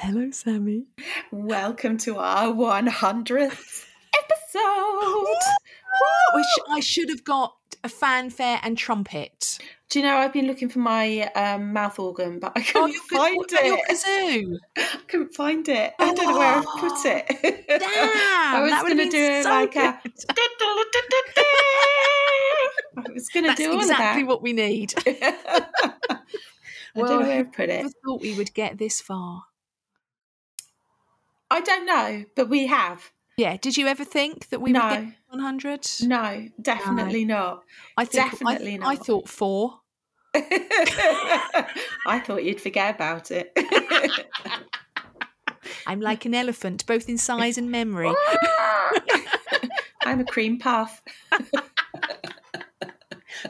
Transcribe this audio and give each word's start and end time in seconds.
Hello, 0.00 0.30
Sammy. 0.30 0.86
Welcome 1.30 1.98
to 1.98 2.18
our 2.18 2.52
100th 2.52 3.86
episode. 4.18 5.26
Which 6.34 6.46
I 6.70 6.80
should 6.80 7.08
have 7.10 7.24
got 7.24 7.54
a 7.84 7.88
fanfare 7.88 8.58
and 8.62 8.76
trumpet. 8.76 9.58
Do 9.90 9.98
you 10.00 10.04
know 10.04 10.16
I've 10.16 10.32
been 10.32 10.46
looking 10.46 10.68
for 10.68 10.80
my 10.80 11.30
um, 11.36 11.72
mouth 11.72 11.98
organ, 11.98 12.40
but 12.40 12.52
I 12.56 12.62
couldn't 12.62 12.92
your 12.92 13.02
find 13.02 13.36
Your 13.36 13.78
it. 13.78 13.88
kazoo. 13.88 14.56
I 14.76 14.98
couldn't 15.06 15.34
find 15.34 15.68
it. 15.68 15.92
I 15.98 16.12
don't 16.14 16.26
know 16.30 16.38
where 16.38 16.56
I've 16.56 16.64
put 16.64 17.04
it. 17.04 17.68
Damn, 17.68 18.56
I 18.56 18.60
was 18.62 18.72
going 18.82 18.96
to 18.96 19.08
do 19.10 19.18
it 19.22 19.42
so 19.44 19.50
like 19.50 19.76
a. 19.76 20.00
good. 20.02 20.12
I 22.96 23.12
was 23.12 23.28
going 23.28 23.44
to 23.44 23.54
do 23.54 23.72
all 23.72 23.78
exactly 23.80 24.22
of 24.22 24.28
what 24.28 24.42
we 24.42 24.52
need. 24.52 24.94
I 25.06 25.66
Well, 26.94 27.06
don't 27.06 27.20
know 27.20 27.26
where 27.28 27.40
I've 27.40 27.52
put 27.52 27.70
I 27.70 27.74
it. 27.74 27.94
thought 28.04 28.20
we 28.22 28.34
would 28.36 28.54
get 28.54 28.78
this 28.78 29.00
far. 29.00 29.44
I 31.50 31.60
don't 31.60 31.86
know, 31.86 32.24
but 32.34 32.48
we 32.48 32.66
have. 32.68 33.10
Yeah. 33.36 33.56
Did 33.56 33.76
you 33.76 33.86
ever 33.86 34.04
think 34.04 34.48
that 34.50 34.60
we 34.60 34.72
would 34.72 34.80
get 34.80 35.04
100? 35.28 35.86
No, 36.02 36.48
definitely 36.60 37.24
not. 37.24 37.64
I 37.96 38.04
think 38.04 38.30
definitely 38.30 38.74
I, 38.74 38.78
not. 38.78 38.88
I 38.88 38.96
thought 38.96 39.28
four. 39.28 39.80
I 40.34 42.20
thought 42.24 42.44
you'd 42.44 42.60
forget 42.60 42.94
about 42.94 43.30
it. 43.30 43.52
I'm 45.86 46.00
like 46.00 46.24
an 46.24 46.34
elephant, 46.34 46.84
both 46.86 47.08
in 47.08 47.18
size 47.18 47.56
and 47.58 47.70
memory. 47.70 48.12
I'm 50.04 50.20
a 50.20 50.24
cream 50.24 50.58
puff. 50.58 51.02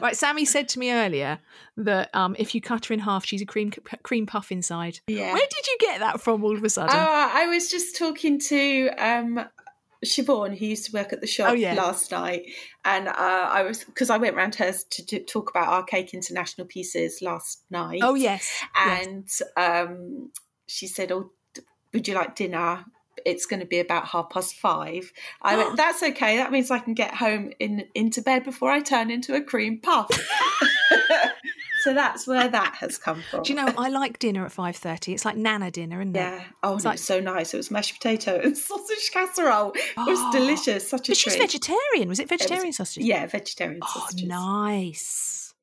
right. 0.01 0.15
Sammy 0.15 0.45
said 0.45 0.69
to 0.69 0.79
me 0.79 0.91
earlier 0.91 1.39
that 1.77 2.13
um, 2.13 2.35
if 2.37 2.53
you 2.53 2.61
cut 2.61 2.85
her 2.85 2.93
in 2.93 2.99
half, 2.99 3.25
she's 3.25 3.41
a 3.41 3.45
cream 3.45 3.71
cream 4.03 4.25
puff 4.25 4.51
inside. 4.51 4.99
Yeah. 5.07 5.33
Where 5.33 5.47
did 5.49 5.67
you 5.67 5.77
get 5.79 5.99
that 5.99 6.21
from? 6.21 6.43
All 6.43 6.55
of 6.55 6.63
a 6.63 6.69
sudden. 6.69 6.95
Uh, 6.95 7.29
I 7.33 7.47
was 7.47 7.69
just 7.69 7.97
talking 7.97 8.39
to 8.39 8.89
um, 8.97 9.45
Siobhan, 10.03 10.57
who 10.57 10.65
used 10.65 10.85
to 10.85 10.91
work 10.91 11.13
at 11.13 11.21
the 11.21 11.27
shop 11.27 11.51
Oh, 11.51 11.53
yeah. 11.53 11.73
last 11.73 12.11
night, 12.11 12.43
and 12.83 13.07
uh, 13.07 13.13
I 13.17 13.63
was 13.63 13.83
because 13.83 14.09
I 14.09 14.17
went 14.17 14.35
round 14.35 14.55
hers 14.55 14.83
to, 14.91 15.05
to 15.05 15.19
talk 15.23 15.49
about 15.49 15.67
our 15.67 15.83
cake 15.83 16.13
international 16.13 16.67
pieces 16.67 17.19
last 17.21 17.63
night. 17.69 18.01
oh 18.03 18.15
yes. 18.15 18.51
yes. 18.75 19.07
and 19.57 19.87
um, 19.89 20.31
she 20.67 20.87
said, 20.87 21.11
"Oh, 21.11 21.31
would 21.93 22.07
you 22.07 22.15
like 22.15 22.35
dinner?" 22.35 22.85
It's 23.25 23.45
going 23.45 23.61
to 23.61 23.65
be 23.65 23.79
about 23.79 24.07
half 24.09 24.29
past 24.29 24.55
five. 24.55 25.11
I 25.41 25.55
went, 25.57 25.77
"That's 25.77 26.03
okay. 26.03 26.37
That 26.37 26.51
means 26.51 26.69
I 26.69 26.79
can 26.79 26.93
get 26.93 27.15
home 27.15 27.51
in 27.59 27.85
into 27.95 28.21
bed 28.21 28.43
before 28.43 28.71
I 28.71 28.81
turn 28.81 29.09
into 29.09 29.33
a 29.35 29.41
cream 29.41 29.79
puff." 29.79 30.09
so 31.85 31.93
that's 31.93 32.27
where 32.27 32.47
that 32.49 32.75
has 32.79 32.97
come 32.97 33.23
from. 33.31 33.43
Do 33.43 33.53
you 33.53 33.55
know 33.55 33.71
I 33.77 33.87
like 33.89 34.19
dinner 34.19 34.43
at 34.45 34.51
five 34.51 34.75
thirty? 34.75 35.13
It's 35.13 35.23
like 35.23 35.37
Nana 35.37 35.71
dinner, 35.71 36.01
isn't 36.01 36.15
it? 36.15 36.19
Yeah. 36.19 36.43
Oh, 36.63 36.75
It's 36.75 36.83
it 36.83 36.87
like- 36.87 36.93
was 36.95 37.03
so 37.05 37.19
nice. 37.21 37.53
It 37.53 37.57
was 37.57 37.71
mashed 37.71 37.93
potato 37.93 38.41
and 38.43 38.57
sausage 38.67 39.09
casserole. 39.13 39.71
It 39.75 39.95
was 39.97 40.19
Oh. 40.19 40.31
delicious. 40.33 40.89
Such 40.89 41.07
a 41.07 41.11
But 41.11 41.17
she's 41.17 41.35
vegetarian. 41.37 42.09
Was 42.09 42.19
it 42.19 42.27
vegetarian 42.27 42.73
sausage? 42.73 43.03
Yeah, 43.05 43.25
vegetarian 43.27 43.79
Oh, 43.81 43.87
sausages. 43.93 44.27
nice. 44.27 45.53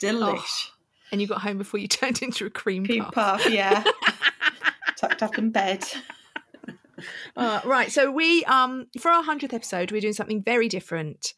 Delish. 0.00 0.68
And 1.12 1.20
you 1.20 1.26
got 1.26 1.40
home 1.42 1.58
before 1.58 1.78
you 1.80 1.88
turned 1.98 2.20
into 2.22 2.44
a 2.46 2.50
cream, 2.50 2.84
Cream 2.84 3.04
puff. 3.04 3.14
puff, 3.14 3.50
yeah. 3.50 3.84
Tucked 4.96 5.22
up 5.22 5.38
in 5.38 5.50
bed. 5.50 5.84
Uh, 7.36 7.60
right. 7.64 7.90
So 7.90 8.10
we 8.10 8.44
um 8.44 8.86
for 9.00 9.10
our 9.10 9.22
hundredth 9.22 9.54
episode, 9.54 9.90
we're 9.92 10.00
doing 10.00 10.12
something 10.12 10.42
very 10.42 10.68
different. 10.68 11.34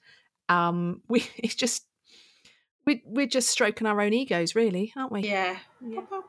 Um, 0.48 1.00
we 1.08 1.26
it's 1.36 1.54
just 1.54 1.84
we 2.86 3.02
we're 3.06 3.26
just 3.26 3.48
stroking 3.48 3.86
our 3.86 4.00
own 4.00 4.12
egos, 4.12 4.54
really, 4.54 4.92
aren't 4.96 5.12
we? 5.12 5.22
Yeah. 5.22 5.58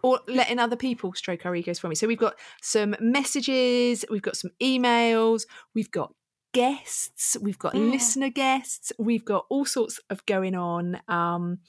Or 0.03 0.19
letting 0.27 0.59
other 0.59 0.75
people 0.75 1.13
stroke 1.13 1.45
our 1.45 1.55
egos 1.55 1.79
for 1.79 1.87
me. 1.87 1.95
So 1.95 2.07
we've 2.07 2.17
got 2.17 2.35
some 2.61 2.95
messages, 2.99 4.05
we've 4.09 4.21
got 4.21 4.37
some 4.37 4.51
emails, 4.61 5.43
we've 5.73 5.91
got 5.91 6.13
guests, 6.53 7.35
we've 7.41 7.59
got 7.59 7.75
Yeah. 7.75 7.81
listener 7.81 8.29
guests, 8.29 8.91
we've 8.97 9.25
got 9.25 9.45
all 9.49 9.65
sorts 9.65 9.99
of 10.09 10.25
going 10.25 10.55
on. 10.55 10.99
Um, 11.07 11.59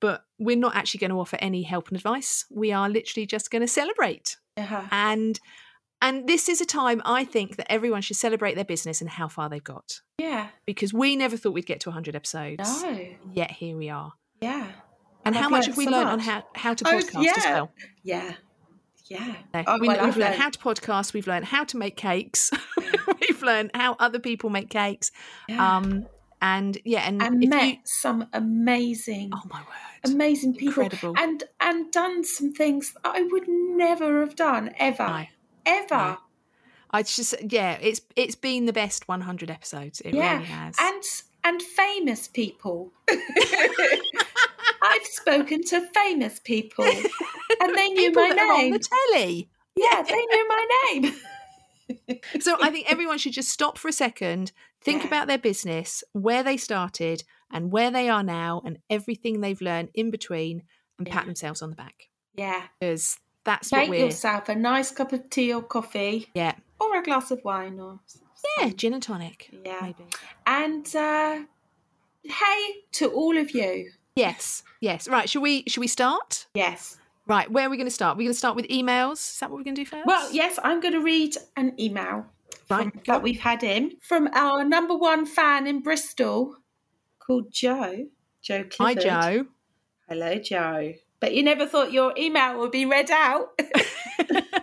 but 0.00 0.24
we're 0.38 0.56
not 0.56 0.74
actually 0.76 0.98
going 0.98 1.10
to 1.10 1.20
offer 1.20 1.36
any 1.40 1.62
help 1.62 1.88
and 1.88 1.96
advice. 1.96 2.46
We 2.50 2.72
are 2.72 2.88
literally 2.88 3.26
just 3.26 3.50
going 3.50 3.60
to 3.60 3.68
celebrate 3.68 4.36
Yeah. 4.56 4.88
and 4.90 5.38
and 6.02 6.26
this 6.26 6.48
is 6.48 6.62
a 6.62 6.64
time 6.64 7.02
I 7.04 7.24
think 7.24 7.56
that 7.56 7.70
everyone 7.70 8.00
should 8.00 8.16
celebrate 8.16 8.54
their 8.54 8.64
business 8.64 9.02
and 9.02 9.10
how 9.10 9.28
far 9.28 9.50
they've 9.50 9.62
got 9.62 10.00
Yeah. 10.16 10.48
because 10.64 10.94
we 10.94 11.14
never 11.16 11.36
thought 11.36 11.52
we'd 11.52 11.66
get 11.66 11.80
to 11.80 11.90
100 11.90 12.16
episodes. 12.16 12.82
No. 12.82 13.06
Yet 13.34 13.50
here 13.50 13.76
we 13.76 13.90
are. 13.90 14.12
Yeah. 14.40 14.66
And, 15.24 15.36
how 15.36 15.48
much 15.48 15.66
have 15.66 15.76
we 15.76 15.84
so 15.84 15.90
learned 15.90 16.08
on 16.08 16.18
how, 16.18 16.44
how 16.54 16.74
to 16.74 16.84
Oh, 16.88 16.98
podcast 16.98 17.26
as 17.26 17.44
yeah. 17.44 17.54
well? 17.54 17.72
Yeah. 18.02 18.32
Yeah. 19.06 19.34
No, 19.52 19.64
Oh, 19.66 19.78
we, 19.78 19.88
have 19.88 20.00
I've 20.00 20.16
learned 20.16 20.36
how 20.36 20.50
to 20.50 20.58
podcast. 20.58 21.12
We've 21.12 21.26
learned 21.26 21.44
how 21.44 21.64
to 21.64 21.76
make 21.76 21.96
cakes. 21.96 22.50
we've 23.20 23.42
learned 23.42 23.72
how 23.74 23.96
other 23.98 24.18
people 24.18 24.50
make 24.50 24.70
cakes. 24.70 25.10
Yeah. 25.48 25.76
Um, 25.76 26.06
and 26.42 26.78
yeah, 26.84 27.00
and, 27.00 27.20
and 27.20 27.42
if 27.44 27.50
met 27.50 27.68
you, 27.68 27.76
some 27.84 28.26
amazing 28.32 29.30
oh 29.34 29.42
my 29.50 29.58
word, 29.58 30.12
amazing 30.14 30.54
people 30.54 30.84
Incredible. 30.84 31.14
and 31.18 31.44
and 31.60 31.92
done 31.92 32.24
some 32.24 32.52
things 32.52 32.94
I 33.04 33.22
would 33.22 33.46
never 33.46 34.20
have 34.20 34.36
done 34.36 34.70
ever. 34.78 35.06
No. 35.06 35.24
Ever. 35.66 35.94
No. 35.94 36.16
I 36.92 37.02
just 37.02 37.34
yeah, 37.46 37.72
it's 37.82 38.00
it's 38.16 38.36
been 38.36 38.64
the 38.64 38.72
best 38.72 39.06
100 39.06 39.50
episodes. 39.50 40.00
It 40.00 40.14
yeah. 40.14 40.34
really 40.34 40.46
has. 40.46 40.76
And 40.80 41.02
and 41.44 41.60
famous 41.62 42.28
people. 42.28 42.92
I've 44.82 45.04
spoken 45.04 45.62
to 45.64 45.80
famous 45.94 46.40
people 46.40 46.84
and 46.84 47.74
they 47.76 47.88
knew 47.88 48.08
people 48.08 48.28
my 48.28 48.34
are 48.34 48.52
on 48.52 48.58
name. 48.58 48.72
the 48.72 48.78
telly. 49.12 49.48
yeah, 49.76 50.02
they 50.02 50.14
knew 50.24 50.48
my 50.48 50.66
name. 50.92 51.14
So 52.40 52.56
I 52.62 52.70
think 52.70 52.90
everyone 52.90 53.18
should 53.18 53.32
just 53.32 53.48
stop 53.48 53.76
for 53.76 53.88
a 53.88 53.92
second, 53.92 54.52
think 54.80 55.04
about 55.04 55.26
their 55.26 55.38
business, 55.38 56.04
where 56.12 56.44
they 56.44 56.56
started 56.56 57.24
and 57.52 57.72
where 57.72 57.90
they 57.90 58.08
are 58.08 58.22
now, 58.22 58.62
and 58.64 58.78
everything 58.88 59.40
they've 59.40 59.60
learned 59.60 59.88
in 59.94 60.12
between, 60.12 60.62
and 60.98 61.06
pat 61.08 61.22
Yeah. 61.22 61.26
themselves 61.26 61.62
on 61.62 61.70
the 61.70 61.74
back 61.76 62.08
Yeah. 62.36 62.62
because 62.78 63.18
that's 63.44 63.72
what 63.72 63.88
Make 63.90 63.98
yourself 64.00 64.48
a 64.48 64.54
nice 64.54 64.92
cup 64.92 65.12
of 65.12 65.28
tea 65.30 65.52
or 65.52 65.62
coffee 65.62 66.28
Yeah, 66.32 66.54
or 66.78 66.96
a 66.96 67.02
glass 67.02 67.32
of 67.32 67.42
wine 67.42 67.80
or 67.80 67.98
yeah, 68.58 68.68
gin 68.70 68.94
and 68.94 69.02
tonic. 69.02 69.50
Yeah. 69.64 69.78
maybe. 69.82 70.04
And 70.46 70.96
uh, 70.96 71.40
hey 72.24 72.74
to 72.92 73.10
all 73.10 73.36
of 73.36 73.52
you. 73.52 73.90
Yes, 74.16 74.62
yes. 74.80 75.08
Right. 75.08 75.28
Should 75.28 75.42
we? 75.42 75.64
Should 75.68 75.80
we 75.80 75.86
start? 75.86 76.46
Yes. 76.54 76.98
Right. 77.26 77.50
Where 77.50 77.66
are 77.66 77.70
we 77.70 77.76
going 77.76 77.86
to 77.86 77.94
start? 77.94 78.16
We're 78.16 78.24
going 78.24 78.32
to 78.32 78.38
start 78.38 78.56
with 78.56 78.66
emails. 78.68 79.14
Is 79.14 79.38
that 79.38 79.50
what 79.50 79.58
we're 79.58 79.64
going 79.64 79.76
to 79.76 79.84
do 79.84 79.86
first? 79.88 80.04
Well, 80.06 80.32
yes, 80.32 80.58
I'm 80.64 80.80
going 80.80 80.94
to 80.94 81.00
read 81.00 81.36
an 81.56 81.74
email 81.78 82.26
Right, 82.68 82.90
from, 82.92 83.02
that 83.06 83.22
we've 83.22 83.38
had 83.38 83.62
in 83.62 83.92
from 84.00 84.28
our 84.32 84.64
number 84.64 84.96
one 84.96 85.26
fan 85.26 85.66
in 85.66 85.80
Bristol 85.80 86.56
called 87.18 87.52
Joe. 87.52 88.06
Joe 88.42 88.64
Hi, 88.78 88.94
Clifford. 88.94 89.02
Joe. 89.02 89.46
Hello, 90.08 90.34
Joe. 90.38 90.94
But 91.20 91.34
you 91.34 91.42
never 91.42 91.66
thought 91.66 91.92
your 91.92 92.14
email 92.16 92.58
would 92.58 92.72
be 92.72 92.86
read 92.86 93.10
out. 93.10 93.50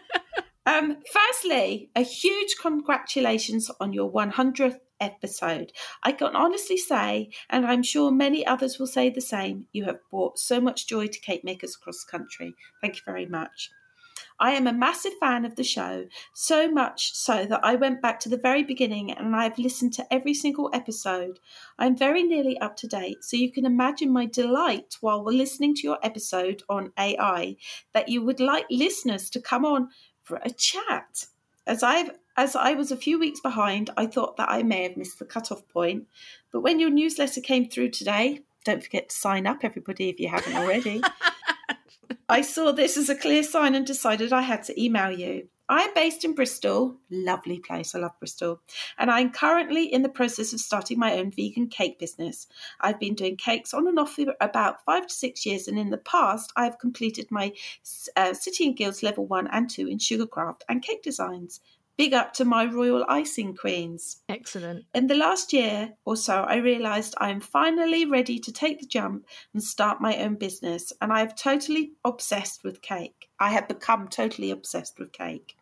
um, 0.77 0.97
firstly, 1.11 1.89
a 1.95 2.01
huge 2.01 2.55
congratulations 2.61 3.71
on 3.79 3.93
your 3.93 4.11
100th 4.11 4.79
episode. 4.99 5.71
I 6.03 6.11
can 6.11 6.35
honestly 6.35 6.77
say, 6.77 7.29
and 7.49 7.65
I'm 7.65 7.83
sure 7.83 8.11
many 8.11 8.45
others 8.45 8.77
will 8.77 8.87
say 8.87 9.09
the 9.09 9.21
same, 9.21 9.65
you 9.73 9.85
have 9.85 9.99
brought 10.11 10.37
so 10.37 10.61
much 10.61 10.87
joy 10.87 11.07
to 11.07 11.19
cake 11.19 11.43
makers 11.43 11.75
across 11.75 12.03
the 12.03 12.11
country. 12.11 12.53
Thank 12.81 12.95
you 12.95 13.01
very 13.05 13.25
much. 13.25 13.71
I 14.39 14.51
am 14.51 14.67
a 14.67 14.73
massive 14.73 15.13
fan 15.19 15.45
of 15.45 15.55
the 15.55 15.63
show, 15.63 16.05
so 16.33 16.69
much 16.69 17.15
so 17.15 17.45
that 17.45 17.61
I 17.63 17.73
went 17.73 18.03
back 18.03 18.19
to 18.21 18.29
the 18.29 18.37
very 18.37 18.63
beginning 18.63 19.11
and 19.11 19.35
I've 19.35 19.57
listened 19.57 19.93
to 19.93 20.13
every 20.13 20.35
single 20.35 20.69
episode. 20.73 21.39
I'm 21.79 21.97
very 21.97 22.21
nearly 22.21 22.59
up 22.59 22.75
to 22.77 22.87
date, 22.87 23.23
so 23.23 23.35
you 23.35 23.51
can 23.51 23.65
imagine 23.65 24.11
my 24.11 24.27
delight 24.27 24.97
while 25.01 25.23
we're 25.23 25.31
listening 25.31 25.73
to 25.75 25.81
your 25.81 25.97
episode 26.03 26.61
on 26.69 26.93
AI 26.99 27.55
that 27.93 28.09
you 28.09 28.21
would 28.21 28.39
like 28.39 28.65
listeners 28.69 29.31
to 29.31 29.41
come 29.41 29.65
on 29.65 29.89
for 30.27 30.41
a 30.43 30.51
chat. 30.51 31.25
As 31.65 31.83
I've 31.83 32.11
as 32.35 32.55
I 32.55 32.73
was 32.73 32.91
a 32.91 32.97
few 32.97 33.17
weeks 33.17 33.39
behind, 33.39 33.89
I 33.97 34.05
thought 34.05 34.37
that 34.37 34.51
I 34.51 34.61
may 34.61 34.83
have 34.83 34.97
missed 34.97 35.17
the 35.17 35.25
cutoff 35.25 35.67
point, 35.69 36.07
but 36.51 36.61
when 36.61 36.79
your 36.79 36.91
newsletter 36.91 37.41
came 37.41 37.67
through 37.67 37.89
today, 37.89 38.41
don't 38.63 38.83
forget 38.83 39.09
to 39.09 39.15
sign 39.15 39.47
up, 39.47 39.59
everybody, 39.63 40.09
if 40.09 40.19
you 40.19 40.27
haven't 40.27 40.55
already. 40.55 41.01
I 42.29 42.41
saw 42.41 42.73
this 42.73 42.95
as 42.95 43.09
a 43.09 43.15
clear 43.15 43.41
sign 43.41 43.73
and 43.73 43.87
decided 43.87 44.31
I 44.31 44.41
had 44.41 44.63
to 44.63 44.79
email 44.79 45.11
you. 45.11 45.47
I'm 45.69 45.93
based 45.93 46.23
in 46.23 46.33
Bristol, 46.33 46.95
lovely 47.09 47.59
place, 47.59 47.93
I 47.93 47.99
love 47.99 48.17
Bristol, 48.19 48.61
and 48.97 49.11
I'm 49.11 49.31
currently 49.31 49.91
in 49.91 50.01
the 50.01 50.07
process 50.09 50.53
of 50.53 50.61
starting 50.61 50.97
my 50.97 51.19
own 51.19 51.31
vegan 51.31 51.67
cake 51.67 51.99
business. 51.99 52.47
I've 52.79 52.99
been 52.99 53.15
doing 53.15 53.35
cakes 53.35 53.73
on 53.73 53.85
and 53.87 53.99
off 53.99 54.15
for 54.15 54.33
about 54.39 54.85
five 54.85 55.07
to 55.07 55.13
six 55.13 55.45
years, 55.45 55.67
and 55.67 55.77
in 55.77 55.89
the 55.89 55.97
past, 55.97 56.53
I've 56.55 56.79
completed 56.79 57.27
my 57.31 57.51
uh, 58.15 58.33
City 58.33 58.65
and 58.67 58.77
Guilds 58.77 59.03
level 59.03 59.25
one 59.25 59.47
and 59.47 59.69
two 59.69 59.87
in 59.87 59.97
sugarcraft 59.97 60.61
and 60.69 60.81
cake 60.81 61.03
designs. 61.03 61.59
Big 61.97 62.13
up 62.13 62.31
to 62.33 62.45
my 62.45 62.63
royal 62.63 63.03
icing 63.09 63.55
queens. 63.55 64.21
Excellent. 64.29 64.85
In 64.93 65.07
the 65.07 65.15
last 65.15 65.51
year 65.51 65.93
or 66.05 66.15
so, 66.15 66.43
I 66.43 66.57
realised 66.57 67.15
I 67.17 67.31
am 67.31 67.39
finally 67.39 68.05
ready 68.05 68.37
to 68.37 68.51
take 68.51 68.79
the 68.79 68.85
jump 68.85 69.25
and 69.51 69.63
start 69.63 69.99
my 69.99 70.15
own 70.17 70.35
business, 70.35 70.93
and 71.01 71.11
I 71.11 71.21
have 71.21 71.35
totally 71.35 71.93
obsessed 72.05 72.63
with 72.63 72.83
cake. 72.83 73.29
I 73.39 73.49
have 73.49 73.67
become 73.67 74.09
totally 74.09 74.51
obsessed 74.51 74.99
with 74.99 75.11
cake. 75.11 75.57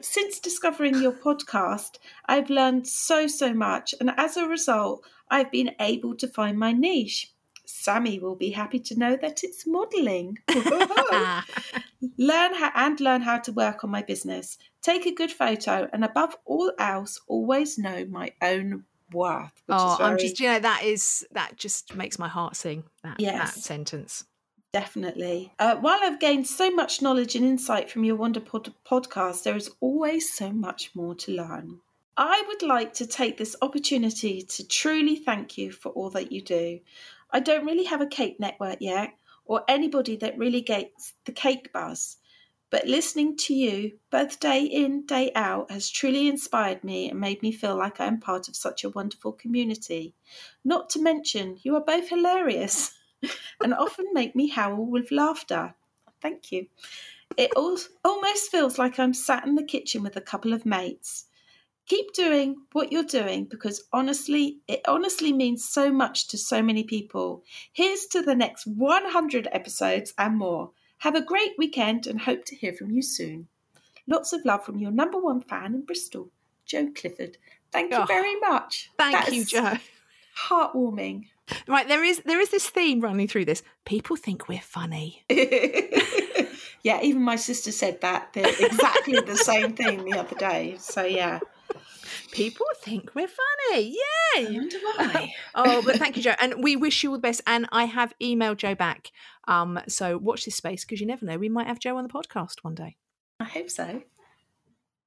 Since 0.00 0.40
discovering 0.40 1.00
your 1.00 1.12
podcast, 1.24 1.98
I've 2.26 2.50
learned 2.50 2.88
so, 2.88 3.28
so 3.28 3.54
much, 3.54 3.94
and 4.00 4.10
as 4.16 4.36
a 4.36 4.48
result, 4.48 5.06
I've 5.30 5.52
been 5.52 5.70
able 5.78 6.16
to 6.16 6.26
find 6.26 6.58
my 6.58 6.72
niche. 6.72 7.32
Sammy 7.64 8.18
will 8.18 8.34
be 8.34 8.50
happy 8.50 8.80
to 8.80 8.98
know 8.98 9.16
that 9.16 9.44
it's 9.44 9.68
modelling. 9.68 10.38
learn 12.18 12.54
how 12.54 12.70
and 12.74 13.00
learn 13.00 13.22
how 13.22 13.38
to 13.38 13.52
work 13.52 13.84
on 13.84 13.90
my 13.90 14.02
business. 14.02 14.58
Take 14.82 15.06
a 15.06 15.14
good 15.14 15.30
photo, 15.30 15.88
and 15.92 16.04
above 16.04 16.36
all 16.44 16.72
else, 16.78 17.20
always 17.26 17.78
know 17.78 18.04
my 18.06 18.32
own 18.40 18.84
worth. 19.12 19.52
oh, 19.68 19.96
very... 19.98 20.10
I'm 20.10 20.18
just 20.18 20.40
you 20.40 20.48
know 20.48 20.58
that 20.58 20.82
is 20.84 21.26
that 21.32 21.56
just 21.56 21.94
makes 21.94 22.18
my 22.18 22.28
heart 22.28 22.56
sing. 22.56 22.84
That 23.02 23.20
yes. 23.20 23.54
that 23.54 23.60
sentence. 23.60 24.24
Definitely. 24.72 25.52
Uh, 25.58 25.76
while 25.76 25.98
I've 26.02 26.18
gained 26.18 26.46
so 26.46 26.70
much 26.70 27.02
knowledge 27.02 27.36
and 27.36 27.44
insight 27.44 27.90
from 27.90 28.04
your 28.04 28.16
Wonder 28.16 28.40
Pod- 28.40 28.72
podcast, 28.86 29.42
there 29.42 29.56
is 29.56 29.70
always 29.80 30.32
so 30.32 30.50
much 30.50 30.92
more 30.94 31.14
to 31.16 31.32
learn. 31.32 31.80
I 32.16 32.42
would 32.46 32.62
like 32.62 32.94
to 32.94 33.06
take 33.06 33.36
this 33.36 33.54
opportunity 33.60 34.42
to 34.42 34.66
truly 34.66 35.16
thank 35.16 35.58
you 35.58 35.72
for 35.72 35.90
all 35.90 36.08
that 36.10 36.32
you 36.32 36.40
do. 36.40 36.80
I 37.30 37.40
don't 37.40 37.66
really 37.66 37.84
have 37.84 38.00
a 38.00 38.06
cake 38.06 38.40
network 38.40 38.78
yet, 38.80 39.14
or 39.44 39.64
anybody 39.68 40.16
that 40.16 40.38
really 40.38 40.60
gets 40.60 41.14
the 41.24 41.32
cake 41.32 41.72
buzz. 41.72 42.16
But 42.70 42.86
listening 42.86 43.36
to 43.36 43.54
you, 43.54 43.98
both 44.10 44.40
day 44.40 44.64
in, 44.64 45.04
day 45.04 45.30
out, 45.34 45.70
has 45.70 45.90
truly 45.90 46.26
inspired 46.26 46.82
me 46.82 47.10
and 47.10 47.20
made 47.20 47.42
me 47.42 47.52
feel 47.52 47.76
like 47.76 48.00
I 48.00 48.06
am 48.06 48.18
part 48.18 48.48
of 48.48 48.56
such 48.56 48.82
a 48.82 48.88
wonderful 48.88 49.32
community. 49.32 50.14
Not 50.64 50.88
to 50.90 51.02
mention, 51.02 51.58
you 51.62 51.76
are 51.76 51.84
both 51.84 52.08
hilarious 52.08 52.98
and 53.62 53.74
often 53.74 54.06
make 54.14 54.34
me 54.34 54.48
howl 54.48 54.86
with 54.86 55.10
laughter. 55.10 55.74
Thank 56.22 56.50
you. 56.50 56.66
It 57.36 57.50
almost 57.54 58.50
feels 58.50 58.78
like 58.78 58.98
I'm 58.98 59.12
sat 59.12 59.46
in 59.46 59.54
the 59.54 59.64
kitchen 59.64 60.02
with 60.02 60.16
a 60.16 60.22
couple 60.22 60.54
of 60.54 60.64
mates 60.64 61.26
keep 61.86 62.12
doing 62.12 62.56
what 62.72 62.92
you're 62.92 63.02
doing 63.02 63.44
because 63.44 63.84
honestly, 63.92 64.58
it 64.68 64.80
honestly 64.86 65.32
means 65.32 65.68
so 65.68 65.90
much 65.90 66.28
to 66.28 66.38
so 66.38 66.62
many 66.62 66.84
people. 66.84 67.42
Here's 67.72 68.06
to 68.06 68.22
the 68.22 68.34
next 68.34 68.66
100 68.66 69.48
episodes 69.52 70.14
and 70.18 70.38
more. 70.38 70.70
Have 70.98 71.14
a 71.14 71.24
great 71.24 71.52
weekend 71.58 72.06
and 72.06 72.20
hope 72.20 72.44
to 72.46 72.56
hear 72.56 72.72
from 72.72 72.90
you 72.90 73.02
soon. 73.02 73.48
Lots 74.06 74.32
of 74.32 74.44
love 74.44 74.64
from 74.64 74.78
your 74.78 74.90
number 74.90 75.18
one 75.18 75.40
fan 75.40 75.74
in 75.74 75.82
Bristol, 75.82 76.30
Joe 76.64 76.90
Clifford. 76.94 77.38
Thank 77.72 77.92
you 77.92 77.98
oh, 77.98 78.04
very 78.04 78.38
much. 78.40 78.90
Thank 78.98 79.12
that 79.12 79.32
you, 79.32 79.44
Joe. 79.44 79.74
Heartwarming. 80.48 81.26
Right, 81.66 81.86
there 81.88 82.04
is 82.04 82.20
there 82.24 82.40
is 82.40 82.50
this 82.50 82.70
theme 82.70 83.00
running 83.00 83.28
through 83.28 83.44
this. 83.44 83.62
People 83.84 84.16
think 84.16 84.48
we're 84.48 84.60
funny. 84.60 85.24
yeah, 86.82 87.00
even 87.02 87.22
my 87.22 87.36
sister 87.36 87.72
said 87.72 88.00
that. 88.00 88.32
They're 88.32 88.46
exactly 88.46 89.20
the 89.20 89.36
same 89.36 89.72
thing 89.74 90.04
the 90.04 90.18
other 90.18 90.36
day. 90.36 90.76
So 90.78 91.02
yeah 91.04 91.40
people 92.32 92.66
think 92.78 93.14
we're 93.14 93.28
funny. 93.28 93.96
Yay! 94.36 94.60
Why. 94.96 95.32
oh, 95.54 95.82
but 95.84 95.96
thank 95.96 96.16
you, 96.16 96.22
Joe. 96.22 96.34
And 96.40 96.62
we 96.62 96.74
wish 96.74 97.04
you 97.04 97.10
all 97.10 97.16
the 97.16 97.22
best. 97.22 97.42
And 97.46 97.68
I 97.70 97.84
have 97.84 98.12
emailed 98.20 98.56
Joe 98.56 98.74
back. 98.74 99.12
Um, 99.46 99.78
so 99.86 100.18
watch 100.18 100.44
this 100.44 100.56
space 100.56 100.84
because 100.84 101.00
you 101.00 101.06
never 101.06 101.24
know. 101.24 101.38
We 101.38 101.48
might 101.48 101.68
have 101.68 101.78
Joe 101.78 101.96
on 101.96 102.02
the 102.02 102.12
podcast 102.12 102.62
one 102.62 102.74
day. 102.74 102.96
I 103.38 103.44
hope 103.44 103.70
so. 103.70 104.02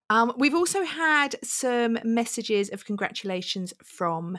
Um, 0.09 0.33
we've 0.37 0.55
also 0.55 0.83
had 0.83 1.35
some 1.43 1.97
messages 2.03 2.69
of 2.69 2.85
congratulations 2.85 3.73
from 3.83 4.37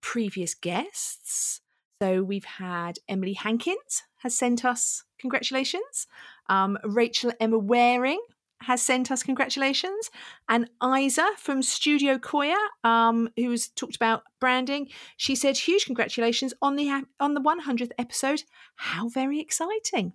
previous 0.00 0.54
guests. 0.54 1.60
So 2.00 2.22
we've 2.22 2.44
had 2.44 2.98
Emily 3.08 3.32
Hankins 3.32 4.02
has 4.18 4.36
sent 4.36 4.64
us 4.64 5.04
congratulations. 5.18 6.06
Um, 6.48 6.78
Rachel 6.84 7.32
Emma 7.40 7.58
Waring 7.58 8.20
has 8.62 8.82
sent 8.82 9.10
us 9.10 9.22
congratulations, 9.22 10.10
and 10.48 10.68
Isa 10.82 11.28
from 11.36 11.62
Studio 11.62 12.18
Koya, 12.18 12.56
um, 12.84 13.28
who's 13.36 13.68
talked 13.68 13.96
about 13.96 14.22
branding, 14.40 14.88
she 15.16 15.34
said, 15.34 15.56
"Huge 15.56 15.86
congratulations 15.86 16.54
on 16.62 16.76
the 16.76 17.04
on 17.20 17.34
the 17.34 17.40
100th 17.40 17.92
episode! 17.98 18.44
How 18.76 19.08
very 19.08 19.40
exciting!" 19.40 20.14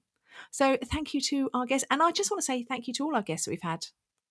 So 0.52 0.78
thank 0.84 1.14
you 1.14 1.22
to 1.22 1.50
our 1.54 1.66
guests, 1.66 1.88
and 1.92 2.02
I 2.02 2.12
just 2.12 2.32
want 2.32 2.40
to 2.40 2.46
say 2.46 2.64
thank 2.64 2.88
you 2.88 2.94
to 2.96 3.06
all 3.06 3.16
our 3.16 3.22
guests 3.22 3.46
that 3.46 3.52
we've 3.52 3.62
had 3.62 3.88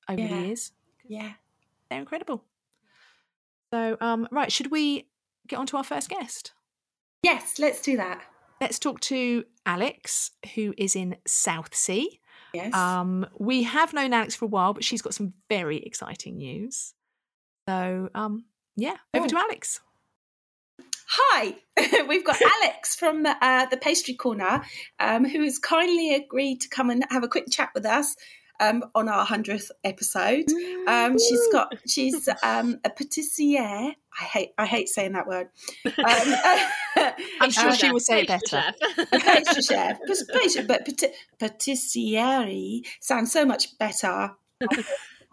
over 0.09 0.21
yeah. 0.21 0.29
the 0.29 0.47
years. 0.47 0.73
Yeah, 1.07 1.33
they're 1.89 2.01
incredible. 2.01 2.45
So, 3.73 3.97
um, 4.01 4.29
right, 4.31 4.51
should 4.51 4.71
we 4.71 5.09
get 5.47 5.59
on 5.59 5.67
to 5.67 5.77
our 5.77 5.85
first 5.85 6.09
guest? 6.09 6.53
Yes, 7.23 7.59
let's 7.59 7.83
do 7.83 7.97
that. 7.97 8.23
Let's 8.61 8.79
talk 8.79 9.01
to 9.01 9.45
Alex, 9.67 10.31
who 10.55 10.73
is 10.79 10.97
in 10.97 11.17
Southsea. 11.27 12.07
Yes. 12.57 12.75
Um, 12.75 13.27
we 13.39 13.65
have 13.65 13.93
known 13.93 14.15
Alex 14.15 14.35
for 14.35 14.47
a 14.47 14.49
while, 14.49 14.73
but 14.73 14.83
she's 14.83 15.03
got 15.03 15.13
some 15.13 15.35
very 15.51 15.79
exciting 15.79 16.39
news. 16.39 16.95
So, 17.69 18.09
um, 18.15 18.47
yeah, 18.77 18.97
over 19.13 19.27
oh. 19.27 19.29
to 19.29 19.37
Alex. 19.37 19.81
Hi, 21.09 21.55
we've 22.09 22.25
got 22.25 22.41
Alex 22.63 22.97
from 22.97 23.25
the, 23.25 23.37
uh, 23.45 23.67
the 23.67 23.77
Pastry 23.77 24.15
Corner, 24.15 24.63
um, 24.99 25.25
who 25.25 25.43
has 25.43 25.59
kindly 25.59 26.15
agreed 26.15 26.63
to 26.63 26.69
come 26.69 26.89
and 26.89 27.05
have 27.11 27.25
a 27.25 27.29
quick 27.29 27.47
chat 27.51 27.71
with 27.75 27.85
us 27.85 28.17
um, 28.61 28.85
on 28.95 29.09
our 29.09 29.25
hundredth 29.25 29.71
episode. 29.85 30.47
Um, 30.87 31.19
she's 31.19 31.49
got 31.53 31.75
she's 31.87 32.29
um, 32.43 32.79
a 32.85 32.91
patissiere. 32.91 33.95
I 34.19 34.25
hate 34.25 34.51
I 34.57 34.67
hate 34.67 34.89
saying 34.89 35.13
that 35.13 35.27
word. 35.27 35.49
Um, 35.85 35.93
I'm 37.41 37.51
sure 37.51 37.73
she 37.73 37.91
will 37.91 38.01
say 38.01 38.23
it 38.23 38.29
better. 38.29 38.63
a 39.13 39.19
pastry 39.19 39.63
chef, 39.63 39.99
but 40.67 40.89
patissiere 41.39 42.83
sounds 43.01 43.33
so 43.33 43.45
much 43.45 43.79
better. 43.79 44.33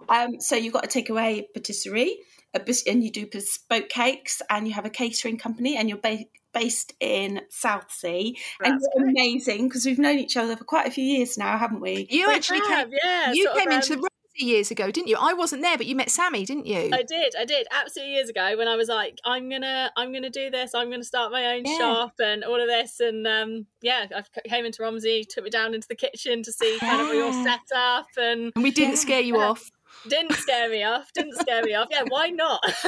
Um, 0.10 0.39
so 0.39 0.56
you've 0.56 0.74
got 0.74 0.84
to 0.84 0.89
take 0.89 1.10
away 1.10 1.48
patisserie, 1.53 2.18
and 2.53 3.03
you 3.03 3.12
do 3.12 3.25
bespoke 3.25 3.89
cakes, 3.89 4.41
and 4.50 4.67
you 4.67 4.74
have 4.74 4.86
a 4.86 4.89
catering 4.89 5.38
company, 5.38 5.77
and 5.77 5.89
you're 5.89 5.98
ba- 5.98 6.25
based 6.53 6.93
in 7.00 7.41
Southsea, 7.50 8.33
and 8.63 8.79
you're 8.95 9.10
amazing 9.10 9.67
because 9.67 9.86
we've 9.86 10.00
known 10.00 10.19
each 10.19 10.38
other 10.38 10.55
for 10.55 10.63
quite 10.63 10.88
a 10.88 10.91
few 10.91 11.03
years 11.03 11.38
now, 11.38 11.57
haven't 11.57 11.81
we? 11.81 12.07
You 12.10 12.27
we 12.27 12.33
actually 12.33 12.60
have, 12.60 12.89
came, 12.89 13.00
yeah, 13.03 13.33
you 13.33 13.51
came 13.55 13.72
into 13.72 13.95
the 13.95 14.45
years 14.45 14.72
ago, 14.72 14.91
didn't 14.91 15.07
you? 15.07 15.17
I 15.19 15.33
wasn't 15.33 15.62
there, 15.62 15.77
but 15.77 15.86
you 15.86 15.95
met 15.95 16.10
Sammy, 16.10 16.45
didn't 16.45 16.65
you? 16.65 16.89
I 16.91 17.03
did, 17.03 17.36
I 17.38 17.45
did, 17.45 17.67
absolutely 17.72 18.13
years 18.13 18.29
ago 18.29 18.57
when 18.57 18.67
I 18.67 18.75
was 18.75 18.89
like, 18.89 19.19
I'm 19.25 19.50
gonna, 19.50 19.91
I'm 19.95 20.12
gonna 20.12 20.29
do 20.29 20.50
this, 20.50 20.74
I'm 20.74 20.89
gonna 20.89 21.03
start 21.03 21.31
my 21.31 21.55
own 21.55 21.65
yeah. 21.65 21.77
shop 21.77 22.13
and 22.19 22.43
all 22.43 22.60
of 22.60 22.67
this, 22.67 23.00
and 23.00 23.27
um, 23.27 23.65
yeah, 23.81 24.05
I 24.15 24.24
came 24.48 24.65
into 24.65 24.81
Romsey, 24.81 25.25
took 25.27 25.43
me 25.43 25.50
down 25.50 25.74
into 25.74 25.88
the 25.88 25.95
kitchen 25.95 26.43
to 26.43 26.51
see 26.51 26.77
kind 26.79 27.01
of 27.01 27.13
your 27.13 27.31
setup, 27.43 28.07
and, 28.17 28.51
and 28.55 28.63
we 28.63 28.72
didn't 28.72 28.91
yeah. 28.91 28.98
scare 28.98 29.22
you 29.22 29.38
off. 29.38 29.72
Didn't 30.07 30.33
scare 30.33 30.69
me 30.69 30.83
off. 30.83 31.12
Didn't 31.13 31.36
scare 31.38 31.63
me 31.63 31.74
off. 31.74 31.88
Yeah, 31.91 32.03
why 32.07 32.29
not? 32.29 32.62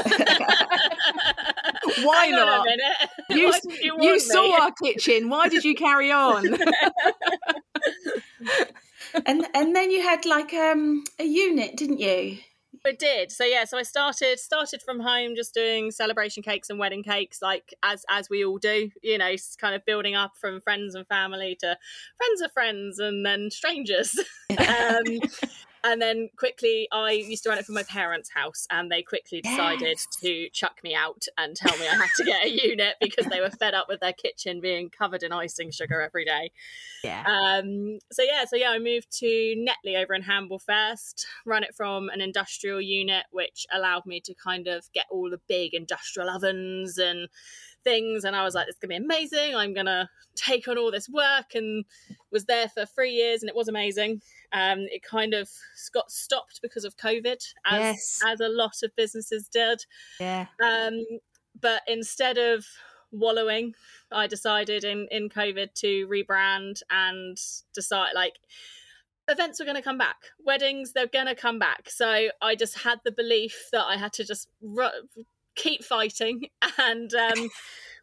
why 2.04 2.26
Hang 2.26 2.32
not? 2.32 2.68
You, 3.30 3.54
you, 3.82 3.98
you 4.02 4.20
saw 4.20 4.62
our 4.62 4.72
kitchen. 4.72 5.30
Why 5.30 5.48
did 5.48 5.64
you 5.64 5.76
carry 5.76 6.12
on? 6.12 6.46
and 9.26 9.48
and 9.54 9.76
then 9.76 9.92
you 9.92 10.02
had 10.02 10.26
like 10.26 10.54
um 10.54 11.04
a 11.20 11.24
unit, 11.24 11.78
didn't 11.78 12.00
you? 12.00 12.38
I 12.86 12.92
did. 12.92 13.32
So 13.32 13.44
yeah, 13.44 13.66
so 13.66 13.78
I 13.78 13.84
started 13.84 14.40
started 14.40 14.82
from 14.82 15.00
home, 15.00 15.36
just 15.36 15.54
doing 15.54 15.90
celebration 15.92 16.44
cakes 16.44 16.70
and 16.70 16.78
wedding 16.78 17.04
cakes, 17.04 17.42
like 17.42 17.74
as 17.82 18.06
as 18.10 18.30
we 18.30 18.46
all 18.46 18.58
do. 18.58 18.92
You 19.02 19.18
know, 19.18 19.34
kind 19.60 19.76
of 19.76 19.84
building 19.86 20.16
up 20.16 20.34
from 20.40 20.62
friends 20.62 20.94
and 20.96 21.08
family 21.08 21.58
to 21.62 21.78
friends 22.18 22.42
of 22.42 22.52
friends, 22.52 23.00
and 23.00 23.26
then 23.26 23.50
strangers. 23.50 24.18
um, 24.58 25.20
and 25.86 26.02
then 26.02 26.30
quickly 26.36 26.88
i 26.92 27.12
used 27.12 27.44
to 27.44 27.50
run 27.50 27.58
it 27.58 27.66
from 27.66 27.76
my 27.76 27.84
parents 27.84 28.30
house 28.30 28.68
and 28.70 28.92
they 28.92 29.02
quickly 29.02 29.40
decided 29.40 29.82
yes. 29.82 30.08
to 30.20 30.50
chuck 30.50 30.80
me 30.84 30.94
out 30.94 31.26
and 31.38 31.56
tell 31.56 31.78
me 31.78 31.88
i 31.88 31.96
had 31.96 32.10
to 32.18 32.24
get 32.24 32.46
a 32.46 32.50
unit 32.50 32.96
because 33.00 33.26
they 33.28 33.40
were 33.40 33.50
fed 33.50 33.74
up 33.74 33.88
with 33.88 34.00
their 34.00 34.14
kitchen 34.14 34.60
being 34.60 34.90
covered 34.90 35.24
in 35.24 35.32
icing 35.32 35.72
sugar 35.72 36.02
every 36.02 36.26
day 36.26 36.52
yeah 37.04 37.24
um 37.28 38.00
so 38.12 38.24
yeah 38.24 38.44
so 38.46 38.56
yeah 38.56 38.72
i 38.72 38.80
moved 38.80 39.08
to 39.12 39.56
netley 39.56 40.02
over 40.02 40.14
in 40.14 40.24
hamble 40.24 40.60
first 40.60 41.26
run 41.46 41.64
it 41.64 41.74
from 41.76 42.10
an 42.10 42.20
industrial 42.20 42.82
unit 42.82 43.26
which 43.32 43.66
allowed 43.72 44.06
me 44.06 44.20
to 44.20 44.34
kind 44.34 44.68
of 44.68 44.92
get 44.94 45.06
all 45.12 45.30
the 45.30 45.40
big 45.48 45.74
industrial 45.74 46.30
ovens 46.30 46.98
and 46.98 47.30
things 47.86 48.26
and 48.26 48.36
I 48.36 48.44
was 48.44 48.54
like, 48.54 48.68
it's 48.68 48.78
gonna 48.78 48.90
be 49.00 49.06
amazing. 49.06 49.56
I'm 49.56 49.74
gonna 49.74 50.10
take 50.36 50.68
on 50.68 50.78
all 50.78 50.92
this 50.92 51.08
work 51.08 51.56
and 51.56 51.86
was 52.32 52.44
there 52.46 52.68
for 52.68 52.86
three 52.86 53.12
years 53.12 53.42
and 53.42 53.50
it 53.50 53.56
was 53.56 53.70
amazing. 53.70 54.22
Um, 54.52 54.80
it 54.92 55.02
kind 55.04 55.34
of 55.34 55.50
got 55.94 56.12
stopped 56.12 56.60
because 56.62 56.84
of 56.84 56.98
COVID, 56.98 57.42
as 57.66 57.80
Yes. 57.80 58.20
as 58.26 58.42
a 58.42 58.50
lot 58.50 58.84
of 58.84 58.94
businesses 58.98 59.48
did. 59.48 59.86
Yeah. 60.20 60.48
Um, 60.62 61.00
but 61.62 61.84
instead 61.88 62.38
of 62.38 62.66
wallowing, 63.12 63.74
I 64.12 64.28
decided 64.28 64.84
in 64.84 65.08
in 65.12 65.30
COVID 65.30 65.74
to 65.76 66.08
rebrand 66.08 66.82
and 66.90 67.38
decide 67.74 68.12
like 68.16 68.34
events 69.28 69.60
were 69.60 69.66
going 69.66 69.76
to 69.76 69.82
come 69.82 69.98
back 69.98 70.18
weddings 70.46 70.94
they're 70.94 71.08
going 71.08 71.26
to 71.26 71.34
come 71.34 71.58
back 71.58 71.90
so 71.90 72.28
i 72.44 72.54
just 72.54 72.78
had 72.84 73.00
the 73.04 73.12
belief 73.12 73.70
that 73.72 73.84
i 73.86 73.98
had 73.98 74.14
to 74.14 74.24
just 74.24 74.48
ru- 74.62 74.86
keep 75.56 75.84
fighting 75.84 76.48
and 76.78 77.14
um, 77.14 77.50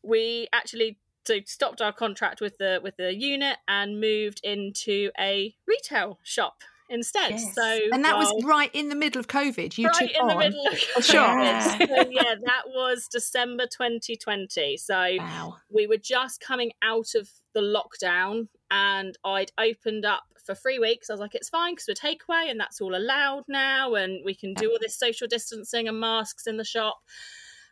we 0.03 0.49
actually 0.53 0.99
so 1.25 1.39
stopped 1.47 1.81
our 1.81 1.93
contract 1.93 2.41
with 2.41 2.59
the 2.59 2.81
with 2.83 2.97
the 2.97 3.15
unit 3.15 3.59
and 3.69 4.01
moved 4.01 4.41
into 4.43 5.11
a 5.19 5.55
retail 5.67 6.19
shop 6.23 6.63
instead 6.89 7.31
Yes. 7.33 7.55
so 7.55 7.79
And 7.93 8.05
that 8.05 8.17
was 8.17 8.33
right 8.45 8.71
in 8.75 8.89
the 8.89 8.95
middle 8.95 9.21
of 9.21 9.27
COVID. 9.29 9.79
You 9.79 9.87
right 9.89 9.95
took 9.95 10.11
in 10.11 10.27
the 10.27 10.37
middle 10.37 10.67
of 10.67 10.79
shop. 11.05 11.39
Yeah. 11.43 11.77
COVID. 11.79 11.89
So, 11.89 12.11
yeah 12.11 12.35
that 12.45 12.63
was 12.67 13.09
december 13.09 13.65
2020 13.67 14.77
so 14.77 14.95
Wow. 15.19 15.57
we 15.71 15.87
were 15.87 15.97
just 15.97 16.41
coming 16.41 16.73
out 16.83 17.15
of 17.15 17.31
the 17.55 17.61
lockdown 17.61 18.49
and 18.71 19.17
I'd 19.25 19.53
opened 19.59 20.05
up 20.05 20.23
for 20.45 20.55
three 20.57 20.79
weeks. 20.81 21.09
I 21.09 21.13
was 21.13 21.21
like, 21.21 21.35
it's 21.37 21.49
fine 21.49 21.75
because 21.75 21.87
we're 21.87 22.11
takeaway 22.11 22.51
and 22.51 22.59
that's 22.59 22.81
all 22.81 22.97
allowed 22.97 23.45
now, 23.47 23.95
and 23.95 24.23
we 24.25 24.35
can 24.35 24.55
do 24.55 24.71
all 24.73 24.79
this 24.81 24.99
social 24.99 25.29
distancing 25.29 25.87
and 25.87 26.01
masks 26.01 26.49
in 26.49 26.57
the 26.57 26.65
shop. 26.65 26.99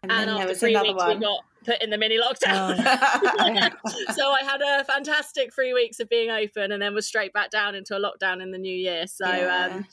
And, 0.02 0.12
And, 0.12 0.30
after 0.30 0.54
three 0.54 0.76
weeks, 0.76 0.94
one. 0.94 1.18
we 1.18 1.22
got 1.22 1.40
put 1.64 1.82
in 1.82 1.90
the 1.90 1.98
mini 1.98 2.18
lockdown. 2.18 2.76
Oh. 2.78 4.12
so 4.14 4.30
I 4.30 4.42
had 4.42 4.62
a 4.62 4.84
fantastic 4.84 5.54
three 5.54 5.74
weeks 5.74 6.00
of 6.00 6.08
being 6.08 6.30
open, 6.30 6.72
and 6.72 6.80
then 6.80 6.94
was 6.94 7.06
straight 7.06 7.32
back 7.32 7.50
down 7.50 7.74
into 7.74 7.96
a 7.96 8.00
lockdown 8.00 8.42
in 8.42 8.50
the 8.50 8.58
new 8.58 8.74
year. 8.74 9.06
So. 9.06 9.28
Yeah. 9.28 9.70
Um, 9.72 9.86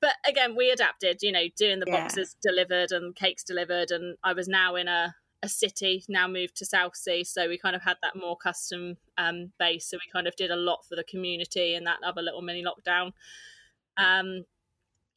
but 0.00 0.14
again, 0.28 0.56
we 0.56 0.70
adapted, 0.70 1.22
you 1.22 1.30
know, 1.30 1.44
doing 1.56 1.78
the 1.78 1.86
Yeah. 1.86 2.02
boxes 2.02 2.36
delivered 2.42 2.90
and 2.90 3.14
cakes 3.14 3.44
delivered. 3.44 3.92
And 3.92 4.16
I 4.24 4.32
was 4.32 4.48
now 4.48 4.74
in 4.74 4.88
a, 4.88 5.14
a 5.44 5.48
city, 5.48 6.04
now 6.08 6.26
moved 6.26 6.56
to 6.56 6.66
Southsea. 6.66 7.24
So 7.24 7.48
we 7.48 7.56
kind 7.56 7.76
of 7.76 7.82
had 7.82 7.98
that 8.02 8.16
more 8.16 8.36
custom 8.36 8.96
um, 9.16 9.52
base. 9.60 9.86
So 9.88 9.98
we 9.98 10.10
kind 10.12 10.26
of 10.26 10.34
did 10.34 10.50
a 10.50 10.56
lot 10.56 10.84
for 10.88 10.96
the 10.96 11.04
community 11.04 11.76
in 11.76 11.84
that 11.84 12.00
other 12.04 12.20
little 12.20 12.42
mini 12.42 12.64
lockdown. 12.64 13.12
Um, 13.96 14.44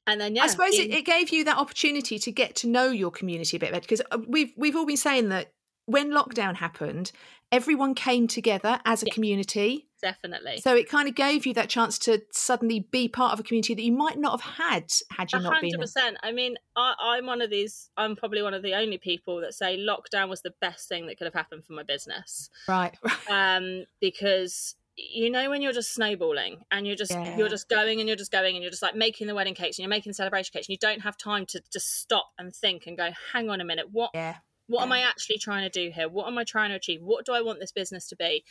and 0.07 0.19
then, 0.21 0.35
yeah. 0.35 0.43
I 0.43 0.47
suppose 0.47 0.74
it, 0.77 0.88
in- 0.88 0.91
it 0.93 1.05
gave 1.05 1.29
you 1.31 1.43
that 1.45 1.57
opportunity 1.57 2.19
to 2.19 2.31
get 2.31 2.55
to 2.57 2.67
know 2.67 2.88
your 2.89 3.12
community 3.12 3.57
a 3.57 3.59
bit 3.59 3.71
better 3.71 3.81
because 3.81 4.01
we've 4.27 4.53
we've 4.57 4.75
all 4.75 4.85
been 4.85 4.97
saying 4.97 5.29
that 5.29 5.51
when 5.88 6.12
lockdown 6.12 6.55
happened, 6.55 7.12
everyone 7.51 7.93
came 7.93 8.27
together 8.27 8.79
as 8.85 9.03
a 9.03 9.05
Yeah. 9.07 9.13
community. 9.13 9.88
definitely. 10.01 10.59
So 10.59 10.75
it 10.75 10.88
kind 10.88 11.07
of 11.07 11.15
gave 11.15 11.45
you 11.47 11.53
that 11.55 11.67
chance 11.69 11.97
to 12.00 12.21
suddenly 12.31 12.79
be 12.91 13.07
part 13.07 13.33
of 13.33 13.39
a 13.39 13.43
community 13.43 13.74
that 13.74 13.81
you 13.81 13.91
might 13.91 14.19
not 14.19 14.39
have 14.39 14.55
had 14.55 14.91
had 15.12 15.31
you 15.31 15.39
A 15.39 15.41
not 15.41 15.62
been. 15.62 15.71
hundred 15.71 15.81
percent. 15.81 16.17
I 16.21 16.31
mean, 16.31 16.57
I, 16.75 16.93
I'm 17.01 17.25
one 17.25 17.41
of 17.41 17.50
these. 17.50 17.89
I'm 17.97 18.15
probably 18.15 18.41
one 18.43 18.53
of 18.53 18.62
the 18.62 18.74
only 18.75 18.97
people 19.00 19.41
that 19.41 19.53
say 19.55 19.77
lockdown 19.77 20.29
was 20.29 20.41
the 20.43 20.53
best 20.62 20.88
thing 20.88 21.07
that 21.07 21.17
could 21.17 21.25
have 21.25 21.33
happened 21.33 21.65
for 21.65 21.74
my 21.74 21.81
business. 21.83 22.50
Right. 22.67 22.95
um, 23.29 23.85
because 24.00 24.75
you 24.98 25.30
know 25.30 25.50
when 25.50 25.62
you're 25.62 25.74
just 25.74 25.94
snowballing 25.94 26.58
and 26.72 26.88
you're 26.88 26.96
just 26.96 27.12
Yeah. 27.12 27.36
you're 27.38 27.50
just 27.50 27.68
going 27.68 28.00
and 28.00 28.08
you're 28.08 28.16
just 28.16 28.32
going 28.32 28.56
and 28.56 28.64
you're 28.64 28.72
just 28.72 28.82
like 28.82 28.96
making 28.96 29.28
the 29.28 29.36
wedding 29.36 29.54
cakes 29.54 29.78
and 29.78 29.84
you're 29.84 29.90
making 29.90 30.10
the 30.12 30.16
celebration 30.16 30.52
cakes 30.54 30.68
and 30.68 30.74
you 30.74 30.78
don't 30.80 31.02
have 31.02 31.18
time 31.18 31.46
to 31.48 31.62
just 31.72 32.00
stop 32.00 32.32
and 32.38 32.56
think 32.56 32.88
and 32.88 32.98
go, 32.98 33.10
hang 33.34 33.50
on 33.50 33.60
a 33.62 33.66
minute, 33.66 33.88
what 33.92 34.12
Yeah. 34.14 34.38
what 34.68 34.84
am 34.84 34.92
I 34.92 35.02
actually 35.02 35.38
trying 35.38 35.64
to 35.64 35.70
do 35.70 35.92
here? 35.94 36.08
What 36.08 36.28
am 36.28 36.38
I 36.38 36.44
trying 36.44 36.70
to 36.70 36.75
achieve? 36.75 37.02
What 37.02 37.25
do 37.25 37.34
I 37.34 37.42
want 37.42 37.60
this 37.60 37.72
business 37.72 38.08
to 38.08 38.16
be? 38.16 38.44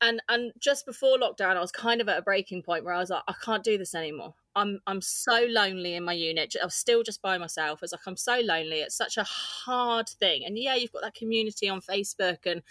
And 0.00 0.22
and 0.28 0.52
just 0.60 0.86
before 0.86 1.18
lockdown, 1.18 1.56
I 1.56 1.60
was 1.60 1.72
kind 1.72 2.00
of 2.00 2.08
at 2.08 2.18
a 2.18 2.22
breaking 2.22 2.62
point 2.62 2.84
where 2.84 2.94
I 2.94 2.98
was 3.00 3.10
like, 3.10 3.24
I 3.26 3.34
can't 3.44 3.64
do 3.64 3.76
this 3.76 3.96
anymore. 3.96 4.34
I'm 4.54 4.80
I'm 4.86 5.00
so 5.00 5.44
lonely 5.48 5.94
in 5.94 6.04
my 6.04 6.12
unit. 6.12 6.54
I 6.60 6.64
was 6.64 6.74
still 6.74 7.02
just 7.02 7.20
by 7.20 7.36
myself. 7.36 7.80
I 7.80 7.84
was 7.84 7.92
like, 7.92 8.06
I'm 8.06 8.16
so 8.16 8.38
lonely. 8.40 8.80
It's 8.80 8.94
such 8.96 9.16
a 9.16 9.24
hard 9.24 10.08
thing. 10.08 10.44
And 10.44 10.56
yeah, 10.56 10.76
you've 10.76 10.92
got 10.92 11.02
that 11.02 11.14
community 11.14 11.68
on 11.68 11.80
Facebook 11.80 12.46
and 12.46 12.62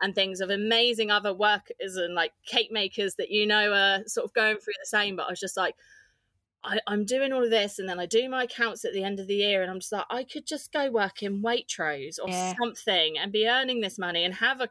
and 0.00 0.14
things 0.14 0.40
of 0.40 0.50
amazing 0.50 1.10
other 1.10 1.34
workers 1.34 1.96
and 1.96 2.14
like 2.14 2.32
cake 2.46 2.70
makers 2.72 3.16
that 3.16 3.30
you 3.30 3.46
know 3.46 3.72
are 3.74 4.04
sort 4.06 4.24
of 4.24 4.32
going 4.32 4.58
through 4.58 4.74
the 4.80 4.86
same. 4.86 5.16
But 5.16 5.26
I 5.26 5.30
was 5.30 5.40
just 5.40 5.56
like, 5.58 5.76
I, 6.62 6.78
I'm 6.86 7.06
doing 7.06 7.32
all 7.32 7.42
of 7.42 7.50
this 7.50 7.78
and 7.78 7.88
then 7.88 7.98
I 7.98 8.06
do 8.06 8.28
my 8.28 8.44
accounts 8.44 8.84
at 8.84 8.92
the 8.92 9.02
end 9.02 9.18
of 9.18 9.26
the 9.26 9.36
year 9.36 9.62
and 9.62 9.70
I'm 9.70 9.80
just 9.80 9.92
like, 9.92 10.04
I 10.10 10.24
could 10.24 10.46
just 10.46 10.72
go 10.72 10.90
work 10.90 11.22
in 11.22 11.42
Waitrose 11.42 12.18
or 12.22 12.28
Yeah. 12.28 12.54
something 12.62 13.16
and 13.18 13.32
be 13.32 13.48
earning 13.48 13.80
this 13.80 13.98
money 13.98 14.24
and 14.24 14.34
have 14.34 14.60
a, 14.60 14.68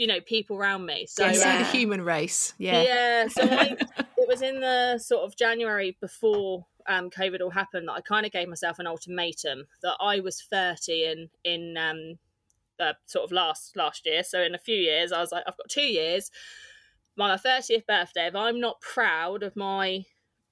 you 0.00 0.06
know, 0.06 0.20
people 0.22 0.56
around 0.56 0.86
me. 0.86 1.04
So 1.06 1.26
yeah, 1.26 1.32
see 1.32 1.40
Yeah. 1.40 1.58
the 1.58 1.64
human 1.78 2.00
race. 2.00 2.54
Yeah. 2.56 2.82
yeah, 2.82 3.28
so 3.28 3.42
I, 3.42 3.76
it 4.16 4.26
was 4.26 4.40
in 4.40 4.60
the 4.60 4.96
sort 4.98 5.24
of 5.24 5.36
January 5.36 5.94
before 6.00 6.64
um, 6.88 7.10
COVID 7.10 7.42
all 7.42 7.50
happened 7.50 7.86
that 7.88 7.92
I 7.92 8.00
kind 8.00 8.24
of 8.24 8.32
gave 8.32 8.48
myself 8.48 8.78
an 8.78 8.86
ultimatum 8.86 9.66
that 9.82 9.96
I 10.00 10.20
was 10.20 10.40
30 10.40 11.04
in 11.04 11.28
in 11.44 11.76
um, 11.76 12.18
uh, 12.80 12.94
sort 13.04 13.26
of 13.26 13.30
last 13.32 13.76
last 13.76 14.06
year. 14.06 14.22
So 14.24 14.40
in 14.42 14.54
a 14.54 14.58
few 14.58 14.74
years, 14.76 15.12
I 15.12 15.20
was 15.20 15.32
like, 15.32 15.44
I've 15.46 15.58
got 15.58 15.68
two 15.68 15.82
years. 15.82 16.30
My 17.14 17.36
30th 17.36 17.84
birthday. 17.86 18.26
If 18.28 18.34
I'm 18.34 18.58
not 18.58 18.80
proud 18.80 19.42
of 19.42 19.54
my 19.54 20.06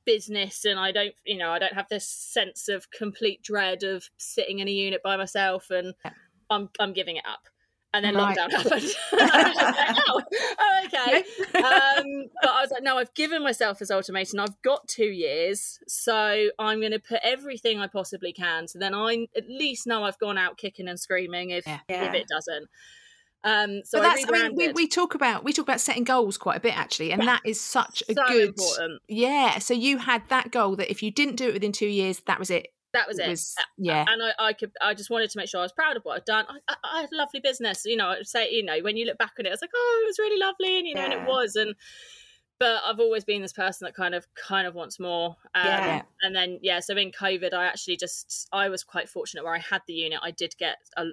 business 0.04 0.66
and 0.66 0.78
I 0.78 0.92
don't, 0.92 1.14
you 1.24 1.38
know, 1.38 1.50
I 1.52 1.58
don't 1.58 1.72
have 1.72 1.88
this 1.88 2.06
sense 2.06 2.68
of 2.68 2.90
complete 2.90 3.42
dread 3.42 3.82
of 3.82 4.10
sitting 4.18 4.58
in 4.58 4.68
a 4.68 4.70
unit 4.70 5.02
by 5.02 5.16
myself 5.16 5.70
and 5.70 5.94
Yeah. 6.04 6.10
I'm 6.50 6.68
I'm 6.78 6.92
giving 6.92 7.16
it 7.16 7.24
up. 7.26 7.48
And 7.94 8.04
then 8.04 8.14
Right. 8.14 8.36
lockdown 8.36 8.50
happened. 8.56 8.82
I 9.12 9.48
was 9.48 9.56
like, 9.56 9.96
oh, 10.08 10.22
oh, 10.60 10.82
okay 10.86 11.24
um, 11.54 12.28
but 12.42 12.50
I 12.50 12.60
was 12.62 12.70
like, 12.70 12.82
no, 12.82 12.98
I've 12.98 13.12
given 13.14 13.42
myself 13.42 13.78
this 13.78 13.90
ultimatum. 13.90 14.40
I've 14.40 14.60
got 14.62 14.86
two 14.88 15.06
years, 15.06 15.78
so 15.86 16.48
I'm 16.58 16.80
going 16.80 16.92
to 16.92 16.98
put 17.00 17.20
everything 17.22 17.80
I 17.80 17.86
possibly 17.86 18.32
can. 18.32 18.68
So 18.68 18.78
then 18.78 18.94
I 18.94 19.26
at 19.36 19.48
least 19.48 19.86
know 19.86 20.04
I've 20.04 20.18
gone 20.18 20.38
out 20.38 20.58
kicking 20.58 20.88
and 20.88 20.98
screaming 20.98 21.50
if 21.50 21.66
Yeah. 21.66 21.80
If 21.88 22.14
it 22.14 22.26
doesn't. 22.28 22.68
Um, 23.44 23.82
so 23.84 23.98
but 23.98 24.02
that's 24.02 24.24
I 24.28 24.48
mean 24.48 24.56
we, 24.56 24.72
we 24.72 24.88
talk 24.88 25.14
about 25.14 25.44
we 25.44 25.52
talk 25.52 25.62
about 25.62 25.80
setting 25.80 26.02
goals 26.02 26.36
quite 26.36 26.56
a 26.56 26.60
bit 26.60 26.76
actually 26.76 27.12
and 27.12 27.22
Yeah. 27.22 27.26
that 27.26 27.42
is 27.44 27.60
such 27.60 28.02
a 28.08 28.14
so 28.14 28.26
good 28.26 28.48
important. 28.48 29.00
yeah 29.06 29.60
so 29.60 29.74
you 29.74 29.98
had 29.98 30.22
that 30.28 30.50
goal 30.50 30.74
that 30.74 30.90
if 30.90 31.04
you 31.04 31.12
didn't 31.12 31.36
do 31.36 31.46
it 31.48 31.52
within 31.54 31.70
two 31.70 31.86
years 31.86 32.20
that 32.26 32.40
was 32.40 32.50
it 32.50 32.66
That 32.94 33.06
was 33.06 33.18
it. 33.18 33.28
was 33.28 33.54
yeah 33.76 34.04
and 34.08 34.22
I, 34.22 34.32
I 34.48 34.52
could 34.54 34.72
I 34.80 34.94
just 34.94 35.10
wanted 35.10 35.30
to 35.30 35.38
make 35.38 35.48
sure 35.48 35.60
I 35.60 35.62
was 35.62 35.72
proud 35.72 35.96
of 35.96 36.04
what 36.04 36.16
I'd 36.16 36.24
done. 36.24 36.46
I, 36.48 36.58
I, 36.68 36.76
I 36.84 37.00
had 37.02 37.12
a 37.12 37.16
lovely 37.16 37.40
business, 37.40 37.84
you 37.84 37.96
know. 37.96 38.08
I'd 38.08 38.26
say, 38.26 38.50
you 38.50 38.62
know, 38.62 38.78
when 38.80 38.96
you 38.96 39.04
look 39.06 39.18
back 39.18 39.32
on 39.38 39.46
it, 39.46 39.52
it's 39.52 39.60
like, 39.62 39.70
oh, 39.74 40.00
it 40.04 40.06
was 40.08 40.18
really 40.18 40.38
lovely, 40.40 40.78
and 40.78 40.86
you 40.86 40.94
know, 40.94 41.02
and 41.02 41.12
it 41.12 41.26
was, 41.26 41.54
and 41.56 41.74
but 42.58 42.82
I've 42.84 42.98
always 42.98 43.24
been 43.24 43.42
this 43.42 43.52
person 43.52 43.84
that 43.84 43.94
kind 43.94 44.14
of 44.14 44.26
kind 44.34 44.66
of 44.66 44.74
wants 44.74 44.98
more. 44.98 45.36
Um, 45.54 45.66
Yeah. 45.66 46.02
And 46.22 46.34
then 46.34 46.58
yeah, 46.62 46.80
so 46.80 46.96
in 46.96 47.12
COVID, 47.12 47.52
I 47.54 47.66
actually 47.66 47.96
just 47.98 48.48
I 48.52 48.68
was 48.68 48.82
quite 48.84 49.08
fortunate 49.08 49.44
where 49.44 49.54
I 49.54 49.58
had 49.60 49.82
the 49.86 49.92
unit. 49.94 50.20
I 50.22 50.30
did 50.30 50.56
get 50.58 50.78
a, 50.96 51.06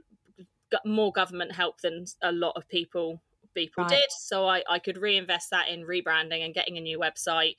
got 0.71 0.85
more 0.85 1.11
government 1.11 1.51
help 1.51 1.81
than 1.81 2.05
a 2.21 2.31
lot 2.31 2.53
of 2.55 2.67
people 2.67 3.21
people 3.53 3.83
Right. 3.83 3.89
did, 3.91 4.11
so 4.11 4.47
I 4.47 4.63
I 4.69 4.79
could 4.79 4.97
reinvest 4.97 5.49
that 5.51 5.69
in 5.69 5.81
rebranding 5.81 6.43
and 6.43 6.53
getting 6.53 6.77
a 6.77 6.81
new 6.81 6.99
website. 6.99 7.57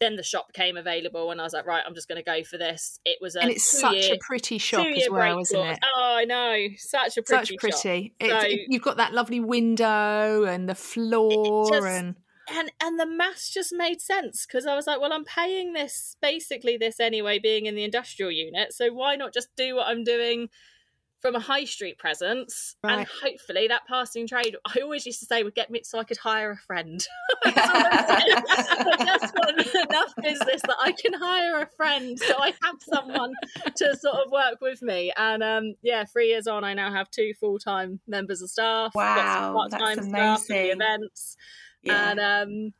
Then 0.00 0.14
the 0.16 0.22
shop 0.22 0.52
came 0.52 0.76
available, 0.76 1.30
and 1.32 1.40
I 1.40 1.44
was 1.44 1.52
like, 1.52 1.66
right, 1.66 1.82
I'm 1.84 1.94
just 1.94 2.06
going 2.08 2.22
to 2.22 2.24
go 2.24 2.44
for 2.44 2.56
this. 2.56 3.00
It 3.04 3.18
was 3.20 3.34
a 3.34 3.40
and 3.42 3.50
it's 3.50 3.68
such 3.68 4.10
a 4.10 4.18
pretty 4.20 4.58
shop 4.58 4.86
as 4.86 5.08
well 5.10 5.40
isn't 5.40 5.58
it 5.60 5.78
Oh, 5.82 6.14
I 6.18 6.24
know, 6.24 6.68
such 6.76 7.16
a 7.16 7.22
pretty, 7.22 7.40
such 7.40 7.48
shop. 7.48 7.58
pretty 7.82 8.14
So- 8.22 8.38
it- 8.46 8.60
you've 8.68 8.82
got 8.82 8.96
that 8.98 9.12
lovely 9.12 9.40
window 9.40 10.44
and 10.44 10.68
the 10.68 10.74
floor 10.74 11.68
just- 11.70 11.86
and 11.86 12.14
and 12.50 12.70
and 12.82 12.98
the 12.98 13.04
maths 13.06 13.52
just 13.52 13.72
made 13.74 14.00
sense 14.00 14.46
because 14.46 14.66
I 14.66 14.74
was 14.74 14.86
like, 14.86 15.00
well, 15.00 15.12
I'm 15.12 15.24
paying 15.24 15.74
this 15.74 16.16
basically 16.22 16.76
this 16.78 16.98
anyway, 17.00 17.38
being 17.38 17.66
in 17.66 17.74
the 17.74 17.84
industrial 17.84 18.30
unit. 18.30 18.72
So 18.72 18.90
why 18.92 19.16
not 19.16 19.34
just 19.34 19.48
do 19.56 19.74
what 19.74 19.88
I'm 19.88 20.02
doing 20.04 20.48
from 21.20 21.34
a 21.34 21.40
high 21.40 21.64
street 21.64 21.98
presence, 21.98 22.76
and 22.84 23.06
hopefully 23.22 23.68
that 23.68 23.82
passing 23.88 24.26
trade. 24.26 24.56
I 24.64 24.80
always 24.80 25.06
used 25.06 25.20
to 25.20 25.26
say 25.26 25.42
would 25.42 25.54
get 25.54 25.70
me 25.70 25.80
so 25.84 25.98
I 25.98 26.04
could 26.04 26.18
hire 26.18 26.52
a 26.52 26.56
friend. 26.56 27.04
I 27.44 29.04
just 29.04 29.34
want 29.34 29.90
enough 29.90 30.14
business 30.22 30.62
that 30.62 30.76
I 30.80 30.92
can 30.92 31.12
hire 31.14 31.62
a 31.62 31.68
friend, 31.76 32.18
so 32.18 32.34
I 32.38 32.52
have 32.62 32.76
someone 32.80 33.32
to 33.76 33.96
sort 33.96 34.16
of 34.24 34.30
work 34.30 34.60
with 34.60 34.82
me. 34.82 35.12
And 35.16 35.42
um, 35.42 35.74
yeah, 35.82 36.04
three 36.04 36.28
years 36.28 36.46
on, 36.46 36.64
I 36.64 36.74
now 36.74 36.92
have 36.92 37.10
two 37.10 37.32
full 37.40 37.58
time 37.58 38.00
members 38.06 38.42
of 38.42 38.50
staff. 38.50 38.92
Wow, 38.94 39.54
part 39.54 39.70
that's 39.70 39.82
time 39.82 40.08
staff 40.08 40.46
the 40.46 40.54
amazing. 40.54 40.80
events 40.80 41.36
yeah. 41.82 42.10
and 42.10 42.20
um 42.20 42.72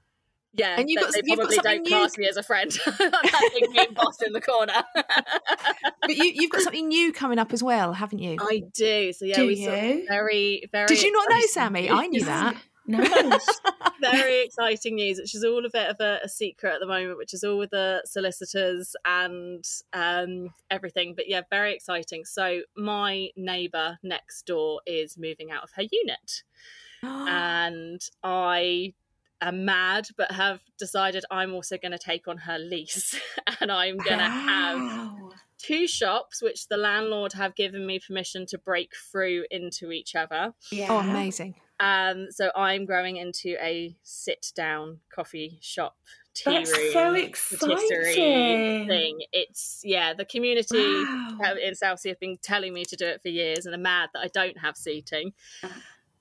yeah 0.59 0.77
And 0.79 0.91
you've 0.91 1.01
got- 1.03 1.13
they 1.13 1.21
you've 1.25 1.39
got 1.39 1.49
probably 1.49 1.55
something 1.57 1.73
don't 1.77 1.83
new- 1.83 1.97
class 1.97 2.19
me 2.19 2.29
as 2.29 2.37
a 2.37 2.43
friend 2.43 2.71
that 2.87 3.51
big 3.55 3.71
mean 3.71 3.95
boss 3.95 4.21
in 4.23 4.33
the 4.33 4.41
corner 4.41 4.73
but 4.95 6.17
you, 6.17 6.25
you've 6.35 6.51
got 6.51 6.63
something 6.63 6.89
new 6.89 7.13
coming 7.13 7.39
up 7.39 7.53
as 7.53 7.63
well 7.63 7.93
haven't 7.93 8.19
you 8.19 8.37
i 8.41 8.63
do 8.75 9.13
so 9.13 9.25
yeah 9.25 9.37
Do 9.37 9.47
we 9.47 9.65
sort 9.65 9.83
you? 9.83 10.05
very 10.09 10.69
very 10.73 10.87
did 10.87 11.03
you 11.03 11.13
not 11.13 11.29
know 11.31 11.41
sammy 11.47 11.89
i 11.91 12.07
knew 12.07 12.25
that 12.25 12.57
Nice. 12.89 13.61
very 14.01 14.43
exciting 14.45 14.95
news, 14.95 15.19
which 15.19 15.35
is 15.35 15.45
all 15.45 15.67
a 15.67 15.69
bit 15.69 15.91
of 15.91 16.01
a, 16.01 16.21
a, 16.25 16.29
secret 16.29 16.73
at 16.73 16.81
the 16.81 16.87
moment, 16.87 17.19
which 17.19 17.35
is 17.35 17.45
all 17.45 17.59
with 17.59 17.69
the 17.69 18.01
solicitors 18.07 18.97
and 19.05 19.63
um, 19.93 20.49
everything. 20.71 21.13
But 21.15 21.29
yeah, 21.29 21.43
very 21.51 21.75
exciting. 21.75 22.25
So 22.25 22.63
my 22.79 23.29
neighbour 23.37 23.99
next 24.03 24.47
door 24.47 24.81
is 24.87 25.19
moving 25.19 25.51
out 25.51 25.65
of 25.65 25.73
her 25.73 25.83
unit, 25.83 26.45
and 27.03 28.01
I 28.25 28.95
am 29.41 29.65
mad, 29.65 30.09
but 30.17 30.33
have 30.33 30.61
decided 30.79 31.25
I'm 31.31 31.55
also 31.55 31.77
going 31.79 31.93
to 31.93 31.99
take 31.99 32.29
on 32.29 32.39
her 32.39 32.59
lease, 32.59 33.19
and 33.61 33.71
I'm 33.71 33.97
going 33.97 34.19
to 34.19 34.25
wow. 34.25 34.47
have 34.47 35.33
two 35.59 35.87
shops 35.87 36.43
which 36.43 36.69
the 36.69 36.77
landlord 36.77 37.33
have 37.33 37.55
given 37.55 37.87
me 37.87 37.99
permission 37.99 38.47
to 38.47 38.59
break 38.59 38.93
through 39.11 39.45
into 39.51 39.91
each 39.91 40.15
other. 40.15 40.55
Yeah. 40.71 40.89
Oh, 40.91 40.99
amazing. 40.99 41.57
Um, 41.81 42.29
so 42.31 42.51
I'm 42.57 42.87
growing 42.87 43.17
into 43.17 43.57
a 43.63 43.97
sit 44.03 44.53
down 44.57 44.99
coffee 45.15 45.59
shop 45.61 45.97
tea 46.35 46.51
That's 46.51 46.77
room 46.77 46.93
so 46.93 47.15
exciting. 47.15 48.87
thing. 48.89 49.21
It's 49.33 49.81
yeah, 49.85 50.15
the 50.15 50.25
community 50.25 50.79
wow. 50.79 51.55
in 51.63 51.75
Southsea 51.75 52.13
have 52.13 52.21
been 52.21 52.39
telling 52.43 52.73
me 52.73 52.85
to 52.85 52.97
do 52.97 53.07
it 53.07 53.23
for 53.23 53.29
years 53.29 53.67
and 53.67 53.75
are 53.75 53.79
mad 53.79 54.11
that 54.15 54.21
I 54.21 54.29
don't 54.29 54.59
have 54.59 54.77
seating. 54.77 55.33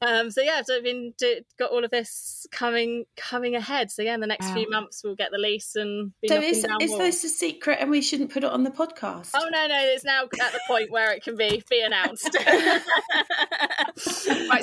Um, 0.01 0.31
so 0.31 0.41
yeah, 0.41 0.61
so 0.63 0.75
I've 0.75 0.83
been 0.83 1.13
do, 1.17 1.41
got 1.57 1.71
all 1.71 1.83
of 1.83 1.91
this 1.91 2.45
coming 2.51 3.05
coming 3.15 3.55
ahead. 3.55 3.91
So 3.91 4.03
yeah, 4.03 4.13
in 4.13 4.19
the 4.19 4.27
next 4.27 4.47
wow. 4.47 4.53
few 4.53 4.69
months 4.69 5.03
we'll 5.03 5.15
get 5.15 5.31
the 5.31 5.37
lease 5.37 5.75
and. 5.75 6.11
so 6.27 6.39
is 6.39 6.65
is 6.79 6.97
this 6.97 7.23
a 7.23 7.29
secret, 7.29 7.79
and 7.81 7.89
we 7.89 8.01
shouldn't 8.01 8.31
put 8.31 8.43
it 8.43 8.51
on 8.51 8.63
the 8.63 8.71
podcast? 8.71 9.31
Oh 9.33 9.47
no, 9.51 9.67
no, 9.67 9.79
it's 9.79 10.03
now 10.03 10.23
at 10.23 10.51
the 10.51 10.59
point 10.67 10.91
where 10.91 11.11
it 11.11 11.23
can 11.23 11.35
be 11.35 11.63
be 11.69 11.81
announced. 11.81 12.37
right, 12.45 12.81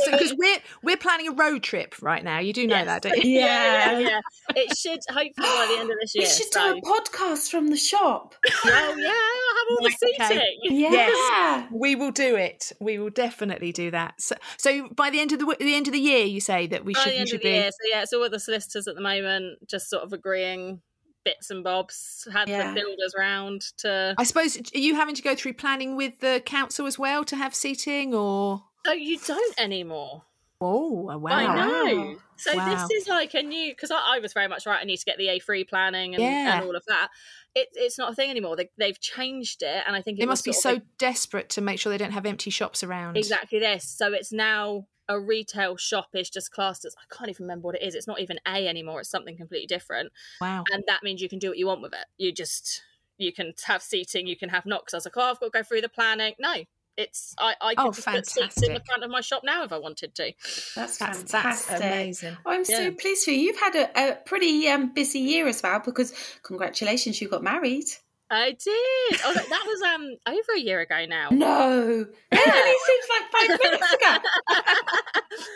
so 0.01 0.13
because 0.13 0.35
we're 0.37 0.59
we're 0.83 0.97
planning 0.97 1.29
a 1.29 1.33
road 1.33 1.63
trip 1.63 1.95
right 2.01 2.23
now. 2.23 2.39
You 2.39 2.53
do 2.53 2.67
know 2.67 2.77
yes. 2.77 2.87
that, 2.87 3.03
don't 3.03 3.17
you? 3.25 3.41
Yeah. 3.41 3.99
yeah, 3.99 4.09
yeah, 4.09 4.21
It 4.55 4.77
should 4.77 5.01
hopefully 5.09 5.33
by 5.37 5.67
the 5.69 5.81
end 5.81 5.91
of 5.91 5.97
this 6.01 6.15
year. 6.15 6.25
We 6.25 6.31
should 6.31 6.53
so. 6.53 6.75
do 6.75 6.79
a 6.79 6.83
podcast 6.83 7.51
from 7.51 7.69
the 7.69 7.77
shop. 7.77 8.35
Oh 8.67 8.95
yeah, 8.99 9.09
I'll 9.09 9.57
have 9.57 9.67
all 9.71 9.79
the 9.83 9.91
seating. 9.91 10.39
Okay. 10.39 10.59
Yeah. 10.63 10.91
Yes, 10.91 11.69
we 11.73 11.95
will 11.95 12.11
do 12.11 12.37
it. 12.37 12.73
We 12.81 12.99
will 12.99 13.11
definitely 13.11 13.73
do 13.73 13.91
that. 13.91 14.21
So, 14.21 14.37
so 14.57 14.89
by 14.89 15.11
the 15.11 15.21
end 15.21 15.24
of 15.33 15.39
the 15.39 15.57
the 15.59 15.75
end 15.75 15.87
of 15.87 15.93
the 15.93 16.01
year, 16.01 16.25
you 16.25 16.41
say 16.41 16.67
that 16.69 16.85
we 16.85 16.95
should. 16.95 17.13
the 17.13 17.17
end 17.17 17.29
should 17.29 17.37
of 17.37 17.43
the 17.43 17.49
be... 17.49 17.55
year, 17.55 17.71
so 17.71 17.79
yeah, 17.91 18.03
it's 18.03 18.13
all 18.13 18.21
with 18.21 18.33
the 18.33 18.41
solicitors 18.41 18.87
at 18.87 18.95
the 18.95 19.01
moment, 19.01 19.69
just 19.69 19.89
sort 19.89 20.03
of 20.03 20.13
agreeing 20.13 20.81
bits 21.25 21.51
and 21.51 21.65
bobs. 21.65 22.29
Had 22.33 22.49
yeah. 22.49 22.69
the 22.69 22.81
builders 22.81 23.15
round 23.17 23.63
to. 23.79 24.15
I 24.19 24.25
suppose 24.25 24.57
are 24.57 24.79
you 24.79 24.95
having 24.95 25.15
to 25.15 25.23
go 25.23 25.35
through 25.35 25.55
planning 25.55 25.97
with 25.97 26.21
the 26.21 26.43
council 26.45 26.87
as 26.87 26.99
well 26.99 27.25
to 27.25 27.37
have 27.37 27.55
seating, 27.55 28.15
or? 28.15 28.65
Oh, 28.87 28.93
you 28.93 29.19
don't 29.19 29.59
anymore. 29.59 30.25
Oh, 30.61 31.19
wow. 31.19 31.31
I 31.31 31.55
know. 31.57 32.17
So 32.37 32.57
wow. 32.57 32.87
this 32.87 33.03
is 33.03 33.09
like 33.09 33.35
a 33.35 33.43
new 33.43 33.73
because 33.73 33.91
I, 33.91 34.17
I, 34.17 34.19
was 34.19 34.33
very 34.33 34.49
much 34.49 34.67
right. 34.67 34.81
I 34.81 34.85
need 34.85 34.97
to 34.97 35.05
get 35.05 35.19
the 35.19 35.29
A 35.29 35.39
three 35.39 35.65
planning 35.65 36.15
and, 36.15 36.23
yeah. 36.23 36.59
and 36.59 36.67
all 36.67 36.75
of 36.75 36.85
that. 36.87 37.09
It, 37.55 37.69
it's 37.75 37.99
not 37.99 38.13
a 38.13 38.15
thing 38.15 38.31
anymore. 38.31 38.57
They, 38.57 38.87
have 38.87 38.99
changed 38.99 39.63
it, 39.63 39.85
and 39.87 39.95
I 39.95 40.03
think 40.03 40.19
it 40.19 40.27
must 40.27 40.45
be 40.45 40.53
so 40.53 40.81
desperate 40.99 41.51
to 41.51 41.61
make 41.61 41.79
sure 41.79 41.93
they 41.93 41.99
don't 41.99 42.13
have 42.13 42.27
empty 42.27 42.51
shops 42.51 42.83
around. 42.83 43.17
Exactly 43.17 43.61
this. 43.61 43.85
So 43.85 44.13
it's 44.13 44.33
now 44.33 44.87
a 45.09 45.21
retail 45.21 45.77
shop 45.77 46.09
is 46.15 46.31
just 46.31 46.51
classed 46.51 46.85
as 46.85 46.95
I 46.99 47.15
can't 47.15 47.31
even 47.31 47.45
remember 47.45 47.67
what 47.67 47.77
it 47.77 47.83
is. 47.83 47.95
It's 47.95 48.07
not 48.07 48.21
even 48.21 48.39
A 48.47 48.67
anymore. 48.69 49.01
It's 49.01 49.11
something 49.11 49.37
completely 49.37 49.67
different. 49.67 50.13
Wow. 50.41 50.65
And 50.73 50.85
that 50.87 51.03
means 51.03 51.21
you 51.21 51.29
can 51.29 51.39
do 51.39 51.49
what 51.49 51.59
you 51.59 51.67
want 51.67 51.83
with 51.83 51.93
it. 51.93 52.07
You 52.19 52.33
just 52.33 52.83
you 53.19 53.33
can 53.33 53.53
have 53.67 53.83
seating, 53.83 54.27
you 54.27 54.37
can 54.37 54.49
have 54.49 54.67
not. 54.67 54.83
Because 54.83 54.95
I 54.95 54.97
was 54.99 55.07
like, 55.07 55.17
oh, 55.17 55.31
I've 55.31 55.41
got 55.41 55.47
to 55.47 55.59
go 55.59 55.63
through 55.63 55.83
the 55.83 55.89
planning. 55.89 56.35
No, 56.39 56.55
it's 56.97 57.35
I 57.39 57.55
I 57.61 57.75
can 57.75 57.87
oh, 57.87 57.91
just 57.91 58.05
fantastic. 58.05 58.43
put 58.43 58.53
seats 58.53 58.67
in 58.67 58.75
the 58.75 58.81
front 58.81 59.05
of 59.05 59.11
my 59.11 59.21
shop 59.21 59.43
now 59.45 59.65
if 59.65 59.73
I 59.73 59.79
wanted 59.79 60.15
to. 60.15 60.33
That's 60.75 60.99
fantastic. 60.99 61.29
That's 61.31 61.71
amazing. 61.71 62.37
Oh, 62.47 62.53
I'm 62.53 62.65
yeah. 62.69 62.77
so 62.77 62.91
pleased 62.93 63.25
for 63.25 63.31
you. 63.31 63.41
You've 63.41 63.61
had 63.61 63.75
a, 63.75 64.13
a 64.13 64.15
pretty 64.17 64.69
um, 64.69 64.93
busy 64.93 65.21
year 65.21 65.47
as 65.47 65.63
well 65.63 65.81
because 65.85 66.13
congratulations, 66.43 67.21
you 67.21 67.29
got 67.29 67.43
married. 67.43 67.87
I 68.31 68.51
did. 68.51 69.21
Oh, 69.25 69.35
that 69.35 69.65
was 69.67 69.83
um 69.83 70.17
over 70.27 70.53
a 70.57 70.61
year 70.61 70.81
ago 70.81 71.05
now. 71.07 71.29
No, 71.31 72.07
yeah. 72.33 72.39
it 72.39 72.55
only 72.55 72.75
seems 72.87 73.07
like 73.11 73.31
five 73.33 73.61
minutes 73.63 73.93
ago. 73.93 74.17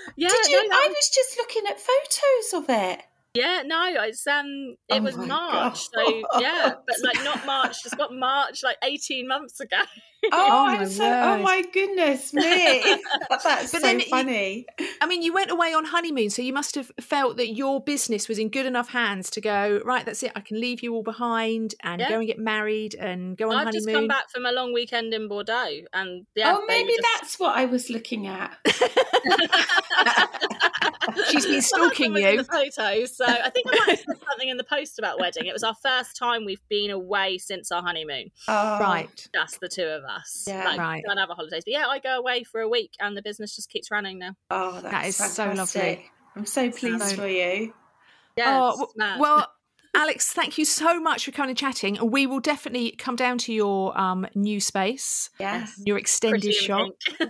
yeah, 0.17 0.29
did 0.29 0.47
you? 0.49 0.69
No, 0.69 0.77
I 0.77 0.87
was... 0.89 0.97
was 0.97 1.11
just 1.15 1.39
looking 1.39 1.63
at 1.67 1.81
photos 1.81 2.63
of 2.63 2.71
it. 2.71 3.03
Yeah, 3.35 3.63
no, 3.65 3.87
it's 4.03 4.27
um, 4.27 4.77
it 4.89 5.01
oh 5.01 5.01
was 5.01 5.17
March, 5.17 5.29
God. 5.29 5.77
so 5.77 6.23
yeah, 6.41 6.75
but 6.87 6.97
like 7.03 7.25
not 7.25 7.47
March, 7.47 7.83
just 7.83 7.97
got 7.97 8.13
March 8.13 8.63
like 8.63 8.79
eighteen 8.83 9.29
months 9.29 9.61
ago. 9.61 9.79
Oh, 10.33 10.49
oh 10.51 10.67
I'm 10.67 10.89
so, 10.89 11.05
oh 11.05 11.39
my 11.39 11.63
goodness 11.73 12.33
me, 12.33 12.83
that's 13.29 13.45
but 13.45 13.69
so 13.69 13.79
then 13.79 14.01
funny. 14.03 14.67
I 15.01 15.07
mean, 15.07 15.23
you 15.23 15.33
went 15.33 15.51
away 15.51 15.73
on 15.75 15.85
honeymoon, 15.87 16.31
so 16.31 16.43
you 16.43 16.53
must 16.53 16.75
have 16.75 16.91
felt 17.01 17.37
that 17.37 17.55
your 17.55 17.81
business 17.81 18.29
was 18.29 18.39
in 18.39 18.49
good 18.49 18.67
enough 18.67 18.91
hands 18.91 19.31
to 19.31 19.41
go 19.41 19.81
right. 19.85 20.05
That's 20.05 20.23
it. 20.23 20.33
I 20.35 20.41
can 20.41 20.61
leave 20.61 20.83
you 20.83 20.95
all 20.95 21.03
behind 21.03 21.75
and 21.83 22.01
yeah. 22.01 22.09
go 22.09 22.19
and 22.19 22.27
get 22.27 22.39
married 22.39 22.95
and 22.95 23.37
go 23.37 23.51
on 23.51 23.57
honeymoon. 23.57 23.69
I've 23.69 23.75
honeymoon. 23.75 23.85
just 23.85 23.95
come 23.95 24.09
back 24.09 24.31
from 24.31 24.47
a 24.47 24.53
long 24.53 24.73
weekend 24.73 25.15
in 25.15 25.29
Bordeaux, 25.29 25.83
and 25.93 26.27
yeah, 26.35 26.57
oh, 26.57 26.65
maybe 26.67 26.93
just... 26.93 27.09
that's 27.21 27.39
what 27.39 27.57
I 27.57 27.65
was 27.67 27.91
looking 27.91 28.27
at. 28.27 28.57
She's 31.31 31.47
been 31.47 31.63
stalking 31.63 32.17
you. 32.17 32.39
The 32.39 32.45
photos. 32.45 33.17
So 33.17 33.25
I 33.25 33.51
think 33.51 33.67
I 33.69 33.71
might 33.71 33.89
have 33.91 33.99
said 33.99 34.29
something 34.29 34.49
in 34.49 34.57
the 34.57 34.65
post 34.65 34.99
about 34.99 35.19
wedding. 35.19 35.47
It 35.47 35.53
was 35.53 35.63
our 35.63 35.75
first 35.75 36.17
time 36.17 36.45
we've 36.45 36.67
been 36.69 36.91
away 36.91 37.39
since 37.39 37.73
our 37.73 37.83
honeymoon. 37.83 38.31
Oh, 38.47 38.79
right. 38.81 39.29
Just 39.35 39.61
the 39.61 39.69
two 39.69 39.85
of 39.85 40.05
us. 40.05 40.18
Yeah, 40.47 40.65
like, 40.65 40.79
right. 40.79 41.03
Don't 41.07 41.19
have 41.19 41.31
a 41.31 41.35
holidays, 41.35 41.63
but 41.65 41.73
yeah, 41.73 41.87
I 41.87 41.99
go 41.99 42.19
away 42.19 42.45
for 42.45 42.61
a 42.61 42.69
week, 42.69 42.93
and 43.01 43.17
the 43.17 43.23
business 43.23 43.55
just 43.57 43.69
keeps 43.69 43.91
running 43.91 44.19
now. 44.19 44.35
Oh, 44.51 44.81
that 44.81 45.07
is 45.07 45.17
fantastic. 45.17 45.35
so 45.35 45.53
lovely. 45.53 46.11
I'm 46.37 46.47
so 46.47 46.71
pleased 46.71 47.11
so... 47.11 47.17
for 47.17 47.29
you. 47.29 47.73
Yeah. 48.37 48.75
Oh, 48.77 48.89
well, 48.97 49.49
Alex, 49.95 50.33
thank 50.33 50.59
you 50.59 50.65
so 50.65 51.01
much 51.01 51.25
for 51.25 51.33
coming 51.33 51.51
and 51.51 51.59
chatting. 51.59 51.99
We 52.11 52.27
will 52.27 52.41
definitely 52.41 52.93
come 52.93 53.17
down 53.17 53.39
to 53.39 53.53
your 53.53 53.99
um, 53.99 54.27
new 54.35 54.61
space. 54.61 55.31
Yes. 55.41 55.81
Your 55.85 55.99
extended 55.99 56.55
shop. 56.55 56.91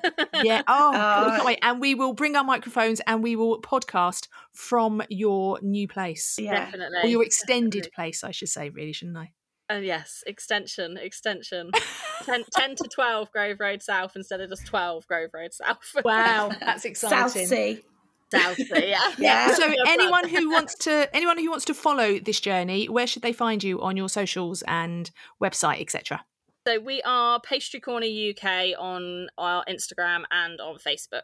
yeah. 0.42 0.62
Oh, 0.66 0.92
oh. 1.40 1.44
wait. 1.46 1.60
And 1.62 1.80
we 1.80 1.94
will 1.94 2.12
bring 2.12 2.36
our 2.36 2.44
microphones 2.44 3.00
and 3.06 3.22
we 3.22 3.36
will 3.36 3.62
podcast 3.62 4.28
from 4.52 5.02
your 5.08 5.58
new 5.62 5.88
place. 5.88 6.36
Yeah. 6.38 6.66
Definitely. 6.66 6.98
Or 7.04 7.06
your 7.06 7.22
extended 7.22 7.84
definitely. 7.84 7.90
place, 7.94 8.24
I 8.24 8.32
should 8.32 8.48
say, 8.48 8.68
really, 8.68 8.92
shouldn't 8.92 9.16
I? 9.16 9.32
Uh, 9.70 9.76
yes, 9.76 10.24
extension, 10.26 10.96
extension. 10.96 11.70
10, 12.24 12.44
10, 12.50 12.76
to 12.76 12.84
12 12.84 13.30
Grove 13.32 13.56
Road 13.60 13.82
South 13.82 14.16
instead 14.16 14.40
of 14.40 14.50
just 14.50 14.66
12 14.66 15.06
Grove 15.06 15.30
Road 15.32 15.52
South. 15.52 15.78
wow, 16.04 16.50
that's 16.60 16.84
exciting. 16.84 17.46
South 17.46 17.48
Sea. 17.48 17.82
Southsea, 18.30 18.88
yeah. 18.88 19.12
yeah. 19.18 19.54
So 19.54 19.72
anyone 19.86 20.28
who 20.28 20.50
wants 20.50 20.74
to 20.80 21.08
anyone 21.16 21.38
who 21.38 21.50
wants 21.50 21.64
to 21.66 21.74
follow 21.74 22.18
this 22.18 22.40
journey, 22.40 22.86
where 22.88 23.06
should 23.06 23.22
they 23.22 23.32
find 23.32 23.64
you 23.64 23.80
on 23.80 23.96
your 23.96 24.08
socials 24.08 24.62
and 24.66 25.10
website, 25.42 25.80
etc.? 25.80 26.24
So 26.66 26.78
we 26.78 27.00
are 27.02 27.40
Pastry 27.40 27.80
Corner 27.80 28.06
UK 28.06 28.78
on 28.78 29.28
our 29.38 29.64
Instagram 29.64 30.24
and 30.30 30.60
on 30.60 30.76
Facebook. 30.76 31.22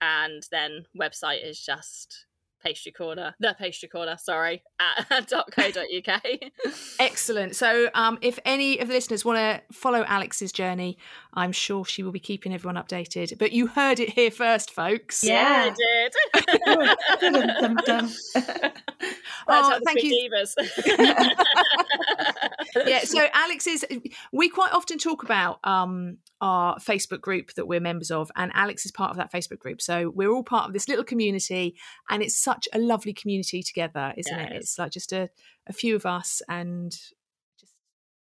And 0.00 0.46
then 0.52 0.84
website 0.96 1.44
is 1.44 1.58
just 1.60 2.26
pastry 2.64 2.92
corner, 2.92 3.34
the 3.40 3.54
pastry 3.58 3.88
corner, 3.88 4.16
sorry, 4.16 4.62
at 4.80 5.28
.co.uk. 5.50 6.22
Excellent. 6.98 7.56
So 7.56 7.90
um, 7.94 8.18
if 8.22 8.38
any 8.44 8.78
of 8.78 8.88
the 8.88 8.94
listeners 8.94 9.24
want 9.24 9.38
to 9.38 9.74
follow 9.74 10.04
Alex's 10.06 10.52
journey, 10.52 10.96
I'm 11.34 11.52
sure 11.52 11.84
she 11.84 12.02
will 12.02 12.12
be 12.12 12.20
keeping 12.20 12.54
everyone 12.54 12.82
updated. 12.82 13.38
But 13.38 13.52
you 13.52 13.66
heard 13.66 14.00
it 14.00 14.08
here 14.10 14.30
first, 14.30 14.70
folks. 14.70 15.22
Yeah, 15.24 15.70
I 15.70 15.74
did. 15.74 16.14
oh, 19.48 19.80
thank 19.84 20.02
you. 20.02 20.30
yeah, 22.86 23.00
so 23.00 23.26
Alex 23.34 23.66
is, 23.66 23.84
we 24.32 24.48
quite 24.48 24.72
often 24.72 24.96
talk 24.98 25.24
about 25.24 25.58
um, 25.64 26.18
our 26.40 26.78
Facebook 26.78 27.20
group 27.20 27.52
that 27.54 27.66
we're 27.66 27.80
members 27.80 28.12
of, 28.12 28.30
and 28.36 28.52
Alex 28.54 28.86
is 28.86 28.92
part 28.92 29.10
of 29.10 29.16
that 29.16 29.32
Facebook 29.32 29.58
group. 29.58 29.82
So 29.82 30.12
we're 30.14 30.30
all 30.30 30.44
part 30.44 30.68
of 30.68 30.72
this 30.72 30.88
little 30.88 31.04
community, 31.04 31.74
and 32.08 32.22
it's 32.22 32.38
such 32.38 32.68
a 32.72 32.78
lovely 32.78 33.12
community 33.12 33.62
together, 33.62 34.14
isn't 34.16 34.36
yeah, 34.36 34.46
it? 34.46 34.52
It's 34.52 34.78
like 34.78 34.92
just 34.92 35.12
a, 35.12 35.28
a 35.66 35.72
few 35.72 35.96
of 35.96 36.06
us 36.06 36.40
and 36.48 36.92
just 36.92 37.74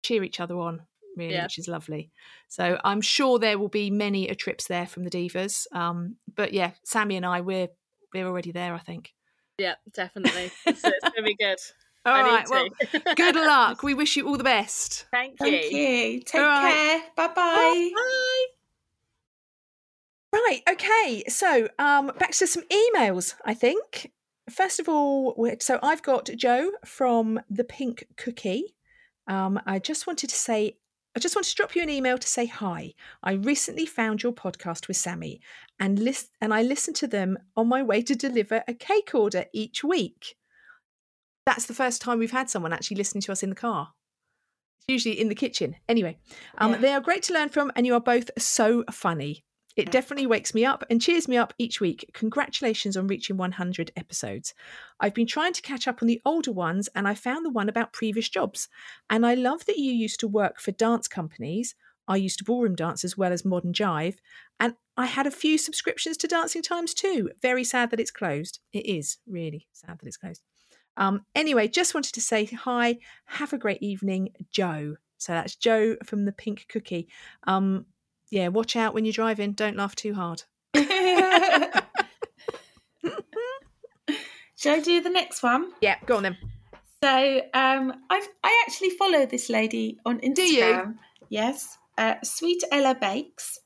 cheer 0.02 0.24
each 0.24 0.40
other 0.40 0.58
on 0.58 0.82
really, 1.16 1.34
yeah. 1.34 1.44
which 1.44 1.58
is 1.58 1.68
lovely. 1.68 2.10
So 2.48 2.78
I'm 2.84 3.00
sure 3.00 3.38
there 3.38 3.58
will 3.58 3.68
be 3.68 3.90
many 3.90 4.28
a 4.28 4.34
trips 4.34 4.66
there 4.66 4.86
from 4.86 5.04
the 5.04 5.10
divas. 5.10 5.66
Um, 5.72 6.16
but 6.34 6.52
yeah, 6.52 6.72
Sammy 6.84 7.16
and 7.16 7.26
I, 7.26 7.40
we're 7.40 7.68
we're 8.12 8.26
already 8.26 8.52
there. 8.52 8.74
I 8.74 8.78
think. 8.78 9.14
Yeah, 9.58 9.74
definitely. 9.92 10.50
so 10.64 10.70
it's 10.72 11.08
gonna 11.08 11.22
be 11.22 11.34
good. 11.38 11.58
All 12.06 12.14
I 12.14 12.22
right. 12.22 12.46
Well, 12.50 12.68
good 13.16 13.34
luck. 13.34 13.82
We 13.82 13.94
wish 13.94 14.16
you 14.16 14.28
all 14.28 14.36
the 14.36 14.44
best. 14.44 15.06
Thank 15.10 15.40
you. 15.40 15.46
Thank 15.46 15.72
you. 15.72 16.20
Take 16.20 16.32
care. 16.32 17.02
Bye 17.16 17.28
bye. 17.28 17.90
Bye. 17.94 18.44
Right. 20.32 20.60
Okay. 20.70 21.24
So, 21.28 21.68
um, 21.78 22.12
back 22.18 22.32
to 22.32 22.46
some 22.46 22.64
emails. 22.64 23.34
I 23.44 23.54
think. 23.54 24.12
First 24.50 24.78
of 24.78 24.90
all, 24.90 25.34
so 25.60 25.78
I've 25.82 26.02
got 26.02 26.28
Joe 26.36 26.72
from 26.84 27.40
the 27.48 27.64
Pink 27.64 28.04
Cookie. 28.18 28.74
Um, 29.26 29.58
I 29.64 29.78
just 29.78 30.06
wanted 30.06 30.28
to 30.28 30.36
say 30.36 30.76
I 31.16 31.20
just 31.20 31.36
want 31.36 31.46
to 31.46 31.54
drop 31.54 31.76
you 31.76 31.82
an 31.82 31.90
email 31.90 32.18
to 32.18 32.26
say 32.26 32.46
hi. 32.46 32.94
I 33.22 33.32
recently 33.34 33.86
found 33.86 34.22
your 34.22 34.32
podcast 34.32 34.88
with 34.88 34.96
Sammy 34.96 35.40
and 35.78 35.98
list 35.98 36.30
and 36.40 36.52
I 36.52 36.62
listen 36.62 36.92
to 36.94 37.06
them 37.06 37.38
on 37.56 37.68
my 37.68 37.82
way 37.82 38.02
to 38.02 38.16
deliver 38.16 38.64
a 38.66 38.74
cake 38.74 39.14
order 39.14 39.44
each 39.52 39.84
week. 39.84 40.36
That's 41.46 41.66
the 41.66 41.74
first 41.74 42.00
time 42.02 42.18
we've 42.18 42.30
had 42.32 42.50
someone 42.50 42.72
actually 42.72 42.96
listening 42.96 43.22
to 43.22 43.32
us 43.32 43.42
in 43.42 43.50
the 43.50 43.54
car. 43.56 43.92
It's 44.78 44.86
usually 44.88 45.20
in 45.20 45.28
the 45.28 45.34
kitchen. 45.34 45.76
Anyway, 45.88 46.18
um, 46.58 46.72
Yeah. 46.72 46.78
they 46.78 46.92
are 46.92 47.00
great 47.00 47.22
to 47.24 47.32
learn 47.34 47.48
from, 47.48 47.70
and 47.76 47.86
you 47.86 47.94
are 47.94 48.00
both 48.00 48.30
so 48.38 48.84
funny. 48.90 49.44
It 49.76 49.90
definitely 49.90 50.26
wakes 50.26 50.54
me 50.54 50.64
up 50.64 50.84
and 50.88 51.02
cheers 51.02 51.26
me 51.26 51.36
up 51.36 51.52
each 51.58 51.80
week. 51.80 52.08
Congratulations 52.12 52.96
on 52.96 53.08
reaching 53.08 53.36
100 53.36 53.90
episodes. 53.96 54.54
I've 55.00 55.14
been 55.14 55.26
trying 55.26 55.52
to 55.52 55.62
catch 55.62 55.88
up 55.88 56.00
on 56.00 56.06
the 56.06 56.22
older 56.24 56.52
ones, 56.52 56.88
and 56.94 57.08
I 57.08 57.14
found 57.14 57.44
the 57.44 57.50
one 57.50 57.68
about 57.68 57.92
previous 57.92 58.28
jobs. 58.28 58.68
And 59.10 59.26
I 59.26 59.34
love 59.34 59.66
that 59.66 59.78
you 59.78 59.92
used 59.92 60.20
to 60.20 60.28
work 60.28 60.60
for 60.60 60.70
dance 60.70 61.08
companies. 61.08 61.74
I 62.06 62.16
used 62.16 62.38
to 62.38 62.44
ballroom 62.44 62.76
dance 62.76 63.02
as 63.04 63.16
well 63.16 63.32
as 63.32 63.44
modern 63.44 63.72
jive, 63.72 64.16
and 64.60 64.74
I 64.96 65.06
had 65.06 65.26
a 65.26 65.32
few 65.32 65.58
subscriptions 65.58 66.16
to 66.18 66.28
Dancing 66.28 66.62
Times 66.62 66.94
too. 66.94 67.30
Very 67.42 67.64
sad 67.64 67.90
that 67.90 68.00
it's 68.00 68.10
closed. 68.10 68.60
It 68.72 68.86
is 68.86 69.18
really 69.26 69.66
sad 69.72 69.98
that 69.98 70.06
it's 70.06 70.16
closed. 70.16 70.42
Um, 70.96 71.24
anyway, 71.34 71.66
just 71.66 71.94
wanted 71.94 72.14
to 72.14 72.20
say 72.20 72.44
hi. 72.44 72.98
Have 73.24 73.52
a 73.52 73.58
great 73.58 73.82
evening, 73.82 74.28
Joe. 74.50 74.96
So 75.18 75.32
that's 75.32 75.56
Joe 75.56 75.96
from 76.04 76.24
the 76.24 76.32
Pink 76.32 76.66
Cookie. 76.68 77.08
Um, 77.44 77.86
yeah, 78.30 78.48
watch 78.48 78.76
out 78.76 78.94
when 78.94 79.04
you're 79.04 79.12
driving. 79.12 79.52
Don't 79.52 79.76
laugh 79.76 79.94
too 79.94 80.14
hard. 80.14 80.42
Shall 84.56 84.76
I 84.76 84.80
do 84.80 85.02
the 85.02 85.10
next 85.10 85.42
one? 85.42 85.72
Yeah, 85.80 85.96
go 86.06 86.16
on 86.16 86.22
then. 86.22 86.36
So 87.02 87.40
um, 87.52 87.92
I've 88.08 88.28
I 88.42 88.64
actually 88.66 88.90
follow 88.90 89.26
this 89.26 89.50
lady 89.50 89.98
on 90.06 90.20
Instagram. 90.20 90.86
you? 90.86 90.94
Yes, 91.28 91.76
uh, 91.98 92.14
Sweet 92.22 92.62
Ella 92.72 92.94
Bakes. 92.98 93.60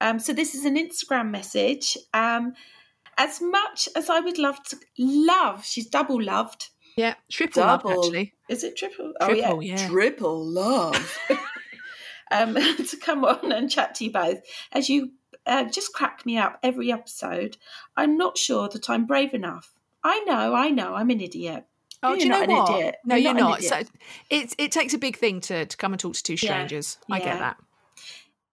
Um, 0.00 0.18
so 0.18 0.32
this 0.32 0.54
is 0.54 0.64
an 0.64 0.76
Instagram 0.76 1.30
message. 1.30 1.98
Um, 2.14 2.54
as 3.18 3.42
much 3.42 3.86
as 3.94 4.08
I 4.08 4.20
would 4.20 4.38
love 4.38 4.62
to 4.70 4.78
love, 4.98 5.64
she's 5.64 5.86
double 5.88 6.22
loved. 6.22 6.70
Yeah, 6.96 7.14
triple 7.30 7.62
love, 7.62 7.82
Double. 7.82 8.04
actually. 8.04 8.32
Is 8.48 8.64
it 8.64 8.76
triple? 8.76 9.12
Triple, 9.22 9.44
oh 9.44 9.60
yeah. 9.60 9.88
triple 9.88 10.44
love. 10.44 11.18
um, 12.30 12.54
to 12.88 12.96
come 13.00 13.24
on 13.24 13.52
and 13.52 13.70
chat 13.70 13.94
to 13.96 14.04
you 14.04 14.12
both 14.12 14.40
as 14.72 14.88
you 14.88 15.10
uh, 15.46 15.64
just 15.64 15.92
crack 15.92 16.24
me 16.26 16.36
up 16.38 16.58
every 16.62 16.92
episode. 16.92 17.56
I'm 17.96 18.16
not 18.16 18.36
sure 18.38 18.68
that 18.68 18.90
I'm 18.90 19.06
brave 19.06 19.34
enough. 19.34 19.72
I 20.04 20.20
know, 20.20 20.54
I 20.54 20.70
know, 20.70 20.94
I'm 20.94 21.10
an 21.10 21.20
idiot. 21.20 21.64
Oh, 22.02 22.10
You're 22.10 22.18
do 22.18 22.24
you 22.24 22.30
know 22.30 22.40
not 22.40 22.48
an 22.48 22.56
what? 22.56 22.70
idiot. 22.78 22.94
No, 23.04 23.14
You're 23.14 23.24
you're 23.24 23.34
not 23.34 23.50
not. 23.50 23.62
So 23.62 23.82
it 24.30 24.54
it 24.56 24.72
takes 24.72 24.94
a 24.94 24.98
big 24.98 25.16
thing 25.18 25.40
to 25.42 25.66
to 25.66 25.76
come 25.76 25.92
and 25.92 26.00
talk 26.00 26.14
to 26.14 26.22
two 26.22 26.32
Yeah, 26.34 26.38
strangers. 26.38 26.98
I 27.10 27.18
yeah. 27.18 27.24
get 27.24 27.38
that. 27.40 27.56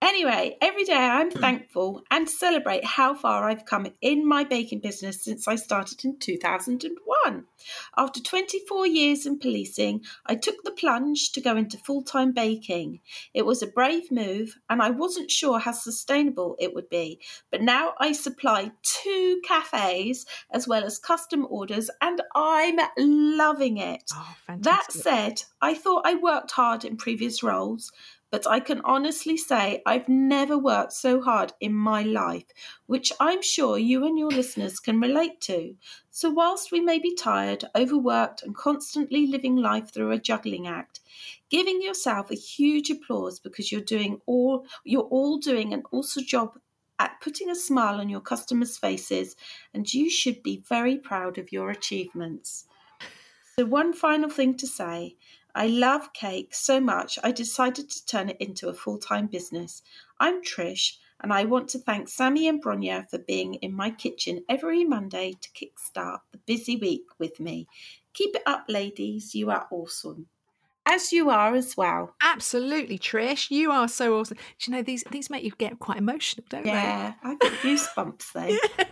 Anyway, 0.08 0.56
every 0.62 0.86
day 0.86 0.94
I'm 0.94 1.30
hmm. 1.30 1.40
thankful 1.40 2.02
and 2.10 2.30
celebrate 2.30 2.86
how 2.86 3.14
far 3.14 3.50
I've 3.50 3.66
come 3.66 3.88
in 4.00 4.26
my 4.26 4.46
baking 4.46 4.80
business 4.80 5.22
since 5.22 5.50
I 5.50 5.56
started 5.56 6.06
in 6.06 6.18
2001. 6.18 7.46
After 7.98 8.22
24 8.22 8.88
years 8.88 9.26
in 9.26 9.38
policing, 9.38 10.06
I 10.26 10.36
took 10.36 10.64
the 10.64 10.72
plunge 10.72 11.34
to 11.34 11.42
go 11.42 11.58
into 11.58 11.78
full 11.78 12.04
time 12.04 12.32
baking. 12.32 13.02
It 13.34 13.46
was 13.46 13.62
a 13.62 13.68
brave 13.68 14.10
move, 14.10 14.58
and 14.70 14.82
I 14.82 14.92
wasn't 14.92 15.30
sure 15.30 15.60
how 15.60 15.74
sustainable 15.74 16.56
it 16.58 16.74
would 16.74 16.90
be. 16.90 17.20
But 17.52 17.62
now 17.62 17.94
I 18.00 18.14
supply 18.14 18.72
two 18.84 19.42
cafes 19.46 20.26
as 20.52 20.70
well 20.70 20.86
as 20.86 21.00
custom 21.00 21.46
orders, 21.50 21.90
and 22.02 22.22
I'm 22.34 22.80
loving 22.98 23.78
it. 23.78 24.04
Oh, 24.14 24.36
That 24.60 24.90
said, 24.90 25.44
I 25.62 25.74
thought 25.74 26.08
I 26.08 26.16
worked 26.16 26.52
hard 26.52 26.86
in 26.86 26.96
previous 26.96 27.44
roles, 27.44 27.92
but 28.30 28.46
I 28.46 28.60
can 28.60 28.82
honestly 28.84 29.38
say 29.38 29.82
I've 29.86 30.10
never 30.10 30.58
worked 30.58 30.94
so 30.94 31.22
hard 31.22 31.54
in 31.60 31.74
my 31.74 32.04
life, 32.04 32.46
which 32.86 33.12
I'm 33.20 33.42
sure 33.42 33.78
you 33.78 34.06
and 34.06 34.20
your 34.20 34.30
listeners 34.30 34.80
can 34.80 35.00
relate 35.00 35.40
to. 35.42 35.76
So, 36.10 36.30
whilst 36.30 36.72
we 36.72 36.82
may 36.82 37.00
be 37.00 37.16
tired, 37.16 37.66
overworked, 37.76 38.44
and 38.44 38.56
constantly 38.56 39.28
living 39.28 39.56
life 39.56 39.94
through 39.94 40.12
a 40.12 40.20
juggling 40.20 40.68
act, 40.68 41.00
giving 41.50 41.82
yourself 41.82 42.30
a 42.30 42.36
huge 42.36 42.90
applause 42.90 43.40
because 43.40 43.72
you're 43.72 43.82
doing 43.82 44.20
all 44.26 44.66
you're 44.84 45.04
all 45.04 45.38
doing 45.38 45.74
an 45.74 45.84
awesome 45.92 46.26
job 46.26 46.60
at 47.00 47.22
putting 47.22 47.50
a 47.50 47.56
smile 47.56 48.00
on 48.00 48.10
your 48.10 48.22
customers' 48.22 48.78
faces, 48.78 49.36
and 49.74 49.94
you 49.94 50.10
should 50.10 50.44
be 50.44 50.64
very 50.68 50.98
proud 50.98 51.38
of 51.38 51.52
your 51.52 51.70
achievements. 51.70 52.66
So, 53.60 53.66
one 53.66 53.94
final 53.94 54.30
thing 54.30 54.56
to 54.58 54.68
say 54.68 55.16
I 55.58 55.66
love 55.66 56.14
cake 56.14 56.54
so 56.54 56.80
much, 56.80 57.18
I 57.24 57.32
decided 57.32 57.90
to 57.90 58.06
turn 58.06 58.30
it 58.30 58.38
into 58.40 58.70
a 58.70 58.76
full 58.76 59.00
time 59.00 59.26
business. 59.26 59.82
I'm 60.20 60.44
Trish, 60.44 60.98
and 61.20 61.34
I 61.34 61.46
want 61.46 61.68
to 61.70 61.80
thank 61.80 62.10
Sammy 62.10 62.48
and 62.48 62.64
Bronya 62.64 63.10
for 63.10 63.18
being 63.18 63.56
in 63.56 63.74
my 63.74 63.90
kitchen 63.90 64.44
every 64.48 64.84
Monday 64.84 65.34
to 65.42 65.50
kickstart 65.50 66.20
the 66.32 66.38
busy 66.46 66.76
week 66.76 67.06
with 67.18 67.40
me. 67.40 67.68
Keep 68.14 68.36
it 68.36 68.44
up, 68.46 68.66
ladies. 68.70 69.34
You 69.34 69.50
are 69.50 69.68
awesome. 69.72 70.28
As 70.86 71.12
you 71.12 71.32
are 71.32 71.56
as 71.56 71.76
well. 71.76 72.14
Absolutely, 72.22 73.00
Trish. 73.00 73.50
You 73.50 73.72
are 73.72 73.88
so 73.88 74.20
awesome. 74.20 74.38
Do 74.38 74.72
you 74.72 74.78
know 74.78 74.84
these 74.84 75.04
these 75.10 75.32
make 75.32 75.44
you 75.44 75.54
get 75.58 75.80
quite 75.80 75.98
emotional, 75.98 76.46
don't 76.50 76.66
they? 76.66 76.70
Yeah, 76.70 77.14
I 77.24 77.34
got 77.34 77.52
goosebumps 77.64 78.32
though. 78.34 78.86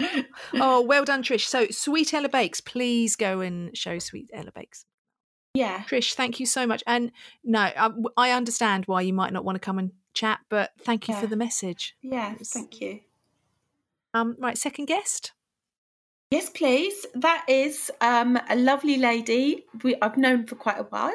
Oh, 0.54 0.80
well 0.80 1.04
done, 1.04 1.22
Trish. 1.22 1.46
So, 1.46 1.66
Sweet 1.70 2.12
Ella 2.12 2.28
Bakes, 2.28 2.60
please 2.60 3.16
go 3.16 3.40
and 3.40 3.76
show 3.76 3.98
Sweet 3.98 4.30
Ella 4.32 4.50
Bakes. 4.54 4.84
Yeah. 5.54 5.82
Trish, 5.88 6.14
thank 6.14 6.40
you 6.40 6.46
so 6.46 6.66
much. 6.66 6.82
And 6.86 7.12
no, 7.44 7.60
I, 7.60 7.90
I 8.16 8.30
understand 8.30 8.86
why 8.86 9.02
you 9.02 9.12
might 9.12 9.32
not 9.32 9.44
want 9.44 9.56
to 9.56 9.60
come 9.60 9.78
and 9.78 9.92
chat, 10.14 10.40
but 10.48 10.72
thank 10.80 11.08
you 11.08 11.14
for 11.14 11.26
the 11.26 11.36
message. 11.36 11.94
Yeah, 12.02 12.34
thank 12.42 12.80
you. 12.80 13.00
Um, 14.14 14.36
right, 14.38 14.56
second 14.56 14.86
guest. 14.86 15.32
Yes, 16.30 16.48
please. 16.48 17.04
That 17.14 17.44
is 17.48 17.90
um, 18.00 18.38
a 18.48 18.56
lovely 18.56 18.96
lady 18.96 19.66
we, 19.82 19.94
I've 20.00 20.16
known 20.16 20.46
for 20.46 20.54
quite 20.54 20.78
a 20.78 20.84
while. 20.84 21.12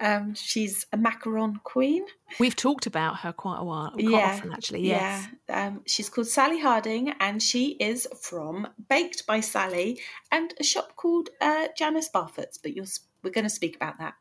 Um, 0.00 0.34
she's 0.34 0.86
a 0.92 0.96
macaron 0.98 1.62
queen. 1.62 2.04
We've 2.40 2.56
talked 2.56 2.86
about 2.86 3.18
her 3.20 3.32
quite 3.32 3.58
a 3.60 3.64
while, 3.64 3.90
quite 3.92 4.04
Yeah, 4.04 4.34
often 4.34 4.52
actually. 4.52 4.80
Yes. 4.88 5.28
Yeah. 5.48 5.66
Um, 5.68 5.82
she's 5.86 6.08
called 6.08 6.26
Sally 6.26 6.58
Harding 6.60 7.10
and 7.20 7.40
she 7.40 7.72
is 7.72 8.08
from 8.20 8.66
Baked 8.88 9.26
by 9.28 9.38
Sally 9.40 10.00
and 10.32 10.52
a 10.58 10.64
shop 10.64 10.96
called 10.96 11.28
uh, 11.40 11.68
Janice 11.78 12.08
Barfoot's, 12.12 12.58
but 12.58 12.74
you're, 12.74 12.84
s- 12.84 13.00
we're 13.22 13.30
going 13.30 13.44
to 13.44 13.50
speak 13.50 13.76
about 13.76 13.98
that. 13.98 14.14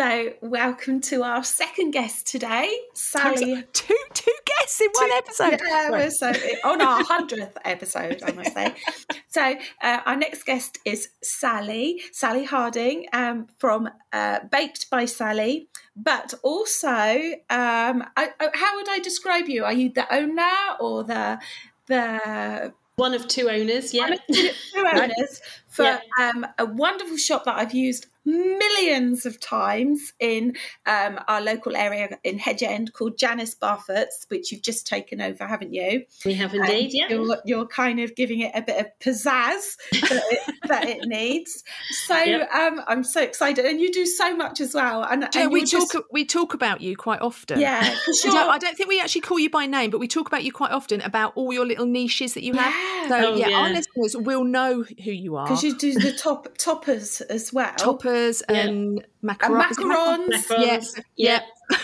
So, 0.00 0.32
welcome 0.40 1.02
to 1.02 1.22
our 1.24 1.44
second 1.44 1.90
guest 1.90 2.26
today, 2.26 2.74
Sally. 2.94 3.64
Two 3.74 3.94
two 4.14 4.32
guests 4.46 4.80
in 4.80 4.88
one 4.94 5.10
episode. 5.12 5.60
Yeah, 5.62 5.88
Right. 5.88 5.90
we're 5.90 6.10
so 6.10 6.32
on 6.64 6.80
our 6.80 7.04
hundredth 7.04 7.58
episode, 7.66 8.22
I 8.24 8.32
must 8.32 8.54
say. 8.54 8.74
So 9.32 9.54
uh, 9.80 10.00
our 10.06 10.16
next 10.16 10.42
guest 10.44 10.78
is 10.84 11.10
Sally, 11.22 12.02
Sally 12.10 12.44
Harding, 12.44 13.06
um, 13.12 13.46
from 13.58 13.88
uh, 14.12 14.40
Baked 14.50 14.90
by 14.90 15.04
Sally. 15.04 15.68
But 15.94 16.34
also, 16.42 16.88
um, 16.88 18.02
I, 18.16 18.30
I- 18.40 18.50
how 18.54 18.74
would 18.76 18.88
I 18.88 18.98
describe 19.00 19.48
you? 19.48 19.64
Are 19.64 19.72
you 19.72 19.92
the 19.92 20.12
owner 20.12 20.50
or 20.80 21.04
the 21.04 21.38
the 21.86 22.72
One 23.00 23.14
of 23.14 23.26
two 23.28 23.48
owners, 23.48 23.94
yeah. 23.94 24.14
two 24.30 24.50
owners 24.76 25.40
for 25.68 25.84
Yeah. 25.84 26.00
um, 26.20 26.46
a 26.58 26.66
wonderful 26.66 27.16
shop 27.16 27.44
that 27.44 27.56
I've 27.58 27.72
used 27.74 28.06
millions 28.24 29.26
of 29.26 29.40
times 29.40 30.12
in 30.20 30.54
um, 30.86 31.18
our 31.28 31.40
local 31.40 31.76
area 31.76 32.18
in 32.24 32.38
Hedge 32.38 32.62
End 32.62 32.92
called 32.92 33.16
Janice 33.18 33.54
Barfoot's, 33.54 34.26
which 34.28 34.52
you've 34.52 34.62
just 34.62 34.86
taken 34.86 35.20
over, 35.20 35.46
haven't 35.46 35.72
you? 35.74 36.04
We 36.24 36.34
have 36.34 36.52
And 36.52 36.64
indeed, 36.64 36.90
yeah. 36.92 37.08
You're, 37.08 37.38
you're 37.44 37.66
kind 37.66 38.00
of 38.00 38.14
giving 38.14 38.40
it 38.40 38.52
a 38.54 38.62
bit 38.62 38.78
of 38.80 38.86
pizzazz 39.00 39.76
that 39.92 40.22
it, 40.30 40.54
that 40.68 40.88
it 40.88 41.06
needs. 41.06 41.62
So 42.06 42.16
Yep. 42.20 42.50
um, 42.52 42.80
I'm 42.86 43.04
so 43.04 43.20
excited, 43.22 43.64
and 43.64 43.80
you 43.80 43.90
do 43.92 44.04
so 44.06 44.36
much 44.36 44.60
as 44.60 44.74
well. 44.74 45.02
And, 45.04 45.26
Do 45.30 45.40
and 45.40 45.52
we 45.52 45.60
talk 45.62 45.90
just- 45.92 45.96
we 46.12 46.24
talk 46.24 46.54
about 46.54 46.80
you 46.80 46.96
quite 46.96 47.20
often. 47.20 47.60
yeah, 47.60 47.80
because 47.90 48.24
I 48.26 48.30
don't, 48.30 48.50
I 48.50 48.58
don't 48.58 48.76
think 48.76 48.88
we 48.88 49.00
actually 49.00 49.22
call 49.22 49.38
you 49.38 49.50
by 49.50 49.66
name, 49.66 49.90
but 49.90 49.98
we 50.00 50.08
talk 50.08 50.26
about 50.28 50.44
you 50.44 50.52
quite 50.52 50.70
often 50.72 51.00
about 51.00 51.32
all 51.36 51.52
your 51.52 51.66
little 51.66 51.86
niches 51.86 52.34
that 52.34 52.42
you 52.44 52.54
have. 52.54 52.72
Yeah. 52.74 53.08
So 53.08 53.30
Oh, 53.30 53.36
yeah, 53.36 53.46
our 53.46 53.68
yeah. 53.68 53.74
listeners 53.74 54.16
will 54.16 54.44
know 54.44 54.82
who 55.04 55.10
you 55.10 55.36
are. 55.36 55.46
because 55.46 55.62
you 55.64 55.76
do 55.76 55.94
the 55.94 56.12
top 56.12 56.48
toppers 56.58 57.20
as 57.22 57.52
well. 57.52 57.72
Toppers 57.76 58.19
Yeah. 58.48 58.56
and 58.56 59.04
and 59.22 59.38
macarons. 59.38 59.70
is 59.70 59.78
it 59.78 59.84
macarons. 59.84 60.28
Macarons, 60.48 61.04
Yeah. 61.16 61.40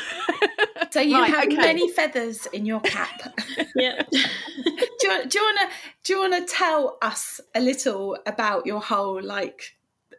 So 0.90 1.00
you 1.00 1.14
Right, 1.18 1.30
have 1.30 1.44
okay. 1.44 1.56
many 1.56 1.90
feathers 1.92 2.46
in 2.52 2.64
your 2.64 2.80
cap. 2.80 3.34
yeah. 3.76 4.02
do 4.10 4.18
you, 4.18 5.26
do 5.26 5.38
you 5.38 5.44
want 5.44 5.58
to 5.60 5.68
do 6.04 6.12
you 6.14 6.20
want 6.20 6.34
to 6.48 6.54
tell 6.54 6.96
us 7.02 7.40
a 7.54 7.60
little 7.60 8.16
about 8.26 8.64
your 8.66 8.80
whole 8.80 9.22
like 9.22 9.76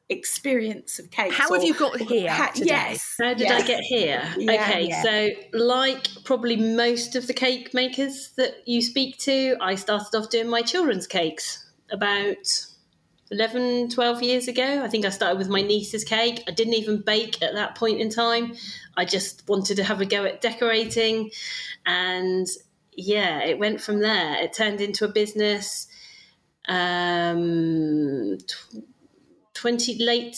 experience 0.10 0.99
of 0.99 1.10
cakes? 1.10 1.36
How 1.36 1.51
have 1.53 1.63
you 1.63 1.73
got 1.73 1.99
here 1.99 2.30
Ha- 2.32 2.51
today? 2.53 2.67
Yes. 2.67 3.15
How 3.19 3.30
did 3.34 3.41
yes. 3.41 3.63
I 3.63 3.67
get 3.67 3.82
here? 3.82 4.21
Yeah, 4.38 4.51
okay, 4.62 4.88
yeah. 4.88 5.01
so 5.03 5.30
like 5.58 6.08
probably 6.23 6.58
most 6.58 7.15
of 7.15 7.27
the 7.27 7.34
cake 7.34 7.73
makers 7.73 8.32
that 8.38 8.56
you 8.65 8.82
speak 8.82 9.17
to, 9.19 9.56
I 9.62 9.75
started 9.75 10.15
off 10.15 10.30
doing 10.30 10.49
my 10.49 10.62
children's 10.62 11.08
cakes 11.08 11.65
about 11.91 12.38
11, 13.31 13.89
12 13.89 14.23
years 14.23 14.47
ago. 14.47 14.81
I 14.83 14.87
think 14.87 15.05
I 15.05 15.09
started 15.09 15.37
with 15.37 15.49
my 15.49 15.61
niece's 15.61 16.03
cake. 16.03 16.43
I 16.47 16.51
didn't 16.51 16.75
even 16.75 17.01
bake 17.01 17.41
at 17.41 17.53
that 17.53 17.75
point 17.75 17.99
in 17.99 18.09
time. 18.09 18.55
I 18.95 19.05
just 19.05 19.47
wanted 19.47 19.75
to 19.77 19.83
have 19.83 19.99
a 20.01 20.05
go 20.05 20.23
at 20.25 20.41
decorating. 20.41 21.31
And 21.85 22.47
yeah, 22.93 23.39
it 23.43 23.59
went 23.59 23.81
from 23.81 23.99
there. 23.99 24.41
It 24.43 24.53
turned 24.53 24.81
into 24.81 25.05
a 25.05 25.09
business. 25.09 25.87
Um, 26.67 28.37
20 29.53 30.03
late, 30.03 30.37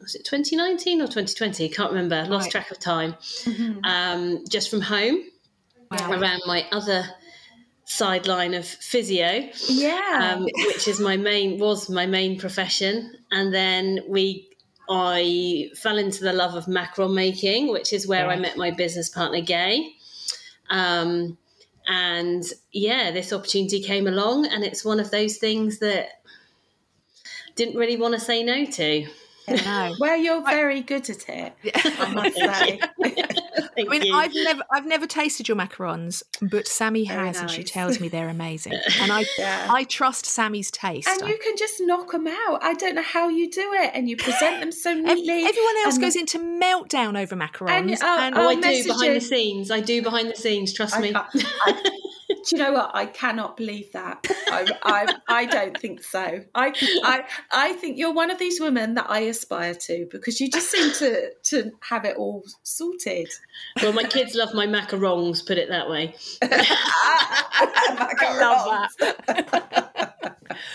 was 0.00 0.14
it 0.14 0.24
2019 0.24 1.00
or 1.00 1.06
2020? 1.06 1.64
I 1.64 1.68
can't 1.68 1.90
remember. 1.92 2.24
Lost 2.28 2.44
Right. 2.46 2.50
track 2.52 2.70
of 2.70 2.78
time. 2.78 3.14
Mhm. 3.44 3.80
Um, 3.84 4.44
just 4.48 4.70
from 4.70 4.80
home 4.82 5.24
Wow. 5.90 6.12
around 6.12 6.42
my 6.46 6.66
other 6.70 7.08
sideline 7.90 8.52
of 8.52 8.66
physio 8.66 9.48
Yeah. 9.68 10.34
um, 10.36 10.44
which 10.44 10.86
is 10.86 11.00
my 11.00 11.16
main 11.16 11.58
was 11.58 11.88
my 11.88 12.04
main 12.04 12.38
profession 12.38 13.14
and 13.30 13.52
then 13.52 14.00
we 14.06 14.46
i 14.90 15.70
fell 15.74 15.96
into 15.96 16.22
the 16.22 16.34
love 16.34 16.54
of 16.54 16.66
macaron 16.66 17.14
making 17.14 17.68
which 17.72 17.92
is 17.94 18.06
where 18.06 18.28
i 18.28 18.36
met 18.36 18.58
my 18.58 18.70
business 18.70 19.08
partner 19.08 19.40
gay 19.40 19.88
um, 20.70 21.38
and 21.86 22.44
yeah 22.72 23.10
this 23.10 23.32
opportunity 23.32 23.80
came 23.82 24.06
along 24.06 24.44
and 24.46 24.64
it's 24.64 24.84
one 24.84 25.00
of 25.00 25.10
those 25.10 25.38
things 25.38 25.78
that 25.78 26.08
didn't 27.56 27.76
really 27.76 27.96
want 27.96 28.12
to 28.12 28.20
say 28.20 28.42
no 28.44 28.66
to 28.66 29.06
No. 29.48 29.94
well, 29.98 30.16
you're 30.18 30.42
very 30.44 30.82
good 30.82 31.08
at 31.08 31.26
it, 31.26 31.52
I 31.74 32.12
must 32.12 32.36
say. 32.36 32.80
Thank 33.74 33.88
I 33.88 33.90
mean, 33.90 34.02
you. 34.02 34.14
I've 34.14 34.34
never, 34.34 34.62
I've 34.72 34.86
never 34.86 35.06
tasted 35.06 35.48
your 35.48 35.56
macarons, 35.56 36.22
but 36.42 36.66
Sammy 36.66 37.06
Very 37.06 37.26
has, 37.26 37.40
and 37.40 37.50
she 37.50 37.62
tells 37.64 38.00
me 38.00 38.08
they're 38.08 38.28
amazing, 38.28 38.72
and 39.00 39.12
I, 39.12 39.24
Yeah. 39.38 39.66
I 39.70 39.84
trust 39.84 40.26
Sammy's 40.26 40.70
taste. 40.70 41.08
and 41.08 41.28
you 41.28 41.38
can 41.42 41.56
just 41.56 41.80
knock 41.80 42.12
them 42.12 42.26
out. 42.26 42.58
I 42.62 42.74
don't 42.74 42.94
know 42.94 43.02
how 43.02 43.28
you 43.28 43.50
do 43.50 43.72
it, 43.74 43.90
and 43.94 44.08
you 44.08 44.16
present 44.16 44.60
them 44.60 44.72
so 44.72 44.92
neatly. 44.94 45.44
Everyone 45.44 45.76
else 45.84 45.94
and- 45.94 46.02
goes 46.02 46.16
into 46.16 46.38
meltdown 46.38 47.20
over 47.20 47.36
macarons, 47.36 47.70
And, 47.70 47.90
and, 47.90 48.34
uh, 48.36 48.40
oh, 48.40 48.48
I 48.48 48.54
do 48.54 48.84
behind 48.84 49.16
the 49.16 49.20
scenes. 49.20 49.70
I 49.70 49.80
do 49.80 50.02
behind 50.02 50.30
the 50.30 50.36
scenes. 50.36 50.72
Trust 50.72 50.96
I 50.96 51.00
me. 51.00 51.12
Can't- 52.48 52.52
I- 52.52 52.56
do 52.56 52.56
you 52.56 52.62
know 52.62 52.72
what? 52.78 52.90
I 52.94 53.06
cannot 53.06 53.56
believe 53.56 53.92
that. 53.92 54.26
I, 54.48 54.66
I, 54.82 55.14
I 55.28 55.44
don't 55.46 55.76
think 55.78 56.02
so. 56.02 56.40
I, 56.54 56.72
I, 57.02 57.24
I 57.52 57.72
think 57.74 57.98
you're 57.98 58.12
one 58.12 58.30
of 58.30 58.38
these 58.38 58.60
women 58.60 58.94
that 58.94 59.06
I 59.08 59.20
aspire 59.20 59.74
to 59.74 60.06
because 60.10 60.40
you 60.40 60.50
just 60.50 60.70
seem 60.70 60.92
to 60.94 61.30
to 61.44 61.70
have 61.80 62.04
it 62.04 62.16
all 62.16 62.44
sorted. 62.62 63.28
well, 63.82 63.92
my 63.92 64.04
kids 64.04 64.34
love 64.34 64.54
my 64.54 64.66
macarons. 64.66 65.46
Put 65.46 65.58
it 65.58 65.68
that 65.68 65.88
way. 65.90 66.14
I 66.42 68.38
love 68.40 68.90
that. 68.98 70.14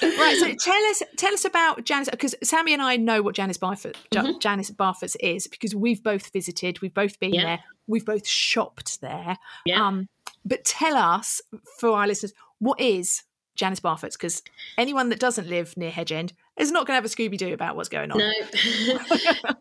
right. 0.02 0.38
So 0.38 0.54
tell 0.54 0.84
us, 0.90 1.04
tell 1.18 1.34
us 1.34 1.46
about 1.46 1.84
Janice, 1.86 2.10
because 2.10 2.36
Sammy 2.44 2.74
and 2.74 2.82
I 2.82 2.98
know 2.98 3.22
what 3.22 3.36
Janice 3.36 3.58
Barfoot, 3.58 3.96
Ja- 4.14 4.38
Janice 4.40 4.72
Barfoot's 4.72 5.16
is 5.18 5.48
because 5.48 5.76
we've 5.76 6.04
both 6.04 6.32
visited, 6.32 6.82
we've 6.82 6.94
both 6.94 7.20
been 7.20 7.34
Yeah. 7.34 7.44
there, 7.44 7.60
we've 7.88 8.06
both 8.06 8.28
shopped 8.28 9.02
there. 9.02 9.38
Yeah. 9.66 9.86
Um, 9.88 10.08
but 10.46 10.66
tell 10.66 10.96
us, 10.96 11.42
for 11.80 11.90
our 11.92 12.08
listeners, 12.08 12.34
what 12.60 12.80
is 12.80 13.24
Janice 13.56 13.80
Barfoot's? 13.80 14.18
Because 14.18 14.42
anyone 14.78 15.10
that 15.10 15.20
doesn't 15.20 15.48
live 15.48 15.76
near 15.78 15.92
Hedge 15.92 16.12
End 16.12 16.34
is 16.58 16.72
not 16.72 16.86
going 16.88 16.94
to 16.94 16.96
have 16.96 17.06
a 17.06 17.08
Scooby 17.08 17.38
Doo 17.38 17.54
about 17.54 17.76
what's 17.76 17.90
going 17.90 18.12
on. 18.12 18.18
No. 18.20 18.32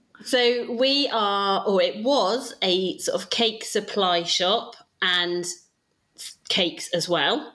so 0.25 0.73
we 0.73 1.09
are, 1.13 1.65
or 1.67 1.81
it 1.83 2.03
was 2.03 2.55
a 2.63 2.99
sort 2.99 3.21
of 3.21 3.31
cake 3.31 3.65
supply 3.65 4.23
shop 4.23 4.77
and 5.01 5.45
cakes 6.49 6.89
as 6.93 7.09
well, 7.09 7.53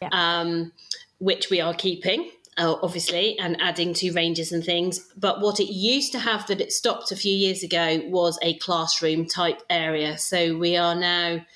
Yeah. 0.00 0.08
um, 0.12 0.72
which 1.18 1.50
we 1.50 1.60
are 1.60 1.74
keeping. 1.74 2.30
Uh, 2.58 2.76
obviously, 2.82 3.38
and 3.38 3.56
adding 3.62 3.94
to 3.94 4.12
ranges 4.12 4.52
and 4.52 4.62
things. 4.62 5.08
But 5.16 5.40
what 5.40 5.58
it 5.58 5.72
used 5.72 6.12
to 6.12 6.18
have 6.18 6.46
that 6.48 6.60
it 6.60 6.70
stopped 6.70 7.10
a 7.10 7.16
few 7.16 7.34
years 7.34 7.62
ago 7.62 8.02
was 8.08 8.38
a 8.42 8.58
classroom 8.58 9.24
type 9.24 9.62
area. 9.70 10.18
So 10.18 10.58
we 10.58 10.76
are 10.76 10.94
now 10.94 11.46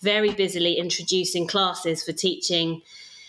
very 0.00 0.32
busily 0.32 0.74
introducing 0.78 1.46
classes 1.46 2.02
for 2.04 2.12
teaching 2.12 2.82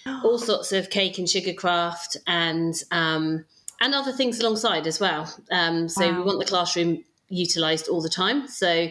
all 0.24 0.38
sorts 0.38 0.72
of 0.72 0.90
cake 0.90 1.18
and 1.18 1.30
sugar 1.30 1.54
craft 1.54 2.18
and 2.28 2.74
um, 2.92 3.46
and 3.80 3.94
other 3.96 4.12
things 4.12 4.40
alongside 4.40 4.86
as 4.88 5.00
well. 5.00 5.34
Um, 5.52 5.90
so 5.90 6.12
we 6.14 6.22
want 6.22 6.40
the 6.40 6.46
classroom 6.46 7.04
utilised 7.30 7.88
all 7.88 8.02
the 8.02 8.10
time. 8.10 8.48
So 8.48 8.90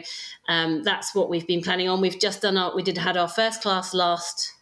um, 0.49 0.83
that's 0.83 1.15
what 1.15 1.29
we've 1.31 1.47
been 1.47 1.63
planning 1.63 1.89
on. 1.89 2.01
We've 2.01 2.19
just 2.19 2.43
done 2.43 2.57
our 2.57 2.75
we 2.75 2.83
did 2.83 2.99
had 2.99 3.17
our 3.17 3.29
first 3.29 3.63
class 3.63 3.95
last 3.95 4.53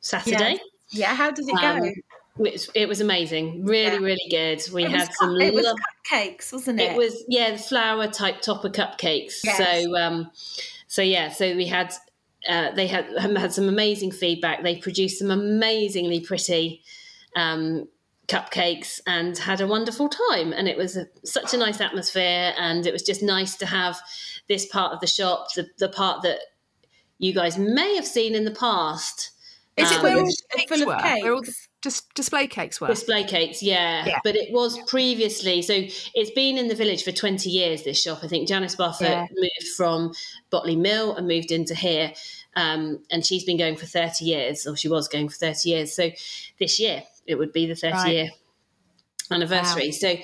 Saturday. 0.00 0.60
yeah, 0.90 1.14
how 1.14 1.30
did 1.30 1.48
it 1.48 1.54
go? 1.60 1.66
Um, 1.66 1.92
Which 2.36 2.68
it 2.74 2.88
was 2.88 3.00
amazing, 3.00 3.64
really, 3.64 3.92
Yeah. 3.94 3.98
really 3.98 4.28
good. 4.30 4.62
We 4.72 4.84
it 4.84 4.90
had 4.90 5.08
cu- 5.08 5.14
some. 5.14 5.40
it 5.40 5.52
was 5.52 5.64
lo- 5.64 5.74
cupcakes, 6.10 6.52
wasn't 6.52 6.80
it? 6.80 6.92
it 6.92 6.96
was 6.96 7.24
yeah, 7.28 7.50
the 7.52 7.58
flour 7.58 8.06
type 8.08 8.40
topper 8.40 8.70
cupcakes. 8.70 9.40
Yes. 9.44 9.58
So 9.58 9.96
um, 9.98 10.30
so 10.86 11.02
yeah, 11.02 11.28
so 11.30 11.54
we 11.56 11.66
had 11.66 11.92
uh, 12.48 12.70
they 12.72 12.86
had 12.86 13.06
had 13.18 13.52
some 13.52 13.68
amazing 13.68 14.12
feedback. 14.12 14.62
They 14.62 14.76
produced 14.76 15.18
some 15.18 15.30
amazingly 15.30 16.20
pretty 16.20 16.82
um, 17.36 17.88
cupcakes 18.28 19.00
and 19.06 19.36
had 19.38 19.60
a 19.60 19.66
wonderful 19.66 20.08
time. 20.08 20.52
And 20.52 20.68
it 20.68 20.76
was 20.76 20.96
a, 20.96 21.06
such 21.24 21.54
a 21.54 21.56
nice 21.58 21.80
atmosphere, 21.80 22.54
and 22.58 22.86
it 22.86 22.92
was 22.92 23.02
just 23.02 23.22
nice 23.22 23.56
to 23.56 23.66
have 23.66 24.00
this 24.48 24.66
part 24.66 24.92
of 24.92 25.00
the 25.00 25.06
shop, 25.06 25.48
the 25.54 25.68
the 25.78 25.88
part 25.88 26.22
that 26.22 26.40
you 27.18 27.32
guys 27.32 27.56
may 27.58 27.94
have 27.94 28.06
seen 28.06 28.34
in 28.34 28.44
the 28.44 28.50
past. 28.50 29.30
Is 29.76 29.90
it 29.90 29.96
Um, 29.98 30.02
where 30.02 30.16
all 30.18 30.28
It's 30.28 30.42
the 30.42 30.58
cakes 30.58 30.68
full 30.72 30.82
of 30.82 30.88
were? 30.88 30.96
Where 31.22 31.32
all 31.34 31.40
the 31.40 31.46
cakes. 31.46 31.68
Dis- 31.82 32.02
display 32.14 32.46
cakes 32.46 32.80
were? 32.80 32.86
Display 32.86 33.24
cakes, 33.24 33.62
yeah. 33.62 34.06
Yeah. 34.06 34.18
But 34.22 34.36
it 34.36 34.52
was 34.52 34.78
previously, 34.86 35.62
so 35.62 35.74
it's 36.14 36.30
been 36.30 36.56
in 36.56 36.68
the 36.68 36.76
village 36.76 37.02
for 37.02 37.10
20 37.10 37.50
years, 37.50 37.82
this 37.82 38.00
shop. 38.00 38.20
I 38.22 38.28
think 38.28 38.46
Janice 38.46 38.76
Barfoot 38.76 39.00
Yeah. 39.00 39.26
moved 39.34 39.68
from 39.76 40.12
Botley 40.50 40.76
Mill 40.76 41.16
and 41.16 41.26
moved 41.26 41.50
into 41.50 41.74
here. 41.74 42.12
Um, 42.54 43.00
and 43.10 43.26
she's 43.26 43.44
been 43.44 43.56
going 43.56 43.76
for 43.76 43.86
30 43.86 44.24
years, 44.24 44.66
or 44.66 44.76
she 44.76 44.86
was 44.88 45.08
going 45.08 45.28
for 45.28 45.34
30 45.36 45.68
years. 45.70 45.92
So 45.94 46.10
this 46.60 46.78
year, 46.78 47.02
it 47.26 47.34
would 47.36 47.52
be 47.52 47.66
the 47.66 47.74
30 47.74 47.92
Right. 47.94 48.12
year 48.14 48.30
anniversary. 49.30 49.90
So, 49.92 50.16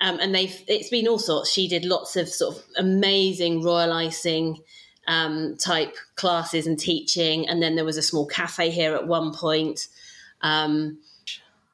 um, 0.00 0.18
and 0.20 0.34
they've, 0.34 0.62
it's 0.66 0.88
been 0.88 1.08
all 1.08 1.18
sorts. 1.18 1.50
She 1.50 1.68
did 1.68 1.84
lots 1.84 2.16
of 2.16 2.28
sort 2.28 2.56
of 2.56 2.62
amazing 2.78 3.62
royal 3.62 3.92
icing 3.92 4.62
um, 5.08 5.56
type 5.56 5.96
classes 6.14 6.66
and 6.66 6.78
teaching. 6.78 7.48
And 7.48 7.62
then 7.62 7.74
there 7.74 7.84
was 7.84 7.96
a 7.96 8.02
small 8.02 8.24
cafe 8.26 8.70
here 8.70 8.94
at 8.94 9.06
one 9.06 9.32
point. 9.34 9.88
Um, 10.42 10.98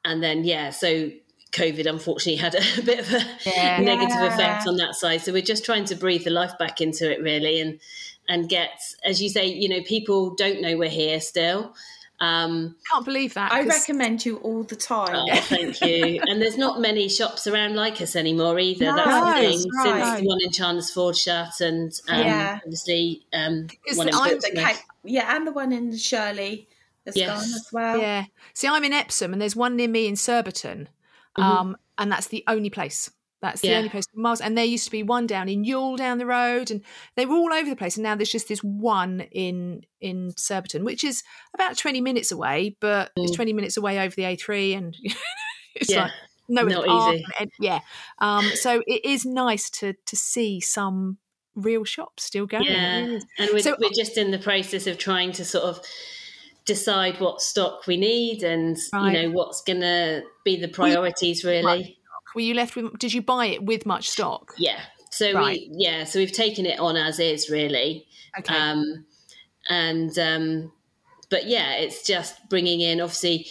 and 0.05 0.23
then, 0.23 0.43
yeah, 0.43 0.69
so 0.69 1.11
COVID 1.51 1.85
unfortunately 1.87 2.35
had 2.37 2.55
a 2.55 2.81
bit 2.83 2.99
of 2.99 3.11
a 3.13 3.25
Yeah. 3.45 3.79
negative 3.81 4.15
Yeah. 4.17 4.33
effect 4.33 4.67
on 4.67 4.77
that 4.77 4.95
side. 4.95 5.21
So 5.21 5.33
we're 5.33 5.41
just 5.41 5.65
trying 5.65 5.85
to 5.85 5.95
breathe 5.95 6.23
the 6.23 6.29
life 6.29 6.57
back 6.57 6.79
into 6.81 7.11
it, 7.11 7.21
really, 7.21 7.59
and 7.61 7.79
and 8.27 8.47
get, 8.47 8.69
as 9.03 9.19
you 9.23 9.27
say, 9.29 9.47
you 9.47 9.67
know, 9.67 9.81
people 9.81 10.35
don't 10.35 10.61
know 10.61 10.77
we're 10.77 10.87
here 10.87 11.19
still. 11.19 11.73
Um, 12.21 12.75
Can't 12.91 13.03
believe 13.05 13.33
that. 13.33 13.51
I 13.51 13.63
recommend 13.63 14.23
you 14.25 14.37
all 14.37 14.61
the 14.63 14.75
time. 14.75 15.15
oh, 15.15 15.35
thank 15.41 15.81
you. 15.81 16.21
And 16.27 16.39
there's 16.39 16.57
not 16.57 16.79
many 16.79 17.09
shops 17.09 17.47
around 17.47 17.75
like 17.75 18.01
us 18.01 18.15
anymore 18.15 18.59
either. 18.59 18.85
No, 18.85 18.95
That's 18.97 19.07
the 19.07 19.11
right. 19.21 19.51
Since 19.51 19.63
the 20.19 20.27
one 20.27 20.37
in 20.43 20.51
Chandler's 20.51 20.91
Ford 20.91 21.17
shut, 21.17 21.59
and 21.61 21.91
um, 22.07 22.19
Yeah. 22.19 22.59
obviously 22.63 23.25
um, 23.33 23.67
one 23.95 24.09
in 24.09 24.13
the- 24.13 24.19
I'm 24.21 24.29
The 24.35 24.39
Portsmouth. 24.41 24.65
cake, 24.65 24.83
yeah, 25.05 25.35
and 25.35 25.47
the 25.47 25.51
one 25.51 25.71
in 25.71 25.97
Shirley 25.97 26.67
Yes. 27.15 27.27
gone 27.29 27.55
as 27.55 27.67
well. 27.71 27.97
Yeah. 27.99 28.25
See, 28.53 28.67
I'm 28.67 28.83
in 28.83 28.93
Epsom, 28.93 29.33
and 29.33 29.41
there's 29.41 29.55
one 29.55 29.75
near 29.75 29.87
me 29.87 30.07
in 30.07 30.15
Surbiton, 30.15 30.89
um, 31.35 31.77
and 31.97 32.11
that's 32.11 32.27
the 32.27 32.43
only 32.47 32.69
place. 32.69 33.09
That's 33.41 33.61
the 33.61 33.67
Mm-hmm. 33.69 33.71
Yeah. 33.71 33.77
only 33.77 33.89
place. 33.89 34.05
Miles, 34.13 34.41
and 34.41 34.57
there 34.57 34.65
used 34.65 34.83
to 34.85 34.91
be 34.91 35.01
one 35.01 35.25
down 35.25 35.47
in 35.47 35.63
Ewell 35.63 35.95
down 35.95 36.17
the 36.17 36.25
road, 36.25 36.71
and 36.71 36.81
they 37.15 37.25
were 37.25 37.35
all 37.37 37.53
over 37.53 37.69
the 37.69 37.75
place. 37.75 37.95
And 37.95 38.03
now 38.03 38.15
there's 38.15 38.31
just 38.31 38.47
this 38.49 38.61
one 38.63 39.21
in 39.31 39.83
in 40.01 40.31
Surbiton, 40.35 40.83
which 40.83 41.03
is 41.05 41.23
about 41.53 41.77
20 41.77 42.01
minutes 42.01 42.31
away, 42.33 42.75
but 42.81 43.11
it's 43.15 43.31
20 43.35 43.53
minutes 43.53 43.77
away 43.77 43.99
over 43.99 44.13
the 44.15 44.23
A3, 44.23 44.75
and 44.77 44.97
it's 45.75 45.89
Mm. 45.89 45.95
Yeah. 45.95 46.03
like 46.03 46.11
no, 46.51 46.63
Not 46.63 47.13
easy. 47.13 47.25
yeah. 47.59 47.79
Um, 48.17 48.43
so 48.55 48.81
it 48.87 49.05
is 49.05 49.23
nice 49.25 49.69
to 49.69 49.93
to 50.07 50.15
see 50.17 50.59
some 50.59 51.17
real 51.55 51.83
shops 51.85 52.23
still 52.23 52.45
going. 52.47 52.65
Yeah, 52.65 53.19
and 53.37 53.49
we're, 53.53 53.59
So- 53.59 53.75
we're 53.79 53.89
just 53.95 54.17
in 54.17 54.31
the 54.31 54.39
process 54.39 54.87
of 54.87 54.97
trying 54.97 55.31
to 55.33 55.45
sort 55.45 55.63
of 55.63 55.79
decide 56.73 57.19
what 57.19 57.41
stock 57.41 57.87
we 57.87 57.97
need 57.97 58.43
and 58.43 58.77
Right. 58.93 59.05
you 59.05 59.11
know 59.13 59.29
what's 59.37 59.61
going 59.63 59.81
to 59.81 60.21
be 60.45 60.55
the 60.61 60.67
priorities 60.67 61.43
really. 61.43 61.97
Were 62.35 62.41
you 62.49 62.53
left 62.53 62.75
with? 62.75 62.97
Did 62.99 63.11
you 63.13 63.21
buy 63.23 63.47
it 63.47 63.63
with 63.63 63.85
much 63.85 64.09
stock? 64.09 64.53
Yeah. 64.57 64.79
So 65.11 65.33
Right. 65.33 65.59
we 65.59 65.85
yeah, 65.85 66.03
so 66.05 66.19
we've 66.19 66.31
taken 66.45 66.65
it 66.65 66.79
on 66.79 66.95
as 66.95 67.19
is 67.19 67.49
really. 67.49 68.05
Okay. 68.39 68.55
Um 68.55 69.05
and 69.67 70.17
um 70.19 70.71
but 71.29 71.47
yeah, 71.47 71.73
it's 71.83 72.05
just 72.05 72.33
bringing 72.49 72.81
in 72.81 73.01
obviously 73.01 73.47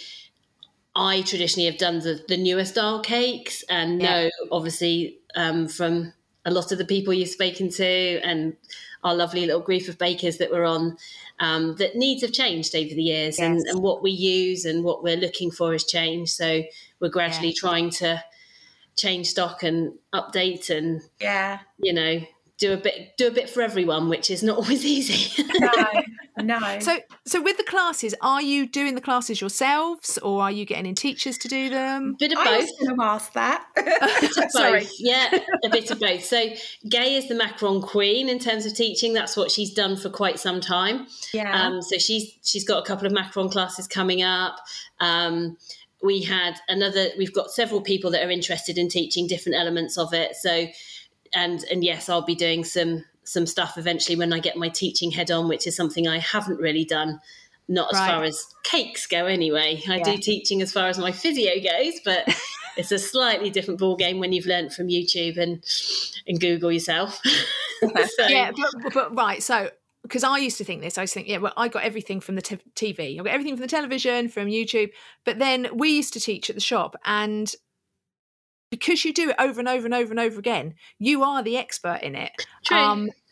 I 0.95 1.21
traditionally 1.21 1.69
have 1.69 1.77
done 1.77 1.99
the, 1.99 2.23
the 2.27 2.37
newer 2.37 2.65
style 2.65 3.01
cakes 3.01 3.63
and 3.69 4.01
Yeah. 4.01 4.09
know 4.23 4.29
obviously 4.51 5.19
um, 5.35 5.67
from 5.67 6.13
a 6.45 6.51
lot 6.51 6.71
of 6.71 6.77
the 6.77 6.85
people 6.85 7.13
you've 7.13 7.29
spoken 7.29 7.69
to 7.69 8.19
and 8.23 8.55
our 9.03 9.15
lovely 9.15 9.45
little 9.45 9.61
group 9.61 9.87
of 9.87 9.97
bakers 9.97 10.37
that 10.37 10.51
we're 10.51 10.65
on 10.65 10.97
um, 11.39 11.75
that 11.75 11.95
needs 11.95 12.21
have 12.21 12.31
changed 12.33 12.75
over 12.75 12.93
the 12.93 13.03
years 13.03 13.39
Yes. 13.39 13.63
and 13.67 13.81
what 13.81 14.01
we 14.03 14.11
use 14.11 14.65
and 14.65 14.83
what 14.83 15.03
we're 15.03 15.17
looking 15.17 15.51
for 15.51 15.71
has 15.71 15.83
changed. 15.85 16.31
So 16.33 16.63
we're 16.99 17.09
gradually 17.09 17.53
trying 17.53 17.89
to 17.91 18.23
change 18.97 19.27
stock 19.27 19.63
and 19.63 19.93
update 20.13 20.69
and 20.69 21.01
Yeah. 21.21 21.59
you 21.77 21.93
know 21.93 22.21
do 22.59 22.73
a 22.73 22.77
bit 22.77 23.17
do 23.17 23.27
a 23.27 23.31
bit 23.31 23.49
for 23.49 23.61
everyone, 23.61 24.09
which 24.09 24.29
is 24.29 24.43
not 24.43 24.57
always 24.61 24.85
easy. 24.85 25.43
No. 25.59 25.71
no. 26.43 26.79
So, 26.89 26.97
so 27.25 27.41
with 27.41 27.57
the 27.57 27.63
classes, 27.63 28.15
are 28.21 28.41
you 28.41 28.65
doing 28.65 28.95
the 28.95 29.01
classes 29.01 29.41
yourselves, 29.41 30.17
or 30.19 30.41
are 30.41 30.51
you 30.51 30.65
getting 30.65 30.85
in 30.85 30.95
teachers 30.95 31.37
to 31.39 31.47
do 31.47 31.69
them? 31.69 32.15
bit 32.17 32.31
of 32.31 32.37
both 32.37 32.47
I 32.47 32.57
was 32.59 32.71
going 32.79 32.97
to 32.97 33.03
ask 33.03 33.33
that. 33.33 33.65
both. 33.75 34.51
Sorry. 34.51 34.87
Yeah, 34.97 35.37
a 35.63 35.69
bit 35.69 35.91
of 35.91 35.99
both. 35.99 36.23
So 36.23 36.49
Gay 36.87 37.15
is 37.15 37.27
the 37.27 37.35
macaron 37.35 37.83
queen 37.83 38.29
in 38.29 38.39
terms 38.39 38.65
of 38.65 38.73
teaching. 38.73 39.13
That's 39.13 39.35
what 39.35 39.51
she's 39.51 39.73
done 39.73 39.97
for 39.97 40.09
quite 40.09 40.39
some 40.39 40.61
time. 40.61 41.07
Yeah. 41.33 41.51
Um, 41.53 41.81
so 41.81 41.97
she's 41.97 42.31
she's 42.43 42.63
got 42.63 42.79
a 42.79 42.85
couple 42.85 43.05
of 43.05 43.13
macaron 43.13 43.51
classes 43.51 43.87
coming 43.87 44.21
up. 44.21 44.57
Um, 44.99 45.57
we 46.01 46.21
had 46.21 46.55
another. 46.67 47.09
We've 47.17 47.33
got 47.33 47.51
several 47.51 47.81
people 47.81 48.11
that 48.11 48.25
are 48.25 48.31
interested 48.31 48.77
in 48.77 48.89
teaching 48.89 49.27
different 49.27 49.57
elements 49.57 49.97
of 49.97 50.13
it. 50.13 50.35
So, 50.35 50.67
and 51.33 51.63
and 51.71 51.83
yes, 51.83 52.09
I'll 52.09 52.21
be 52.21 52.35
doing 52.35 52.63
some 52.63 53.05
some 53.23 53.45
stuff 53.45 53.77
eventually 53.77 54.15
when 54.15 54.33
I 54.33 54.39
get 54.39 54.57
my 54.57 54.69
teaching 54.69 55.11
head 55.11 55.29
on, 55.29 55.47
which 55.47 55.67
is 55.67 55.75
something 55.75 56.07
I 56.07 56.17
haven't 56.19 56.59
really 56.59 56.85
done. 56.85 57.19
Not 57.67 57.93
as 57.93 57.99
Right. 57.99 58.07
far 58.09 58.23
as 58.23 58.47
cakes 58.63 59.05
go, 59.05 59.27
anyway. 59.27 59.83
I 59.87 59.97
Yeah. 59.97 60.03
do 60.03 60.17
teaching 60.17 60.61
as 60.63 60.71
far 60.73 60.87
as 60.87 60.97
my 60.97 61.11
physio 61.11 61.51
goes, 61.61 61.99
but 62.03 62.27
it's 62.77 62.91
a 62.91 62.97
slightly 62.97 63.51
different 63.51 63.79
ball 63.79 63.95
game 63.95 64.19
when 64.19 64.33
you've 64.33 64.47
learnt 64.47 64.73
from 64.73 64.87
YouTube 64.87 65.37
and 65.37 65.63
and 66.27 66.39
Google 66.39 66.71
yourself. 66.71 67.21
so, 68.15 68.27
Yeah, 68.27 68.51
but, 68.55 68.93
but 68.93 69.15
right. 69.15 69.43
So, 69.43 69.69
because 70.01 70.23
I 70.23 70.37
used 70.39 70.57
to 70.57 70.63
think 70.63 70.81
this, 70.81 70.97
I 70.97 71.01
used 71.01 71.13
to 71.13 71.19
think, 71.19 71.27
yeah, 71.29 71.37
well, 71.37 71.53
I 71.55 71.67
got 71.67 71.83
everything 71.83 72.19
from 72.21 72.35
the 72.35 72.41
t- 72.41 72.57
TV. 72.73 73.19
I 73.19 73.23
got 73.23 73.27
everything 73.27 73.55
from 73.55 73.61
the 73.61 73.67
television, 73.67 74.29
from 74.29 74.47
YouTube. 74.47 74.89
But 75.23 75.37
then 75.37 75.67
we 75.73 75.89
used 75.89 76.13
to 76.13 76.19
teach 76.19 76.49
at 76.49 76.55
the 76.55 76.61
shop, 76.61 76.95
and 77.05 77.53
because 78.69 79.03
you 79.05 79.13
do 79.13 79.29
it 79.29 79.35
over 79.39 79.59
and 79.59 79.67
over 79.69 79.85
and 79.85 79.93
over 79.93 80.11
and 80.11 80.19
over 80.19 80.39
again, 80.39 80.75
you 80.99 81.23
are 81.23 81.41
the 81.43 81.57
expert 81.57 81.99
in 82.03 82.15
it. 82.15 82.31
True. 82.65 82.77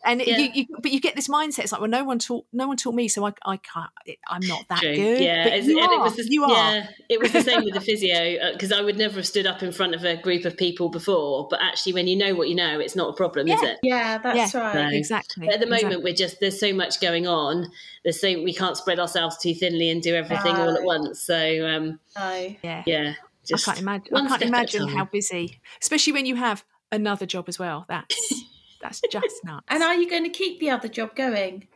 and 0.05 0.21
Yeah. 0.21 0.37
you, 0.37 0.49
you, 0.53 0.65
but 0.81 0.91
you 0.91 1.01
get 1.01 1.15
this 1.15 1.27
mindset. 1.27 1.59
It's 1.59 1.71
like, 1.73 1.81
well, 1.81 1.89
no 1.89 2.03
one 2.05 2.17
taught, 2.19 2.45
no 2.53 2.67
one 2.67 2.77
taught 2.77 2.93
me, 2.95 3.07
so 3.09 3.25
I, 3.27 3.33
I 3.45 3.57
can't. 3.57 3.89
I'm 4.29 4.45
not 4.47 4.63
that 4.69 4.79
True. 4.79 4.95
good. 4.95 5.21
Yeah, 5.21 5.43
but 5.43 5.53
it's- 5.53 5.65
you 5.67 5.79
and 5.79 5.89
are. 5.89 5.93
it 5.95 6.01
was 6.01 6.15
the, 6.15 6.27
you 6.29 6.43
are. 6.45 6.49
Yeah, 6.49 6.87
it 7.09 7.19
was 7.19 7.31
the 7.33 7.41
same 7.41 7.65
with 7.65 7.73
the 7.73 7.81
physio 7.87 8.51
because 8.53 8.71
I 8.71 8.81
would 8.81 8.97
never 8.97 9.15
have 9.15 9.27
stood 9.27 9.45
up 9.45 9.61
in 9.63 9.71
front 9.73 9.95
of 9.95 10.05
a 10.05 10.15
group 10.15 10.45
of 10.45 10.55
people 10.55 10.87
before. 10.89 11.47
But 11.49 11.59
actually, 11.61 11.93
when 11.93 12.07
you 12.07 12.15
know 12.15 12.33
what 12.35 12.47
you 12.47 12.55
know, 12.55 12.79
it's 12.79 12.95
not 12.95 13.09
a 13.09 13.13
problem, 13.13 13.47
is 13.49 13.61
it? 13.61 13.77
yeah, 13.83 14.17
that's 14.19 14.53
Yeah. 14.53 14.59
right. 14.61 14.91
No. 14.91 14.97
Exactly. 14.97 15.45
But 15.47 15.55
at 15.55 15.59
the 15.59 15.65
moment, 15.65 15.85
exactly. 15.85 16.03
we're 16.03 16.15
just 16.15 16.39
there's 16.39 16.59
so 16.59 16.73
much 16.73 17.01
going 17.01 17.27
on. 17.27 17.69
There's 18.03 18.21
so 18.21 18.27
we 18.41 18.53
can't 18.53 18.77
spread 18.77 18.99
ourselves 18.99 19.37
too 19.37 19.53
thinly 19.55 19.89
and 19.89 20.01
do 20.01 20.15
everything 20.15 20.55
all 20.55 20.75
at 20.77 20.83
once. 20.83 21.21
So 21.21 21.67
um, 21.67 21.99
No. 22.17 22.55
yeah. 22.63 22.83
yeah, 22.85 23.13
just 23.47 23.67
I 23.67 23.73
can't 23.73 23.81
imagine. 23.81 24.15
I 24.15 24.19
can't 24.19 24.29
step 24.29 24.41
at 24.41 24.45
a 24.45 24.47
imagine 24.47 24.87
how 24.89 25.05
busy, 25.05 25.61
especially 25.81 26.13
when 26.13 26.25
you 26.25 26.35
have 26.35 26.63
another 26.91 27.25
job 27.25 27.45
as 27.47 27.59
well. 27.59 27.85
That's 27.87 28.43
that's 28.81 29.01
just 29.11 29.43
nuts. 29.43 29.65
And 29.69 29.83
are 29.83 29.95
you 29.95 30.09
going 30.09 30.23
to 30.23 30.29
keep 30.29 30.59
the 30.59 30.69
other 30.69 30.87
job 30.87 31.15
going? 31.15 31.67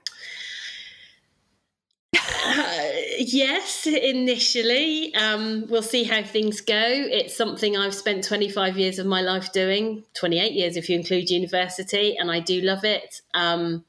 Uh, 2.13 2.89
yes, 3.19 3.87
initially. 3.87 5.13
Um, 5.15 5.65
we'll 5.69 5.81
see 5.81 6.03
how 6.03 6.23
things 6.23 6.59
go. 6.59 6.81
It's 6.83 7.35
something 7.35 7.77
I've 7.77 7.95
spent 7.95 8.23
25 8.25 8.77
years 8.77 8.99
of 8.99 9.05
my 9.05 9.21
life 9.21 9.53
doing, 9.53 10.03
28 10.15 10.51
years 10.51 10.75
if 10.75 10.89
you 10.89 10.97
include 10.97 11.29
university, 11.29 12.17
and 12.17 12.29
I 12.29 12.39
do 12.39 12.61
love 12.61 12.83
it. 12.83 13.21
Um, 13.33 13.85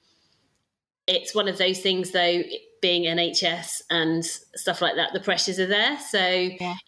it's 1.06 1.34
one 1.34 1.48
of 1.48 1.58
those 1.58 1.80
things, 1.80 2.12
though, 2.12 2.42
being 2.82 3.04
NHS 3.04 3.80
and 3.88 4.22
stuff 4.24 4.82
like 4.82 4.96
that, 4.96 5.14
the 5.14 5.20
pressures 5.20 5.58
are 5.58 5.66
there. 5.66 5.98
So 6.00 6.18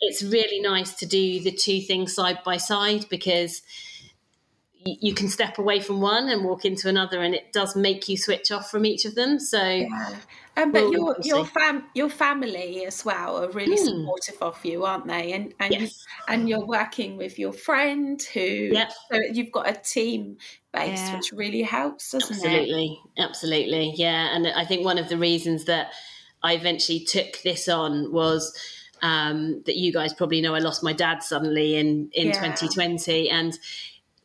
it's 0.03 0.23
really 0.23 0.61
nice 0.61 0.93
to 0.97 1.07
do 1.07 1.41
the 1.41 1.53
two 1.53 1.81
things 1.81 2.15
side 2.15 2.41
by 2.45 2.59
side 2.59 3.07
because 3.09 3.63
y- 4.85 4.97
you 5.01 5.15
can 5.15 5.29
step 5.29 5.57
away 5.59 5.81
from 5.81 6.01
one 6.03 6.29
and 6.29 6.45
walk 6.45 6.65
into 6.67 6.89
another, 6.89 7.23
and 7.23 7.35
it 7.35 7.53
does 7.53 7.75
make 7.77 8.09
you 8.09 8.17
switch 8.19 8.51
off 8.51 8.71
from 8.71 8.85
each 8.85 9.05
of 9.07 9.15
them. 9.15 9.39
So. 9.41 9.63
Yeah. 9.67 10.17
Um, 10.57 10.71
but 10.71 10.83
Well, 10.83 10.93
your 10.93 11.05
we'll 11.05 11.17
your 11.25 11.45
fam 11.47 11.85
your 11.95 12.09
family 12.09 12.85
as 12.87 13.05
well 13.05 13.43
are 13.43 13.51
really 13.51 13.77
Hmm. 13.77 13.87
supportive 14.03 14.37
of 14.41 14.65
you, 14.65 14.85
aren't 14.85 15.07
they? 15.09 15.33
And 15.33 15.53
and 15.59 15.75
you, 15.75 15.81
Yes. 15.81 16.05
and 16.29 16.49
you're 16.49 16.65
working 16.65 17.17
with 17.17 17.41
your 17.41 17.53
friend 17.53 18.23
who 18.35 18.41
Yep. 18.41 18.93
so 19.11 19.19
you've 19.33 19.51
got 19.51 19.69
a 19.69 19.73
team 19.75 20.37
base 20.75 20.99
Yeah. 20.99 21.17
which 21.17 21.33
really 21.33 21.63
helps, 21.63 22.11
doesn't 22.11 22.37
it? 22.37 22.45
Absolutely, 22.45 23.01
absolutely, 23.19 23.95
yeah. 23.97 24.35
And 24.35 24.47
I 24.49 24.65
think 24.65 24.85
one 24.85 24.99
of 24.99 25.09
the 25.09 25.17
reasons 25.17 25.65
that 25.67 25.93
I 26.43 26.55
eventually 26.55 27.01
took 27.01 27.41
this 27.43 27.69
on 27.69 28.13
was 28.13 28.55
um, 29.03 29.63
that 29.67 29.77
you 29.77 29.93
guys 29.93 30.13
probably 30.15 30.41
know 30.41 30.55
I 30.55 30.61
lost 30.61 30.83
my 30.83 30.93
dad 30.93 31.23
suddenly 31.23 31.77
in 31.77 32.11
in 32.13 32.29
Yeah. 32.29 32.33
2020, 32.35 33.29
and 33.31 33.59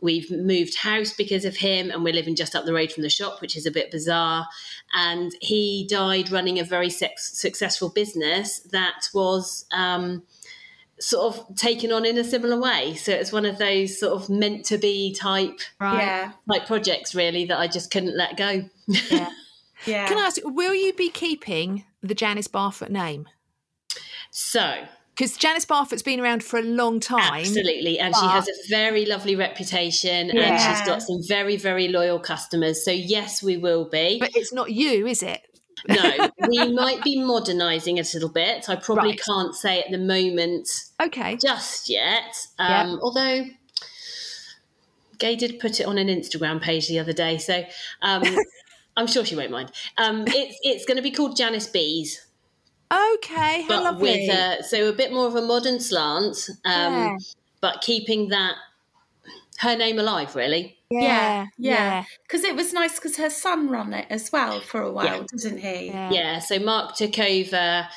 we've 0.01 0.31
moved 0.31 0.75
house 0.77 1.11
because 1.13 1.43
of 1.43 1.57
him, 1.57 1.91
and 1.91 2.03
we're 2.03 2.13
living 2.13 2.35
just 2.35 2.55
up 2.55 2.65
the 2.65 2.73
road 2.73 2.91
from 2.91 3.03
the 3.03 3.09
shop, 3.09 3.41
which 3.41 3.57
is 3.57 3.65
a 3.65 3.71
bit 3.71 3.91
bizarre. 3.91 4.47
And 4.95 5.31
he 5.41 5.85
died 5.89 6.31
running 6.31 6.59
a 6.59 6.63
very 6.63 6.89
sex- 6.89 7.37
successful 7.37 7.89
business 7.89 8.59
that 8.71 9.09
was. 9.13 9.65
Um, 9.71 10.23
Sort 10.99 11.33
of 11.33 11.55
taken 11.55 11.91
on 11.91 12.05
in 12.05 12.17
a 12.17 12.23
similar 12.23 12.59
way, 12.59 12.95
so 12.95 13.13
it's 13.13 13.31
one 13.31 13.45
of 13.45 13.57
those 13.57 13.97
sort 13.99 14.21
of 14.21 14.29
meant 14.29 14.65
to 14.65 14.77
be 14.77 15.13
type 15.13 15.59
right. 15.79 15.97
Yeah, 15.99 16.31
like 16.45 16.67
projects, 16.67 17.15
really, 17.15 17.45
that 17.45 17.57
I 17.57 17.67
just 17.67 17.89
couldn't 17.89 18.17
let 18.17 18.35
go. 18.35 18.63
Yeah. 18.87 19.29
yeah. 19.85 20.07
Can 20.07 20.17
I 20.17 20.21
ask, 20.21 20.41
will 20.43 20.73
you 20.75 20.91
be 20.93 21.09
keeping 21.09 21.85
the 22.01 22.13
Janice 22.13 22.47
Barfoot 22.49 22.89
name? 22.89 23.27
So, 24.31 24.85
Because 25.15 25.37
Janice 25.37 25.65
Barfoot's 25.65 26.03
been 26.03 26.19
around 26.19 26.43
for 26.43 26.59
a 26.59 26.63
long 26.63 26.99
time. 26.99 27.41
absolutely. 27.41 27.99
And 27.99 28.15
she 28.15 28.25
has 28.25 28.47
a 28.47 28.53
very 28.69 29.05
lovely 29.05 29.35
reputation 29.35 30.29
and 30.31 30.61
she's 30.61 30.87
got 30.87 31.01
some 31.01 31.21
very, 31.27 31.57
very 31.57 31.87
loyal 31.87 32.19
customers. 32.19 32.83
So, 32.85 32.91
yes, 32.91 33.41
we 33.41 33.57
will 33.57 33.85
be. 33.89 34.19
But 34.19 34.31
it's 34.35 34.53
not 34.53 34.71
you, 34.71 35.07
is 35.07 35.23
it? 35.23 35.41
No, 35.87 36.29
we 36.47 36.71
might 36.73 37.03
be 37.03 37.21
modernising 37.23 37.97
it 37.97 38.13
a 38.13 38.17
little 38.17 38.29
bit. 38.29 38.69
I 38.69 38.75
probably 38.75 39.11
Right. 39.11 39.21
can't 39.25 39.55
say 39.55 39.79
at 39.81 39.91
the 39.91 39.97
moment 39.97 40.67
Okay. 41.01 41.37
just 41.37 41.89
yet. 41.89 42.35
Um, 42.57 42.99
Although. 43.01 43.45
Gay 45.17 45.35
did 45.35 45.59
put 45.59 45.79
it 45.79 45.83
on 45.85 45.97
an 45.97 46.07
Instagram 46.07 46.61
page 46.61 46.87
the 46.87 46.97
other 46.99 47.11
day, 47.13 47.37
so 47.37 47.63
um, 48.01 48.23
I'm 48.97 49.05
sure 49.07 49.25
she 49.25 49.35
won't 49.35 49.51
mind. 49.51 49.71
Um, 49.97 50.23
it's 50.27 50.57
it's 50.63 50.85
going 50.85 50.95
to 50.95 51.03
be 51.03 51.11
called 51.11 51.35
Janice 51.35 51.67
Bees. 51.67 52.25
Okay. 52.91 53.61
How 53.63 53.67
but 53.67 53.83
lovely. 53.83 54.27
with 54.27 54.29
uh, 54.29 54.61
so 54.63 54.87
a 54.87 54.93
bit 54.93 55.11
more 55.11 55.27
of 55.27 55.35
a 55.35 55.41
modern 55.41 55.79
slant, 55.81 56.49
um, 56.65 56.93
Yeah. 56.93 57.17
but 57.61 57.81
keeping 57.81 58.29
that 58.29 58.55
her 59.57 59.75
name 59.75 59.99
alive, 59.99 60.35
really. 60.35 60.77
Yeah. 60.91 61.47
yeah. 61.57 62.03
Because 62.23 62.43
it 62.43 62.55
was 62.55 62.73
nice 62.73 62.95
because 62.95 63.17
her 63.17 63.29
son 63.29 63.69
ran 63.69 63.93
it 63.93 64.07
as 64.09 64.31
well 64.31 64.59
for 64.59 64.81
a 64.81 64.91
while, 64.91 65.05
Yeah. 65.05 65.23
didn't 65.37 65.59
he? 65.59 65.87
Yeah. 65.87 66.11
Yeah. 66.11 66.39
So 66.39 66.59
Mark 66.59 66.95
took 66.95 67.17
over 67.19 67.87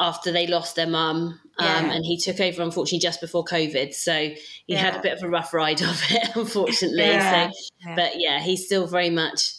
after 0.00 0.32
they 0.32 0.46
lost 0.46 0.74
their 0.76 0.86
mum, 0.88 1.38
um, 1.58 1.84
and 1.90 2.04
he 2.04 2.16
took 2.18 2.40
over 2.40 2.62
unfortunately 2.62 2.98
just 2.98 3.20
before 3.20 3.44
COVID. 3.44 3.94
So 3.94 4.30
he 4.66 4.74
had 4.74 4.96
a 4.96 5.00
bit 5.02 5.12
of 5.16 5.22
a 5.22 5.28
rough 5.28 5.54
ride 5.54 5.80
of 5.82 6.02
it, 6.10 6.34
unfortunately. 6.34 7.04
Yeah. 7.04 7.50
So, 7.50 7.56
Yeah. 7.86 7.94
but 7.94 8.12
yeah, 8.16 8.40
he's 8.40 8.66
still 8.66 8.86
very 8.86 9.10
much 9.10 9.52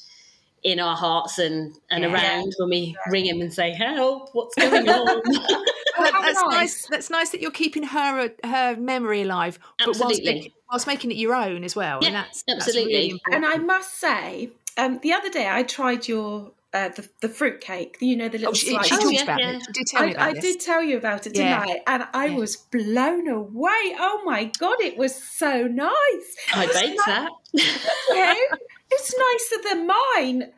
in 0.63 0.79
our 0.79 0.95
hearts 0.95 1.39
and 1.39 1.73
and 1.91 2.03
Yeah. 2.03 2.13
around 2.13 2.53
when 2.57 2.69
we 2.69 2.95
ring 3.09 3.25
him 3.25 3.41
and 3.41 3.53
say, 3.53 3.71
"Help! 3.73 4.29
What's 4.33 4.55
going 4.55 4.89
on?" 4.89 5.21
That- 5.95 6.11
how 6.11 6.21
that's 6.23 6.41
nice. 6.41 6.51
nice. 6.51 6.87
That's 6.87 7.09
nice 7.11 7.29
that 7.29 7.39
you're 7.41 7.51
keeping 7.51 7.83
her 7.83 8.31
her 8.43 8.75
memory 8.77 9.21
alive, 9.21 9.59
but 9.77 9.87
whilst 9.87 10.01
Absolutely. 10.01 10.53
Making, 10.73 10.87
whilst 10.87 10.87
making 10.87 11.11
it 11.11 11.17
your 11.17 11.35
own 11.35 11.63
as 11.63 11.75
well. 11.75 11.99
Yeah, 12.01 12.07
and 12.07 12.15
that's 12.15 12.43
absolutely. 12.49 13.11
That's 13.11 13.21
really. 13.27 13.35
And 13.35 13.45
I 13.45 13.57
must 13.57 13.99
say, 13.99 14.51
um, 14.77 14.99
the 15.01 15.13
other 15.13 15.29
day 15.29 15.47
I 15.49 15.63
tried 15.63 16.07
your 16.07 16.51
uh, 16.73 16.89
the 16.89 17.07
the 17.21 17.29
fruit 17.29 17.61
cake. 17.61 17.97
You 17.99 18.15
know 18.15 18.27
the 18.29 18.39
little 18.39 18.51
oh, 18.51 18.55
she, 18.55 18.67
she 18.83 18.95
Oh, 18.95 19.09
yeah, 19.09 19.23
about 19.23 19.39
yeah. 19.39 19.51
it. 19.51 19.63
She 19.65 19.71
did 19.73 19.87
tell 19.87 20.01
me 20.01 20.07
I, 20.07 20.11
about 20.11 20.29
I 20.29 20.33
this. 20.33 20.43
did 20.43 20.59
tell 20.59 20.83
you 20.83 20.97
about 20.97 21.27
it, 21.27 21.33
didn't 21.33 21.49
Yeah. 21.49 21.65
I? 21.67 21.81
And 21.87 22.07
I 22.13 22.25
Yeah. 22.27 22.35
was 22.37 22.55
blown 22.57 23.27
away. 23.27 23.95
Oh 23.99 24.21
my 24.25 24.51
god, 24.57 24.81
it 24.81 24.97
was 24.97 25.15
so 25.15 25.67
nice. 25.67 26.35
I 26.53 26.65
baked 26.73 27.01
that. 27.05 27.29
Yeah, 28.93 28.99
it's 28.99 29.15
nicer 29.17 29.69
than 29.69 29.87
mine. 29.87 30.51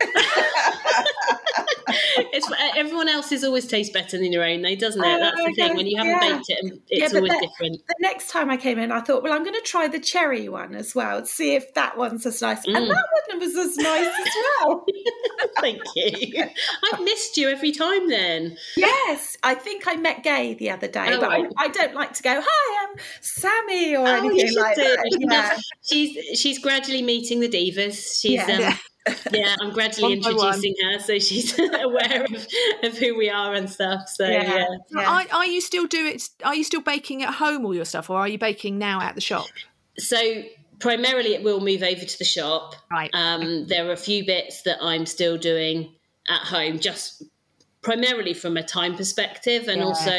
it's 2.32 2.50
everyone 2.76 3.08
else's 3.08 3.44
always 3.44 3.66
tastes 3.66 3.92
better 3.92 4.18
than 4.18 4.32
your 4.32 4.44
own, 4.44 4.62
though, 4.62 4.74
doesn't 4.74 5.02
it? 5.02 5.06
Oh, 5.06 5.18
That's 5.20 5.36
the 5.44 5.52
thing. 5.54 5.76
When 5.76 5.86
you 5.86 5.96
haven't 5.96 6.12
yeah. 6.22 6.36
baked 6.36 6.46
it, 6.48 6.80
it's 6.88 7.12
but 7.12 7.18
always 7.18 7.32
that- 7.32 7.42
different. 7.42 7.78
the 7.86 7.94
next 8.00 8.30
time 8.30 8.50
I 8.50 8.56
came 8.56 8.78
in, 8.78 8.92
I 8.92 9.00
thought, 9.00 9.22
well, 9.22 9.32
I'm 9.32 9.42
going 9.44 9.54
to 9.54 9.60
try 9.62 9.88
the 9.88 10.00
cherry 10.00 10.48
one 10.48 10.74
as 10.74 10.94
well, 10.94 11.24
see 11.24 11.54
if 11.54 11.72
that 11.74 11.96
one's 11.96 12.26
as 12.26 12.40
nice. 12.42 12.64
And 12.66 12.76
Mm. 12.76 12.88
that 12.88 13.04
one 13.30 13.40
was 13.40 13.56
as 13.56 13.76
nice 13.76 14.06
as 14.06 14.34
well. 14.60 14.84
Thank 15.60 15.80
you. 15.94 16.44
I've 16.92 17.00
missed 17.00 17.36
you 17.36 17.48
every 17.48 17.72
time. 17.72 18.08
Then 18.08 18.56
Yes, 18.76 19.36
I 19.42 19.54
think 19.54 19.86
I 19.86 19.96
met 19.96 20.22
Gay 20.22 20.54
the 20.54 20.70
other 20.70 20.88
day, 20.88 21.06
Oh, 21.10 21.20
but 21.20 21.30
I, 21.30 21.36
right. 21.40 21.52
I 21.56 21.68
don't 21.68 21.94
like 21.94 22.12
to 22.14 22.22
go, 22.22 22.40
hi, 22.44 22.86
I'm 22.88 22.96
Sammy 23.20 23.96
or 23.96 24.06
Oh, 24.06 24.28
anything 24.28 24.54
like 24.58 24.76
do. 24.76 24.82
that. 24.82 25.04
Yeah. 25.18 25.56
she's 25.82 26.38
she's 26.38 26.58
gradually 26.58 27.02
meeting 27.02 27.40
the 27.40 27.48
divas. 27.48 28.20
She's 28.26 28.48
Yeah. 28.48 28.54
um, 28.54 28.60
Yeah. 28.60 28.76
yeah. 29.32 29.56
I'm 29.60 29.70
gradually 29.72 30.18
One 30.18 30.34
one. 30.36 30.54
introducing 30.56 30.74
her, 30.84 30.98
so 30.98 31.18
she's 31.18 31.56
aware 31.58 32.24
of, 32.24 32.46
of 32.82 32.98
who 32.98 33.16
we 33.16 33.30
are 33.30 33.54
and 33.54 33.70
stuff. 33.70 34.08
So 34.08 34.26
yeah. 34.26 34.42
Yeah. 34.42 34.66
So 34.90 35.00
Are, 35.00 35.24
are 35.32 35.46
you 35.46 35.60
still 35.60 35.86
do 35.86 36.04
it? 36.06 36.28
Are 36.44 36.54
you 36.54 36.64
still 36.64 36.80
baking 36.80 37.22
at 37.22 37.34
home 37.34 37.64
all 37.64 37.74
your 37.74 37.84
stuff, 37.84 38.10
or 38.10 38.18
are 38.18 38.28
you 38.28 38.38
baking 38.38 38.78
now 38.78 39.00
at 39.00 39.14
the 39.14 39.20
shop? 39.20 39.46
so 39.98 40.42
primarily 40.78 41.32
it 41.34 41.42
will 41.42 41.60
move 41.60 41.82
over 41.82 42.04
to 42.04 42.18
the 42.18 42.24
shop. 42.24 42.74
Right. 42.90 43.08
Um, 43.14 43.66
there 43.66 43.88
are 43.88 43.92
a 43.92 43.96
few 43.96 44.26
bits 44.26 44.60
that 44.62 44.76
I'm 44.82 45.06
still 45.06 45.38
doing 45.38 45.94
at 46.28 46.40
home, 46.40 46.78
just 46.80 47.22
primarily 47.80 48.34
from 48.34 48.58
a 48.58 48.62
time 48.62 48.94
perspective, 48.94 49.68
and 49.68 49.78
Yeah. 49.78 49.84
also 49.86 50.18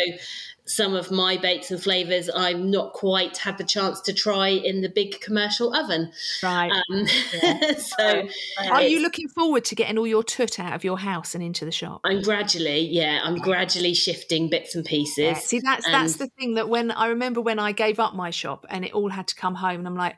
some 0.67 0.93
of 0.93 1.09
my 1.11 1.37
bakes 1.37 1.71
and 1.71 1.81
flavors 1.81 2.29
I've 2.29 2.59
not 2.59 2.93
quite 2.93 3.37
had 3.37 3.57
the 3.57 3.63
chance 3.63 4.01
to 4.01 4.13
try 4.13 4.49
in 4.49 4.81
the 4.81 4.89
big 4.89 5.19
commercial 5.21 5.73
oven. 5.73 6.11
Right. 6.43 6.71
Um, 6.91 7.07
so 7.77 8.27
Are 8.69 8.81
you 8.83 9.01
looking 9.01 9.29
forward 9.29 9.63
to 9.65 9.75
getting 9.75 9.97
all 9.97 10.05
your 10.05 10.23
tut 10.23 10.59
out 10.59 10.73
of 10.73 10.83
your 10.83 10.99
house 10.99 11.33
and 11.33 11.43
into 11.43 11.63
the 11.65 11.71
shop? 11.71 12.01
I'm 12.03 12.21
gradually, 12.21 12.81
yeah, 12.81 13.21
I'm 13.23 13.37
gradually 13.37 13.93
shifting 13.93 14.49
bits 14.49 14.75
and 14.75 14.83
pieces. 14.83 15.17
Yeah, 15.17 15.33
See, 15.35 15.59
that's 15.61 15.85
that's 15.85 16.17
the 16.17 16.27
thing 16.37 16.55
that 16.55 16.67
when 16.69 16.91
I 16.91 17.07
remember 17.07 17.39
when 17.41 17.59
I 17.59 17.71
gave 17.71 17.99
up 17.99 18.13
my 18.13 18.29
shop 18.29 18.65
and 18.69 18.83
it 18.83 18.93
all 18.93 19.09
had 19.09 19.27
to 19.29 19.35
come 19.35 19.55
home, 19.55 19.79
and 19.79 19.87
I'm 19.87 19.95
like, 19.95 20.15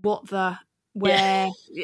what 0.00 0.28
the 0.28 0.58
where? 0.92 1.48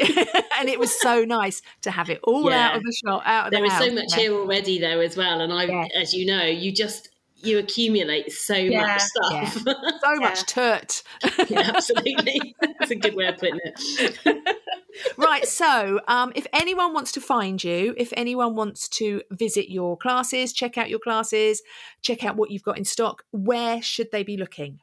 and 0.58 0.68
it 0.68 0.78
was 0.78 0.98
so 1.00 1.24
nice 1.24 1.62
to 1.82 1.90
have 1.90 2.10
it 2.10 2.20
all 2.24 2.52
out 2.52 2.76
of 2.76 2.82
the 2.82 2.92
shop, 3.04 3.22
out 3.24 3.46
of 3.46 3.50
There 3.52 3.60
the 3.60 3.66
is 3.66 3.72
house. 3.72 3.84
so 3.86 3.94
much 3.94 4.04
yeah. 4.10 4.16
here 4.16 4.32
already 4.34 4.78
though 4.80 5.00
as 5.00 5.16
well 5.16 5.40
and 5.40 5.52
i 5.52 5.64
Yeah. 5.64 5.86
as 5.94 6.14
you 6.14 6.26
know 6.26 6.42
you 6.44 6.72
just 6.72 7.10
you 7.46 7.58
accumulate 7.58 8.32
so 8.32 8.54
Yeah. 8.54 8.80
much 8.82 9.00
stuff 9.00 9.54
So 10.00 10.14
much 10.20 10.46
tut. 10.46 11.02
Yeah, 11.48 11.70
absolutely 11.74 12.54
that's 12.60 12.90
a 12.90 12.96
good 12.96 13.14
way 13.14 13.26
of 13.26 13.36
putting 13.38 13.60
it 13.64 14.58
right. 15.16 15.46
So, 15.46 16.00
um, 16.06 16.32
if 16.36 16.46
anyone 16.52 16.92
wants 16.94 17.12
to 17.12 17.20
find 17.20 17.62
you, 17.62 17.94
if 17.96 18.12
anyone 18.16 18.54
wants 18.54 18.88
to 18.90 19.22
visit 19.32 19.70
your 19.70 19.96
classes, 19.96 20.52
check 20.52 20.78
out 20.78 20.88
your 20.88 21.00
classes, 21.00 21.62
check 22.02 22.24
out 22.24 22.36
what 22.36 22.50
you've 22.50 22.62
got 22.62 22.78
in 22.78 22.84
stock, 22.84 23.24
where 23.32 23.82
should 23.82 24.10
they 24.12 24.22
be 24.22 24.36
looking? 24.36 24.80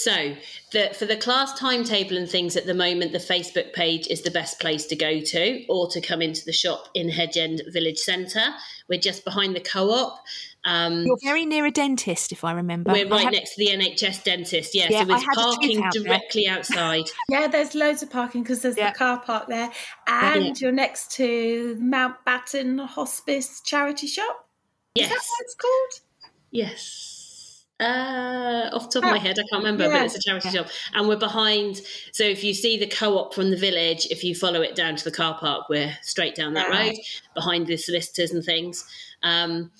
So 0.00 0.34
the, 0.72 0.90
for 0.96 1.06
the 1.06 1.16
class 1.16 1.58
timetable 1.58 2.16
and 2.16 2.28
things 2.30 2.56
at 2.56 2.66
the 2.66 2.74
moment 2.74 3.10
the 3.12 3.18
facebook 3.18 3.72
page 3.72 4.06
is 4.08 4.22
the 4.22 4.30
best 4.30 4.60
place 4.60 4.86
to 4.86 4.94
go 4.94 5.20
to 5.20 5.64
or 5.68 5.88
to 5.90 6.00
come 6.00 6.22
into 6.22 6.44
the 6.44 6.52
shop 6.52 6.88
in 6.94 7.08
hedge 7.08 7.36
end 7.36 7.62
village 7.72 7.98
centre 7.98 8.46
we're 8.88 9.00
just 9.00 9.24
behind 9.24 9.56
the 9.56 9.60
co-op 9.60 10.18
um, 10.64 11.04
You're 11.06 11.16
very 11.22 11.46
near 11.46 11.64
a 11.66 11.70
dentist, 11.70 12.32
if 12.32 12.42
I 12.44 12.50
remember. 12.52 12.92
we're 12.92 13.08
right 13.08 13.24
had- 13.24 13.32
next 13.32 13.54
to 13.54 13.58
the 13.64 13.68
nhs 13.70 14.22
dentist 14.24 14.74
yeah, 14.74 14.88
Yeah, 14.90 15.04
so 15.04 15.10
I 15.12 15.14
with 15.16 15.22
had 15.22 15.32
a 15.32 15.34
tooth 15.36 15.44
parking 15.44 15.82
out 15.84 15.92
there. 15.94 16.02
directly 16.02 16.48
outside 16.48 17.04
Yeah, 17.30 17.46
there's 17.46 17.74
loads 17.76 18.02
of 18.02 18.10
parking 18.10 18.42
because 18.42 18.60
there's 18.62 18.76
Yeah. 18.76 18.90
the 18.92 18.98
car 18.98 19.20
park 19.20 19.46
there, 19.48 19.70
and 20.08 20.60
you're 20.60 20.72
next 20.72 21.12
to 21.12 21.76
Mountbatten 21.80 22.84
Hospice 22.86 23.60
charity 23.62 24.08
shop. 24.08 24.46
Is 24.96 25.08
that 25.08 25.14
what 25.14 25.40
it's 25.42 25.54
called? 25.54 26.00
Yes. 26.50 27.14
Uh, 27.80 28.68
off 28.72 28.90
the 28.90 29.00
top 29.00 29.04
of 29.04 29.10
my 29.10 29.16
Oh, 29.16 29.20
head, 29.20 29.38
I 29.38 29.42
can't 29.50 29.62
remember, 29.62 29.84
yeah. 29.84 29.98
but 29.98 30.06
it's 30.06 30.16
a 30.16 30.20
charity 30.20 30.50
shop. 30.50 30.66
And 30.94 31.06
we're 31.08 31.16
behind. 31.16 31.80
So 32.12 32.24
if 32.24 32.42
you 32.42 32.52
see 32.52 32.76
the 32.76 32.86
co 32.88 33.18
op 33.18 33.34
from 33.34 33.50
the 33.50 33.56
village, 33.56 34.06
if 34.10 34.24
you 34.24 34.34
follow 34.34 34.62
it 34.62 34.74
down 34.74 34.96
to 34.96 35.04
the 35.04 35.12
car 35.12 35.38
park, 35.38 35.68
we're 35.68 35.96
straight 36.02 36.34
down 36.34 36.54
that 36.54 36.68
Yeah. 36.72 36.88
road 36.88 36.96
behind 37.34 37.66
the 37.68 37.76
solicitors 37.76 38.32
and 38.32 38.44
things. 38.44 38.84
Um, 39.22 39.70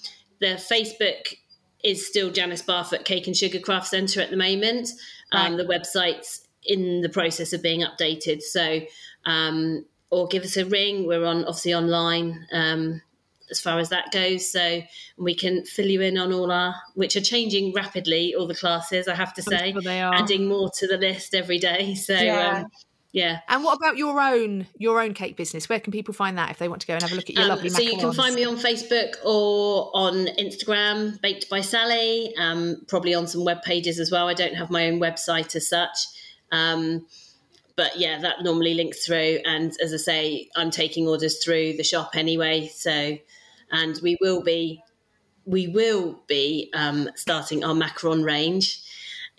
the 0.41 0.57
Facebook 0.57 1.35
is 1.83 2.07
still 2.07 2.31
Janice 2.31 2.63
Barfoot 2.63 3.05
Cake 3.05 3.27
and 3.27 3.37
Sugar 3.37 3.59
Craft 3.59 3.89
Centre 3.89 4.21
at 4.21 4.31
the 4.31 4.37
moment. 4.37 4.91
Um, 5.33 5.57
The 5.57 5.65
website's 5.65 6.47
in 6.65 7.01
the 7.01 7.09
process 7.09 7.53
of 7.53 7.63
being 7.63 7.83
updated. 7.83 8.43
So, 8.43 8.81
um, 9.27 9.85
or 10.11 10.27
give 10.29 10.43
us 10.45 10.57
a 10.57 10.65
ring. 10.65 11.07
We're 11.07 11.25
on 11.25 11.45
obviously 11.45 11.75
online. 11.75 12.47
Um, 12.53 13.03
as 13.51 13.61
far 13.61 13.79
as 13.79 13.89
that 13.91 14.11
goes. 14.13 14.51
So 14.51 14.83
we 15.17 15.35
can 15.35 15.65
fill 15.65 15.87
you 15.87 16.01
in 16.01 16.19
on 16.19 16.33
all 16.33 16.51
our, 16.51 16.75
which 16.95 17.17
are 17.17 17.21
changing 17.21 17.73
rapidly, 17.73 18.35
all 18.35 18.47
the 18.47 18.55
classes, 18.55 19.09
I 19.09 19.15
have 19.15 19.35
to 19.35 19.43
say, 19.43 19.73
sure 19.73 19.83
they 19.83 20.01
are. 20.03 20.15
adding 20.15 20.47
more 20.49 20.71
to 20.79 20.87
the 20.87 20.97
list 20.97 21.35
every 21.35 21.59
day. 21.59 21.95
So, 22.09 22.15
Yeah. 22.15 22.59
um, 22.63 22.67
yeah. 23.11 23.41
And 23.49 23.65
what 23.65 23.77
about 23.79 23.97
your 23.97 24.21
own 24.21 24.67
your 24.77 25.01
own 25.01 25.15
cake 25.15 25.37
business? 25.37 25.69
Where 25.69 25.81
can 25.81 25.93
people 25.93 26.13
find 26.13 26.37
that 26.37 26.51
if 26.51 26.59
they 26.59 26.69
want 26.69 26.83
to 26.83 26.87
go 26.87 26.93
and 26.95 27.03
have 27.03 27.11
a 27.13 27.15
look 27.15 27.31
at 27.31 27.35
your 27.37 27.45
Um, 27.45 27.49
lovely 27.49 27.71
so 27.71 27.81
you 27.81 27.97
can 27.97 28.13
find 28.13 28.35
me 28.35 28.45
on 28.45 28.57
Facebook 28.57 29.15
or 29.25 29.91
on 29.95 30.27
Instagram, 30.39 31.21
Baked 31.23 31.49
by 31.49 31.63
Sally, 31.63 32.35
um, 32.37 32.83
probably 32.87 33.15
on 33.15 33.27
some 33.27 33.45
web 33.45 33.63
pages 33.63 33.99
as 33.99 34.11
well. 34.11 34.29
I 34.29 34.35
don't 34.35 34.55
have 34.55 34.71
my 34.71 34.89
own 34.89 35.01
website 35.01 35.57
as 35.57 35.69
such. 35.69 35.97
Um, 36.53 37.07
but 37.77 37.99
yeah, 37.99 38.19
that 38.21 38.43
normally 38.43 38.75
links 38.75 39.07
through. 39.07 39.39
And 39.45 39.73
as 39.83 39.95
I 39.95 39.99
say, 39.99 40.49
I'm 40.57 40.71
taking 40.71 41.09
orders 41.09 41.43
through 41.43 41.77
the 41.79 41.85
shop 41.85 42.11
anyway. 42.15 42.69
So, 42.75 43.17
and 43.73 43.99
we 44.03 44.17
will 44.21 44.43
be, 44.43 44.83
we 45.45 45.69
will 45.69 46.21
be 46.27 46.71
um, 46.75 47.09
starting 47.15 47.65
our 47.65 47.75
macaron 47.75 48.25
range 48.25 48.81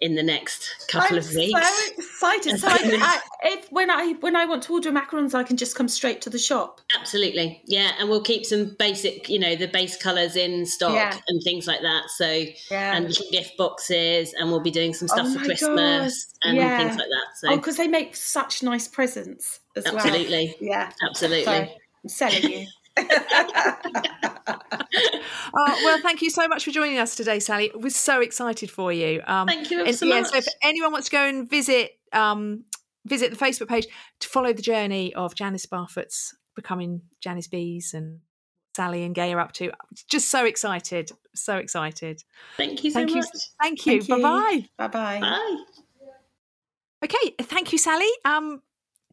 in 0.01 0.15
the 0.15 0.23
next 0.23 0.85
couple 0.87 1.17
of 1.17 1.25
weeks. 1.33 1.53
I'm 1.53 1.61
of 1.61 1.69
weeks. 1.97 2.19
so 2.19 2.31
excited. 2.31 2.59
So 2.59 2.67
I, 2.69 2.71
I, 2.81 3.19
if 3.49 3.69
when 3.69 3.89
I 3.91 4.13
when 4.21 4.33
I 4.35 4.45
want 4.45 4.63
to 4.63 4.73
order 4.73 4.91
macarons, 4.91 5.35
I 5.35 5.43
can 5.43 5.57
just 5.57 5.75
come 5.75 5.89
straight 5.89 6.21
to 6.21 6.29
the 6.29 6.37
shop. 6.39 6.79
Absolutely, 6.97 7.61
yeah, 7.65 7.91
and 7.99 8.09
we'll 8.09 8.21
keep 8.23 8.45
some 8.45 8.75
basic, 8.79 9.27
you 9.27 9.37
know, 9.39 9.57
the 9.57 9.67
base 9.67 10.01
colours 10.01 10.37
in 10.37 10.65
stock 10.65 10.93
Yeah. 10.93 11.17
and 11.27 11.43
things 11.43 11.67
like 11.67 11.81
that. 11.81 12.09
So, 12.11 12.45
Yeah. 12.71 12.95
and 12.95 13.13
gift 13.31 13.57
boxes, 13.57 14.33
and 14.39 14.49
we'll 14.49 14.61
be 14.61 14.71
doing 14.71 14.93
some 14.93 15.09
stuff 15.09 15.27
Oh 15.29 15.33
for 15.37 15.43
Christmas 15.45 16.33
and 16.43 16.55
yeah. 16.55 16.77
things 16.77 16.91
like 16.97 17.09
that. 17.09 17.37
So, 17.37 17.49
Oh, 17.51 17.57
because 17.57 17.75
they 17.75 17.87
make 17.87 18.15
such 18.15 18.63
nice 18.63 18.87
presents 18.87 19.59
as 19.75 19.83
well. 19.83 19.97
absolutely, 19.97 20.55
Yeah. 20.61 20.91
absolutely. 21.05 21.53
I'm 21.53 21.69
selling 22.07 22.43
you. 22.43 22.67
Oh, 22.97 23.05
well, 25.83 25.99
thank 26.01 26.21
you 26.21 26.29
so 26.29 26.47
much 26.47 26.65
for 26.65 26.71
joining 26.71 26.97
us 26.97 27.15
today, 27.15 27.39
Sally. 27.39 27.71
We're 27.73 27.89
so 27.89 28.21
excited 28.21 28.71
for 28.71 28.91
you. 28.91 29.21
Um, 29.25 29.47
Thank 29.47 29.71
you 29.71 29.83
and, 29.83 29.95
so 29.95 30.05
yeah, 30.05 30.21
much. 30.21 30.31
so 30.31 30.37
if 30.37 30.47
anyone 30.63 30.91
wants 30.91 31.09
to 31.09 31.11
go 31.11 31.23
and 31.23 31.49
visit 31.49 31.91
um, 32.13 32.65
visit 33.05 33.31
the 33.31 33.37
Facebook 33.37 33.67
page 33.67 33.87
to 34.19 34.27
follow 34.27 34.53
the 34.53 34.61
journey 34.61 35.13
of 35.13 35.35
Janice 35.35 35.65
Barfoot's 35.65 36.35
becoming 36.55 37.01
Janice 37.21 37.47
Bees 37.47 37.93
and 37.93 38.19
Sally 38.75 39.03
and 39.03 39.15
Gay 39.15 39.33
are 39.33 39.39
up 39.39 39.51
to, 39.53 39.71
just 40.09 40.29
so 40.29 40.45
excited, 40.45 41.11
so 41.35 41.57
excited. 41.57 42.23
Thank 42.57 42.83
you 42.83 42.91
so 42.91 42.99
Thank 42.99 43.09
you, 43.09 43.15
much. 43.17 43.27
thank 43.61 43.85
you. 43.85 44.01
Thank 44.01 44.09
you. 44.09 44.23
Bye 44.23 44.65
bye. 44.77 44.87
bye 44.87 45.19
bye. 45.19 45.19
Bye. 45.19 45.57
Okay, 47.03 47.35
thank 47.41 47.71
you, 47.71 47.77
Sally. 47.77 48.09
Um, 48.25 48.61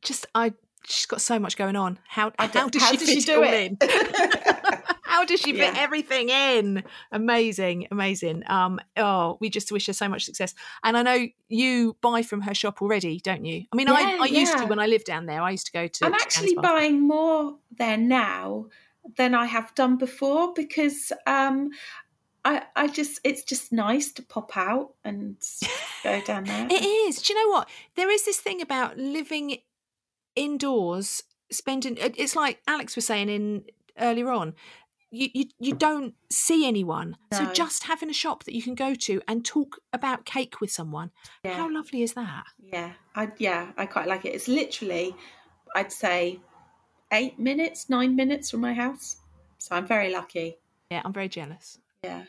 just 0.02 0.26
I, 0.34 0.52
she's 0.88 1.06
got 1.06 1.20
so 1.20 1.38
much 1.38 1.56
going 1.56 1.76
on. 1.76 1.98
How 2.08 2.32
I 2.38 2.46
how 2.46 2.68
does 2.68 2.82
how 2.82 2.90
she 2.92 2.96
does 2.96 3.08
fit 3.08 3.22
she 3.22 3.30
it 3.32 3.34
do 3.34 3.42
it? 3.42 3.72
in? 3.82 4.80
how 5.02 5.24
does 5.24 5.40
she 5.40 5.52
fit 5.52 5.74
Yeah. 5.74 5.74
everything 5.76 6.28
in? 6.28 6.84
Amazing, 7.12 7.88
amazing. 7.90 8.42
Um, 8.46 8.80
oh, 8.96 9.38
we 9.40 9.50
just 9.50 9.72
wish 9.72 9.86
her 9.86 9.92
so 9.92 10.08
much 10.08 10.24
success. 10.24 10.54
And 10.84 10.96
I 10.96 11.02
know 11.02 11.26
you 11.48 11.96
buy 12.00 12.22
from 12.22 12.40
her 12.42 12.54
shop 12.54 12.82
already, 12.82 13.20
don't 13.20 13.44
you? 13.44 13.64
I 13.72 13.76
mean, 13.76 13.88
I, 13.88 14.00
Yeah, 14.00 14.18
I 14.22 14.26
used 14.26 14.56
to 14.58 14.66
when 14.66 14.78
I 14.78 14.86
lived 14.86 15.06
down 15.06 15.26
there. 15.26 15.42
I 15.42 15.50
used 15.50 15.66
to 15.66 15.72
go 15.72 15.86
to. 15.86 16.04
I'm 16.06 16.12
to 16.12 16.18
actually 16.20 16.54
buying 16.54 17.06
more 17.06 17.56
there 17.76 17.96
now 17.96 18.66
than 19.16 19.34
I 19.34 19.46
have 19.46 19.74
done 19.74 19.96
before 19.96 20.52
because 20.54 21.12
um, 21.26 21.70
I 22.44 22.62
I 22.74 22.88
just 22.88 23.20
it's 23.24 23.44
just 23.44 23.72
nice 23.72 24.12
to 24.12 24.22
pop 24.22 24.56
out 24.56 24.94
and 25.04 25.36
go 26.02 26.20
down 26.22 26.44
there. 26.44 26.66
It 26.70 26.84
is. 26.84 27.22
Do 27.22 27.32
you 27.32 27.44
know 27.44 27.52
what? 27.52 27.68
There 27.94 28.10
is 28.10 28.24
this 28.24 28.38
thing 28.38 28.60
about 28.60 28.98
living 28.98 29.58
indoors, 30.36 31.22
spending 31.50 31.96
it's 31.98 32.36
like 32.36 32.60
Alex 32.68 32.94
was 32.94 33.06
saying 33.06 33.28
in 33.28 33.64
earlier 33.98 34.30
on. 34.30 34.54
You, 35.10 35.28
you 35.32 35.44
you 35.58 35.72
don't 35.72 36.14
see 36.30 36.66
anyone, 36.66 37.16
so 37.32 37.50
just 37.52 37.84
having 37.84 38.10
a 38.10 38.12
shop 38.12 38.44
that 38.44 38.54
you 38.54 38.62
can 38.62 38.74
go 38.74 38.94
to 38.94 39.22
and 39.26 39.44
talk 39.44 39.78
about 39.92 40.26
cake 40.26 40.60
with 40.60 40.70
someone. 40.70 41.10
Yeah. 41.44 41.54
How 41.54 41.72
lovely 41.72 42.02
is 42.02 42.14
that? 42.14 42.44
Yeah, 42.58 42.92
I 43.14 43.30
yeah, 43.38 43.70
I 43.76 43.86
quite 43.86 44.08
like 44.08 44.24
it. 44.24 44.34
It's 44.34 44.48
literally, 44.48 45.14
I'd 45.74 45.92
say, 45.92 46.40
eight 47.12 47.38
minutes, 47.38 47.88
nine 47.88 48.16
minutes 48.16 48.50
from 48.50 48.60
my 48.60 48.74
house. 48.74 49.16
So 49.58 49.76
I'm 49.76 49.86
very 49.86 50.12
lucky. 50.12 50.58
Yeah, 50.90 51.02
I'm 51.04 51.12
very 51.12 51.28
jealous. 51.28 51.78
Yeah. 52.02 52.24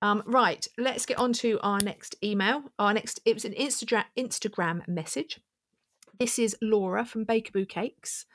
Um, 0.00 0.22
right, 0.26 0.66
let's 0.78 1.06
get 1.06 1.18
on 1.18 1.32
to 1.34 1.58
our 1.62 1.80
next 1.80 2.16
email. 2.22 2.62
Our 2.78 2.94
next 2.94 3.20
it 3.24 3.34
was 3.34 3.44
an 3.44 3.52
Instagram 3.52 4.04
Instagram 4.16 4.86
message. 4.88 5.40
This 6.18 6.36
is 6.40 6.56
Laura 6.60 7.04
from 7.04 7.24
Bakerboo 7.24 7.68
Cakes. 7.68 8.26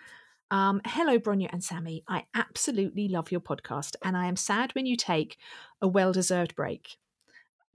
Um, 0.50 0.80
hello, 0.86 1.20
Bronya 1.20 1.50
and 1.52 1.62
Sammy. 1.62 2.02
I 2.08 2.24
absolutely 2.34 3.10
love 3.10 3.30
your 3.30 3.42
podcast, 3.42 3.96
and 4.02 4.16
I 4.16 4.28
am 4.28 4.38
sad 4.38 4.74
when 4.74 4.86
you 4.86 4.96
take 4.96 5.38
a 5.82 5.88
well-deserved 5.90 6.56
break. 6.56 6.96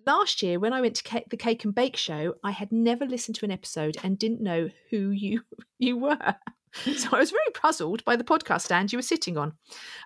Last 0.07 0.43
year, 0.43 0.59
when 0.59 0.73
I 0.73 0.81
went 0.81 0.95
to 0.97 1.23
the 1.29 1.37
Cake 1.37 1.63
and 1.67 1.75
Bake 1.75 1.99
Show, 1.99 2.37
I 2.43 2.53
had 2.53 2.73
never 2.73 3.05
listened 3.05 3.35
to 3.37 3.45
an 3.45 3.51
episode 3.51 3.99
and 4.03 4.19
didn't 4.19 4.41
know 4.41 4.71
who 4.89 5.11
you 5.11 5.43
you 5.79 5.99
were. 5.99 6.37
So 6.73 7.09
I 7.13 7.19
was 7.19 7.31
very 7.31 7.51
puzzled 7.55 8.05
by 8.05 8.17
the 8.17 8.25
podcast 8.25 8.63
stand 8.63 8.93
you 8.93 8.99
were 8.99 9.03
sitting 9.03 9.37
on. 9.37 9.55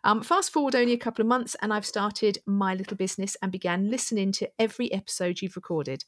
Um, 0.05 0.23
fast 0.23 0.53
forward 0.53 0.75
only 0.75 0.93
a 0.93 0.99
couple 0.99 1.23
of 1.23 1.29
months, 1.29 1.55
and 1.63 1.73
I've 1.73 1.87
started 1.87 2.39
my 2.47 2.75
little 2.75 2.97
business 2.97 3.37
and 3.43 3.53
began 3.53 3.91
listening 3.91 4.33
to 4.33 4.51
every 4.59 4.93
episode 4.93 5.43
you've 5.43 5.57
recorded. 5.57 6.05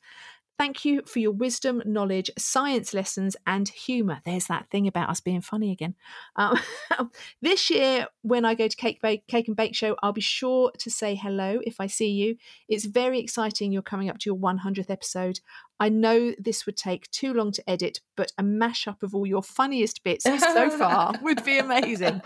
Thank 0.57 0.84
you 0.84 1.02
for 1.05 1.18
your 1.18 1.32
wisdom, 1.32 1.82
knowledge, 1.84 2.30
science 2.38 2.94
lessons, 2.94 3.36
and 3.46 3.68
humour. 3.68 4.20
There's 4.24 4.46
that 4.46 4.70
thing 4.70 4.86
about 4.86 5.11
us 5.11 5.20
being 5.20 5.40
funny 5.40 5.72
again. 5.72 5.96
Um, 6.36 6.61
this 7.42 7.70
year, 7.70 8.07
when 8.22 8.44
I 8.44 8.55
go 8.55 8.68
to 8.68 8.76
Cake, 8.76 9.00
Bake, 9.02 9.26
Cake 9.26 9.48
and 9.48 9.57
Bake 9.57 9.74
Show, 9.74 9.96
I'll 10.02 10.12
be 10.12 10.20
sure 10.20 10.70
to 10.78 10.90
say 10.90 11.16
hello 11.16 11.59
if 11.64 11.80
I 11.80 11.88
see 11.88 12.11
you. 12.11 12.36
It's 12.68 12.84
very 12.84 13.18
exciting. 13.18 13.72
You're 13.72 13.82
coming 13.82 14.09
up 14.09 14.18
to 14.18 14.30
your 14.30 14.38
100th 14.38 14.90
episode. 14.90 15.40
I 15.80 15.88
know 15.88 16.34
this 16.38 16.66
would 16.66 16.76
take 16.76 17.11
too 17.11 17.34
long 17.34 17.50
to 17.52 17.70
edit, 17.70 18.00
but 18.16 18.30
a 18.38 18.42
mashup 18.44 19.02
of 19.02 19.12
all 19.14 19.26
your 19.26 19.42
funniest 19.42 20.05
bits 20.05 20.24
so 20.24 20.70
far 20.78 21.14
would 21.20 21.44
be 21.44 21.59
amazing. 21.59 22.22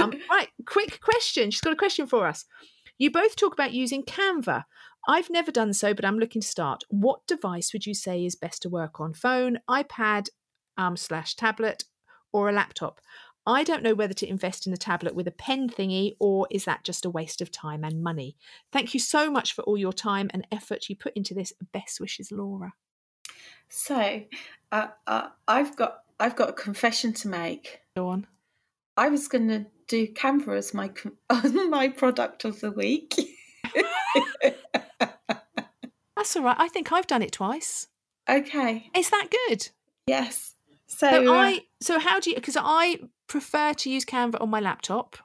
Um, 0.00 0.12
right, 0.30 0.48
quick 0.66 1.00
question. 1.00 1.52
She's 1.52 1.60
got 1.60 1.72
a 1.72 1.76
question 1.76 2.06
for 2.06 2.26
us. 2.26 2.44
You 2.98 3.10
both 3.10 3.36
talk 3.36 3.52
about 3.52 3.72
using 3.72 4.02
Canva. 4.02 4.64
I've 5.06 5.30
never 5.30 5.50
done 5.50 5.72
so, 5.74 5.92
but 5.92 6.04
I'm 6.04 6.18
looking 6.18 6.40
to 6.40 6.48
start. 6.48 6.84
What 6.88 7.26
device 7.26 7.72
would 7.72 7.86
you 7.86 7.94
say 7.94 8.24
is 8.24 8.34
best 8.34 8.62
to 8.62 8.70
work 8.70 9.00
on? 9.00 9.12
Phone, 9.12 9.58
iPad, 9.68 10.28
um, 10.78 10.96
slash 10.96 11.34
tablet, 11.34 11.84
or 12.32 12.48
a 12.48 12.52
laptop? 12.52 13.00
I 13.46 13.62
don't 13.62 13.82
know 13.82 13.94
whether 13.94 14.14
to 14.14 14.28
invest 14.28 14.66
in 14.66 14.72
a 14.72 14.78
tablet 14.78 15.14
with 15.14 15.28
a 15.28 15.32
pen 15.32 15.68
thingy 15.68 16.16
or 16.18 16.48
is 16.50 16.64
that 16.64 16.82
just 16.82 17.04
a 17.04 17.10
waste 17.10 17.42
of 17.42 17.50
time 17.50 17.84
and 17.84 18.02
money? 18.02 18.36
Thank 18.72 18.94
you 18.94 19.00
so 19.00 19.30
much 19.30 19.52
for 19.52 19.62
all 19.62 19.76
your 19.76 19.92
time 19.92 20.30
and 20.32 20.46
effort 20.50 20.88
you 20.88 20.96
put 20.96 21.12
into 21.14 21.34
this. 21.34 21.52
Best 21.72 22.00
wishes, 22.00 22.32
Laura. 22.32 22.72
So, 23.68 24.22
uh, 24.72 24.86
uh, 25.06 25.28
I've 25.46 25.76
got 25.76 25.98
I've 26.18 26.36
got 26.36 26.50
a 26.50 26.54
confession 26.54 27.12
to 27.14 27.28
make. 27.28 27.80
Go 27.96 28.08
on. 28.08 28.26
I 28.96 29.08
was 29.08 29.28
going 29.28 29.48
to 29.48 29.66
do 29.88 30.06
Canva 30.06 30.56
as 30.56 30.72
my 30.72 30.90
my 31.68 31.88
product 31.88 32.44
of 32.44 32.60
the 32.60 32.70
week. 32.70 33.14
That's 36.24 36.36
all 36.36 36.42
right. 36.42 36.56
I 36.58 36.68
think 36.68 36.90
I've 36.90 37.06
done 37.06 37.20
it 37.20 37.32
twice. 37.32 37.88
Okay. 38.30 38.88
Is 38.96 39.10
that 39.10 39.28
good? 39.30 39.68
Yes. 40.06 40.54
So, 40.86 41.10
So 41.10 41.30
uh, 41.30 41.36
I 41.36 41.60
so 41.82 41.98
how 41.98 42.18
do 42.18 42.30
you 42.30 42.36
because 42.36 42.56
I 42.58 43.00
prefer 43.26 43.74
to 43.74 43.90
use 43.90 44.06
Canva 44.06 44.40
on 44.40 44.48
my 44.48 44.58
laptop. 44.58 45.18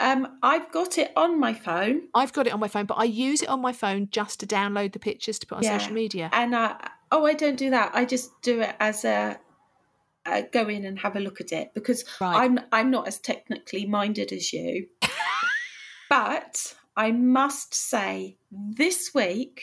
um, 0.00 0.38
I've 0.42 0.72
got 0.72 0.98
it 0.98 1.12
on 1.16 1.38
my 1.38 1.54
phone, 1.54 2.08
I've 2.16 2.32
got 2.32 2.48
it 2.48 2.52
on 2.52 2.58
my 2.58 2.66
phone, 2.66 2.86
but 2.86 2.94
I 2.96 3.04
use 3.04 3.42
it 3.42 3.48
on 3.48 3.60
my 3.60 3.72
phone 3.72 4.08
just 4.10 4.40
to 4.40 4.46
download 4.46 4.92
the 4.92 4.98
pictures 4.98 5.38
to 5.38 5.46
put 5.46 5.58
on 5.58 5.62
Yeah. 5.62 5.78
social 5.78 5.94
media. 5.94 6.30
and 6.32 6.52
uh, 6.52 6.76
oh, 7.12 7.24
I 7.24 7.34
don't 7.34 7.56
do 7.56 7.70
that. 7.70 7.92
I 7.94 8.04
just 8.04 8.42
do 8.42 8.60
it 8.60 8.74
as 8.80 9.04
a. 9.04 9.38
Uh, 10.26 10.42
go 10.52 10.66
in 10.68 10.84
and 10.84 10.98
have 10.98 11.14
a 11.14 11.20
look 11.20 11.40
at 11.40 11.52
it 11.52 11.72
because 11.74 12.04
Right. 12.20 12.42
I'm 12.42 12.58
I'm 12.72 12.90
not 12.90 13.06
as 13.06 13.20
technically 13.20 13.86
minded 13.86 14.32
as 14.32 14.52
you, 14.52 14.88
but 16.10 16.74
I 16.96 17.12
must 17.12 17.72
say 17.72 18.36
this 18.50 19.12
week 19.14 19.62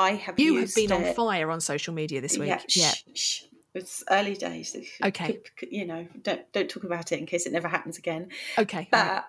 I 0.00 0.12
have 0.14 0.38
You 0.38 0.56
have 0.56 0.74
been 0.74 0.92
on 0.92 1.14
fire 1.14 1.50
on 1.50 1.60
social 1.60 1.92
media 1.94 2.20
this 2.20 2.38
week. 2.38 2.48
Yeah, 2.48 2.60
Yeah. 2.68 2.90
shh, 2.90 3.04
shh. 3.14 3.42
It's 3.74 4.02
early 4.10 4.34
days. 4.34 4.76
Okay. 5.04 5.40
You 5.70 5.86
know, 5.86 6.08
don't 6.22 6.50
don't 6.52 6.68
talk 6.68 6.84
about 6.84 7.12
it 7.12 7.18
in 7.20 7.26
case 7.26 7.46
it 7.46 7.52
never 7.52 7.68
happens 7.68 7.98
again. 7.98 8.30
Okay. 8.58 8.88
But 8.90 9.26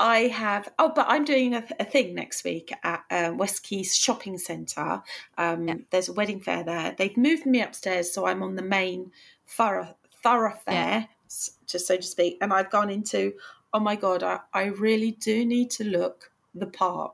I 0.00 0.20
have. 0.28 0.68
Oh, 0.78 0.92
but 0.94 1.06
I'm 1.08 1.24
doing 1.24 1.54
a, 1.54 1.62
a 1.78 1.84
thing 1.84 2.14
next 2.14 2.42
week 2.44 2.72
at 2.82 3.04
um, 3.10 3.36
West 3.36 3.66
Quays 3.66 3.94
Shopping 3.94 4.38
Centre. 4.38 5.02
Um, 5.36 5.68
Yeah. 5.68 5.74
There's 5.90 6.08
a 6.08 6.12
wedding 6.14 6.40
fair 6.40 6.64
there. 6.64 6.94
They've 6.96 7.16
moved 7.16 7.44
me 7.44 7.60
upstairs, 7.60 8.12
so 8.12 8.26
I'm 8.26 8.42
on 8.42 8.56
the 8.56 8.62
main 8.62 9.12
thorough, 9.46 9.94
thoroughfare, 10.22 11.08
s 11.26 11.50
just 11.66 11.86
so 11.86 11.96
to 11.96 12.02
speak. 12.02 12.38
And 12.40 12.52
I've 12.52 12.70
gone 12.70 12.88
into. 12.90 13.34
Oh 13.74 13.80
my 13.80 13.96
god! 13.96 14.22
I, 14.22 14.40
I 14.54 14.64
really 14.66 15.12
do 15.12 15.44
need 15.44 15.70
to 15.72 15.84
look 15.84 16.30
the 16.54 16.66
part. 16.66 17.12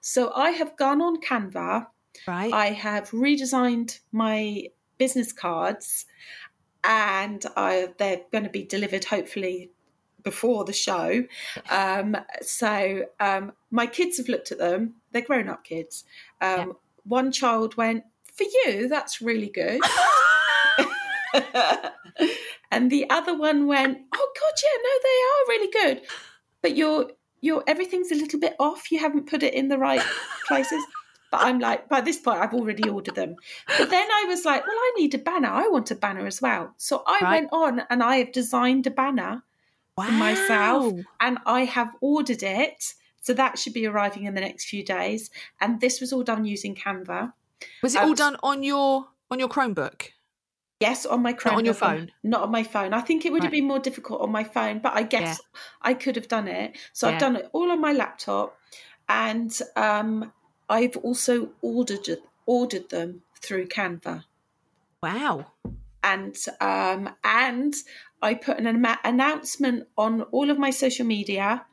So 0.00 0.32
I 0.34 0.50
have 0.50 0.76
gone 0.76 1.00
on 1.00 1.20
Canva. 1.20 1.86
Right. 2.26 2.52
I 2.52 2.66
have 2.66 3.10
redesigned 3.10 4.00
my 4.12 4.68
business 4.98 5.32
cards, 5.32 6.06
and 6.84 7.44
I, 7.56 7.88
they're 7.98 8.22
going 8.32 8.44
to 8.44 8.50
be 8.50 8.64
delivered 8.64 9.04
hopefully 9.04 9.70
before 10.22 10.64
the 10.64 10.72
show. 10.72 11.24
Um, 11.70 12.16
so 12.42 13.04
um, 13.20 13.52
my 13.70 13.86
kids 13.86 14.18
have 14.18 14.28
looked 14.28 14.52
at 14.52 14.58
them. 14.58 14.94
They're 15.12 15.22
grown-up 15.22 15.64
kids. 15.64 16.04
Um, 16.40 16.58
Yeah. 16.58 16.66
One 17.04 17.32
child 17.32 17.76
went, 17.76 18.04
"For 18.34 18.44
you, 18.44 18.88
that's 18.88 19.22
really 19.22 19.48
good." 19.48 19.80
and 22.70 22.90
the 22.90 23.08
other 23.10 23.36
one 23.36 23.66
went, 23.66 23.98
"Oh 24.14 24.32
God, 24.40 24.54
yeah, 24.62 24.78
no, 24.82 24.94
they 25.02 25.18
are 25.24 25.48
really 25.48 25.70
good, 25.72 26.06
but 26.62 26.76
your 26.76 27.10
your 27.40 27.62
everything's 27.66 28.10
a 28.12 28.14
little 28.14 28.40
bit 28.40 28.54
off. 28.58 28.90
You 28.90 28.98
haven't 28.98 29.28
put 29.28 29.42
it 29.42 29.54
in 29.54 29.68
the 29.68 29.78
right 29.78 30.02
places." 30.46 30.82
But 31.30 31.42
I'm 31.42 31.58
like, 31.58 31.88
by 31.88 32.00
this 32.00 32.18
point, 32.18 32.40
I've 32.40 32.54
already 32.54 32.88
ordered 32.88 33.14
them. 33.14 33.36
But 33.78 33.90
then 33.90 34.08
I 34.10 34.24
was 34.28 34.44
like, 34.44 34.66
well, 34.66 34.76
I 34.76 34.92
need 34.96 35.14
a 35.14 35.18
banner. 35.18 35.48
I 35.48 35.68
want 35.68 35.90
a 35.90 35.94
banner 35.94 36.26
as 36.26 36.40
well. 36.40 36.74
So 36.78 37.02
I 37.06 37.18
Right. 37.20 37.30
went 37.30 37.48
on 37.52 37.82
and 37.90 38.02
I 38.02 38.16
have 38.16 38.32
designed 38.32 38.86
a 38.86 38.90
banner 38.90 39.42
wow. 39.96 40.10
myself. 40.10 40.94
and 41.20 41.38
I 41.44 41.64
have 41.64 41.94
ordered 42.00 42.42
it. 42.42 42.94
So 43.20 43.34
that 43.34 43.58
should 43.58 43.74
be 43.74 43.86
arriving 43.86 44.24
in 44.24 44.34
the 44.34 44.40
next 44.40 44.66
few 44.68 44.82
days. 44.84 45.28
And 45.60 45.80
this 45.80 46.00
was 46.00 46.12
all 46.14 46.22
done 46.22 46.46
using 46.46 46.74
Canva. 46.74 47.34
Was 47.82 47.94
it 47.94 48.00
all 48.00 48.10
um, 48.10 48.14
done 48.14 48.36
on 48.42 48.62
your 48.62 49.08
on 49.30 49.38
your 49.38 49.48
Chromebook? 49.48 50.10
Yes, 50.80 51.04
on 51.04 51.22
my 51.22 51.32
Chromebook. 51.34 51.56
on 51.56 51.64
your 51.64 51.74
phone? 51.74 52.12
Not 52.22 52.42
on 52.42 52.50
my 52.52 52.62
phone. 52.62 52.94
I 52.94 53.00
think 53.00 53.26
it 53.26 53.32
would 53.32 53.42
have 53.42 53.50
been 53.52 53.66
more 53.66 53.80
difficult 53.80 54.20
on 54.22 54.30
my 54.30 54.44
phone, 54.44 54.78
but 54.78 54.94
I 54.94 55.02
guess 55.02 55.40
I 55.82 55.92
could 55.92 56.14
have 56.16 56.28
done 56.28 56.46
it. 56.48 56.78
So 56.92 57.08
Yeah. 57.08 57.14
I've 57.14 57.20
done 57.20 57.36
it 57.36 57.50
all 57.52 57.70
on 57.72 57.80
my 57.80 57.92
laptop, 57.92 58.56
and 59.08 59.52
um, 59.74 60.32
I've 60.68 60.96
also 60.98 61.50
ordered 61.62 62.08
ordered 62.46 62.88
them 62.90 63.22
through 63.40 63.68
Canva, 63.68 64.24
Wow. 65.02 65.46
and 66.02 66.36
um, 66.60 67.10
and 67.24 67.74
I 68.22 68.34
put 68.34 68.58
an 68.58 68.66
announcement 69.04 69.86
on 69.96 70.22
all 70.22 70.50
of 70.50 70.58
my 70.58 70.70
social 70.70 71.06
media. 71.06 71.64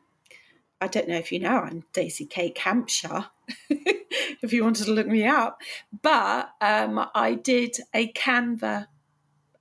I 0.81 0.87
don't 0.87 1.07
know 1.07 1.15
if 1.17 1.31
you 1.31 1.39
know, 1.39 1.59
I'm 1.59 1.83
Daisy 1.93 2.25
Cake 2.25 2.57
Hampshire. 2.57 3.27
if 3.69 4.53
you 4.53 4.63
wanted 4.63 4.85
to 4.85 4.91
look 4.91 5.07
me 5.07 5.25
up, 5.25 5.61
but 6.01 6.49
um, 6.61 7.07
I 7.15 7.35
did 7.35 7.77
a 7.93 8.11
Canva 8.11 8.87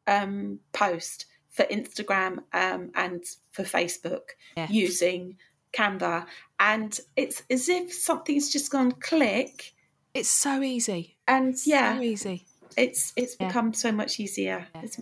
um, 0.06 0.60
post 0.72 1.26
for 1.50 1.64
Instagram 1.64 2.38
um, 2.52 2.90
and 2.94 3.22
for 3.52 3.62
Facebook 3.62 4.22
using 4.68 5.36
Canva, 5.76 6.26
and 6.60 6.98
it's 7.16 7.42
as 7.50 7.68
if 7.68 7.92
something's 7.92 8.50
just 8.52 8.70
gone 8.70 8.92
click, 8.92 9.74
It's 10.14 10.28
so 10.30 10.62
easy. 10.62 11.16
and 11.26 11.54
yeah, 11.66 11.96
So 11.96 12.02
easy. 12.02 12.46
it's 12.76 13.12
it's 13.16 13.36
Yeah. 13.40 13.48
become 13.48 13.74
so 13.74 13.90
much 13.92 14.20
easier. 14.20 14.66
Yeah. 14.74 14.80
It's, 14.82 14.98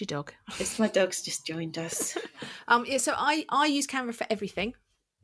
Your 0.00 0.06
dog. 0.06 0.32
it's 0.58 0.78
my 0.78 0.88
dog's 0.88 1.22
just 1.22 1.46
joined 1.46 1.78
us. 1.78 2.16
Um, 2.68 2.84
yeah, 2.86 2.98
so 2.98 3.12
I 3.16 3.44
I 3.48 3.66
use 3.66 3.86
Canva 3.86 4.14
for 4.14 4.26
everything. 4.30 4.74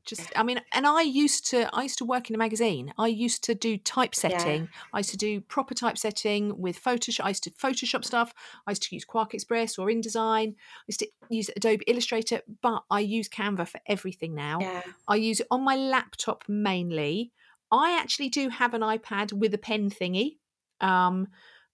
Just, 0.08 0.32
I 0.34 0.42
mean, 0.42 0.58
and 0.72 0.86
I 0.86 1.02
used 1.02 1.46
to 1.48 1.68
I 1.76 1.82
used 1.82 1.98
to 1.98 2.06
work 2.06 2.30
in 2.30 2.34
a 2.34 2.38
magazine. 2.38 2.94
I 2.96 3.08
used 3.08 3.44
to 3.44 3.54
do 3.54 3.76
typesetting. 3.76 4.70
I 4.94 5.00
used 5.00 5.10
to 5.10 5.18
do 5.18 5.42
proper 5.42 5.74
typesetting 5.74 6.58
with 6.58 6.82
Photoshop. 6.82 7.26
I 7.26 7.28
used 7.28 7.44
to 7.44 7.50
Photoshop 7.50 8.06
stuff. 8.06 8.32
I 8.66 8.70
used 8.70 8.84
to 8.84 8.96
use 8.96 9.04
QuarkXPress 9.04 9.78
or 9.78 9.88
InDesign. 9.88 10.54
I 10.54 10.84
used 10.86 11.00
to 11.00 11.08
use 11.28 11.50
Adobe 11.54 11.84
Illustrator, 11.86 12.40
but 12.62 12.84
I 12.90 13.00
use 13.00 13.28
Canva 13.28 13.68
for 13.68 13.80
everything 13.86 14.34
now. 14.34 14.60
Yeah, 14.62 14.82
I 15.06 15.16
use 15.16 15.40
it 15.40 15.46
on 15.50 15.62
my 15.62 15.76
laptop 15.76 16.44
mainly. 16.48 17.32
I 17.70 17.98
actually 18.00 18.30
do 18.30 18.48
have 18.48 18.72
an 18.72 18.80
iPad 18.80 19.34
with 19.34 19.52
a 19.52 19.58
pen 19.58 19.90
thingy, 19.90 20.38
um, 20.80 21.28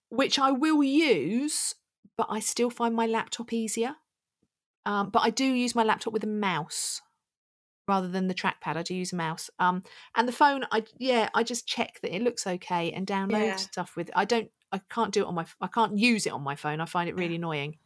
which 0.08 0.40
I 0.40 0.50
will 0.50 0.82
use, 0.82 1.76
but 2.16 2.26
I 2.28 2.40
still 2.40 2.70
find 2.70 2.96
my 2.96 3.06
laptop 3.06 3.52
easier. 3.52 3.94
Um, 4.84 5.10
but 5.10 5.20
I 5.20 5.30
do 5.30 5.44
use 5.44 5.76
my 5.76 5.84
laptop 5.84 6.12
with 6.12 6.24
a 6.24 6.26
mouse 6.26 7.00
rather 7.88 8.08
than 8.08 8.28
the 8.28 8.34
trackpad. 8.34 8.76
I 8.76 8.82
do 8.82 8.94
use 8.94 9.12
a 9.12 9.16
mouse. 9.16 9.50
Um, 9.58 9.82
and 10.16 10.26
the 10.28 10.32
phone, 10.32 10.64
I 10.72 10.84
yeah, 10.98 11.28
I 11.34 11.42
just 11.42 11.66
check 11.66 12.00
that 12.02 12.14
it 12.14 12.22
looks 12.22 12.46
okay 12.46 12.92
and 12.92 13.06
download 13.06 13.58
Yeah. 13.58 13.58
stuff 13.58 13.96
with. 13.96 14.10
I 14.14 14.24
don't, 14.24 14.50
I 14.72 14.78
can't 14.90 15.12
do 15.12 15.22
it 15.22 15.26
on 15.26 15.34
my, 15.34 15.46
I 15.60 15.68
can't 15.68 15.98
use 15.98 16.26
it 16.26 16.32
on 16.32 16.42
my 16.42 16.56
phone. 16.56 16.80
I 16.80 16.86
find 16.86 17.08
it 17.08 17.16
really 17.16 17.36
annoying. 17.36 17.78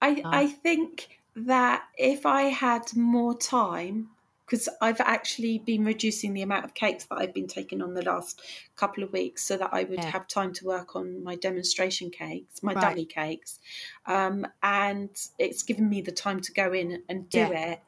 I 0.00 0.24
Ah. 0.24 0.42
I 0.42 0.46
think 0.46 1.20
that 1.34 1.88
if 1.98 2.24
I 2.26 2.42
had 2.44 2.94
more 2.96 3.36
time, 3.36 4.10
because 4.44 4.68
I've 4.80 5.00
actually 5.00 5.58
been 5.58 5.84
reducing 5.84 6.32
the 6.32 6.42
amount 6.42 6.64
of 6.64 6.74
cakes 6.74 7.04
that 7.06 7.16
I've 7.18 7.34
been 7.34 7.48
taking 7.48 7.82
on 7.82 7.94
the 7.94 8.02
last 8.02 8.40
couple 8.76 9.02
of 9.02 9.12
weeks, 9.12 9.44
so 9.44 9.56
that 9.56 9.70
I 9.72 9.84
would 9.84 10.04
Yeah. 10.04 10.12
have 10.12 10.26
time 10.28 10.52
to 10.54 10.64
work 10.66 10.94
on 10.96 11.22
my 11.24 11.34
demonstration 11.36 12.10
cakes, 12.10 12.62
my 12.62 12.74
Right. 12.74 12.76
dummy 12.76 13.04
cakes, 13.06 13.58
um, 14.06 14.46
and 14.62 15.10
it's 15.38 15.62
given 15.62 15.88
me 15.88 16.00
the 16.00 16.12
time 16.12 16.40
to 16.40 16.52
go 16.52 16.72
in 16.72 17.02
and 17.08 17.28
do 17.28 17.42
Yeah. 17.42 17.52
it, 17.52 17.80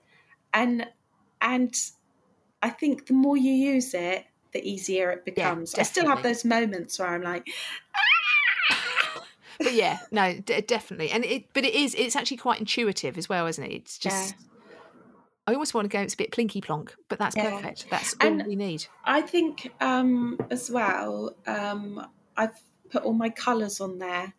and 0.55 0.89
and 1.41 1.75
I 2.63 2.71
think 2.71 3.07
the 3.07 3.15
more 3.15 3.37
you 3.37 3.53
use 3.53 3.95
it, 3.95 4.27
the 4.53 4.67
easier 4.69 5.11
it 5.11 5.25
becomes. 5.25 5.75
I 5.75 5.83
still 5.83 6.07
have 6.09 6.23
those 6.23 6.45
moments 6.45 6.99
where 6.99 7.09
I'm 7.09 7.23
like, 7.23 7.47
but 9.59 9.75
yeah, 9.75 9.99
no, 10.11 10.35
d- 10.35 10.61
definitely, 10.63 11.11
and 11.11 11.25
it, 11.25 11.45
but 11.53 11.65
it 11.65 11.75
is, 11.75 11.95
it's 11.95 12.17
actually 12.17 12.37
quite 12.39 12.61
intuitive 12.61 13.19
as 13.19 13.29
well, 13.29 13.47
isn't 13.47 13.63
it? 13.65 13.73
It's 13.73 13.99
just, 13.99 14.35
I 15.47 15.53
almost 15.53 15.75
want 15.75 15.85
to 15.85 15.89
go. 15.97 16.01
It's 16.01 16.15
a 16.15 16.17
bit 16.17 16.31
plinky 16.31 16.63
plonk, 16.63 16.95
but 17.09 17.19
that's 17.19 17.37
Yeah. 17.37 17.51
perfect. 17.51 17.87
That's 17.91 18.15
all 18.21 18.27
And- 18.29 18.47
we 18.47 18.57
need. 18.57 18.87
I 19.05 19.21
think 19.23 19.73
um, 19.81 20.39
as 20.51 20.71
well. 20.71 21.35
Um, 21.47 22.07
I've 22.37 22.61
put 22.91 23.03
all 23.05 23.13
my 23.13 23.31
colours 23.31 23.81
on 23.81 23.99
there, 23.99 24.33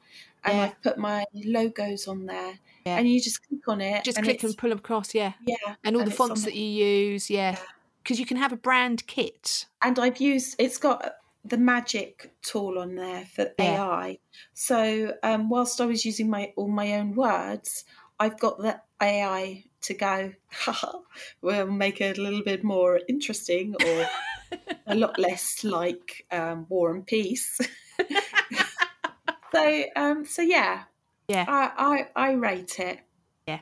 and 0.44 0.58
Yeah. 0.58 0.64
I've 0.64 0.82
put 0.82 0.98
my 0.98 1.26
logos 1.34 2.08
on 2.08 2.26
there, 2.26 2.60
Yeah. 2.86 2.98
and 2.98 3.08
you 3.10 3.20
just 3.22 3.48
click 3.48 3.68
on 3.68 3.82
it. 3.82 4.04
Just 4.04 4.18
and 4.18 4.26
click 4.26 4.44
and 4.44 4.58
pull 4.58 4.70
them 4.70 4.80
across, 4.80 5.14
yeah. 5.16 5.34
yeah, 5.46 5.76
And 5.84 5.96
all 5.96 6.04
the 6.04 6.12
fonts 6.12 6.44
that 6.44 6.56
you 6.56 6.66
use, 6.66 7.30
yeah. 7.30 7.52
Yeah. 7.52 7.60
Because 8.04 8.20
you 8.20 8.26
can 8.26 8.38
have 8.38 8.52
a 8.54 8.58
brand 8.58 9.06
kit. 9.08 9.66
and 9.82 10.00
I've 10.00 10.20
used 10.20 10.56
it's 10.58 10.78
got 10.78 11.16
the 11.46 11.58
magic 11.58 12.34
tool 12.42 12.80
on 12.80 12.96
there 12.96 13.26
for. 13.26 13.52
AI. 13.60 14.18
So 14.54 15.14
um, 15.24 15.50
whilst 15.50 15.80
I 15.82 15.86
was 15.86 16.06
using 16.06 16.30
my 16.30 16.54
all 16.56 16.68
my 16.70 16.94
own 16.96 17.14
words, 17.16 17.86
I've 18.20 18.40
got 18.40 18.58
the 18.60 18.82
AI 19.02 19.64
to 19.82 19.94
go. 19.94 20.34
we'll 21.42 21.68
make 21.68 22.02
it 22.02 22.18
a 22.18 22.22
little 22.22 22.44
bit 22.44 22.64
more 22.64 23.00
interesting 23.08 23.76
or 23.86 24.06
a 24.88 24.96
lot 24.96 25.20
less 25.20 25.64
like 25.64 26.26
um, 26.32 26.66
War 26.70 26.94
and 26.96 27.06
Peace. 27.06 27.60
so 29.52 29.84
um, 29.96 30.26
so 30.26 30.42
yeah, 30.42 30.84
Yeah. 31.28 31.46
I, 31.48 32.08
I 32.16 32.30
I 32.30 32.32
rate 32.34 32.80
it. 32.80 33.00
Yeah, 33.48 33.60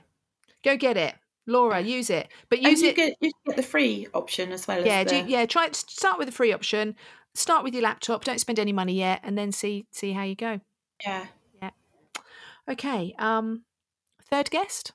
go 0.64 0.78
get 0.78 0.98
it. 0.98 1.16
Laura, 1.48 1.80
use 1.80 2.10
it. 2.10 2.28
But 2.50 2.62
use 2.62 2.82
you 2.82 2.90
it 2.90 2.96
get 2.96 3.14
you 3.22 3.32
get 3.46 3.56
the 3.56 3.64
free 3.64 4.08
option 4.14 4.52
as 4.52 4.68
well 4.68 4.86
yeah, 4.86 5.00
as 5.00 5.12
do, 5.12 5.24
the, 5.24 5.30
yeah, 5.30 5.46
try 5.46 5.70
start 5.72 6.18
with 6.18 6.28
the 6.28 6.34
free 6.34 6.52
option. 6.52 6.96
Start 7.36 7.64
with 7.64 7.74
your 7.74 7.84
laptop, 7.84 8.24
don't 8.26 8.40
spend 8.40 8.60
any 8.60 8.74
money 8.74 8.96
yet, 8.96 9.22
and 9.24 9.38
then 9.38 9.52
see 9.52 9.86
see 9.92 10.12
how 10.12 10.24
you 10.24 10.36
go. 10.36 10.60
yeah. 11.04 11.28
Yeah. 11.62 11.70
Okay. 12.70 13.16
Um 13.18 13.64
third 14.30 14.50
guest? 14.52 14.94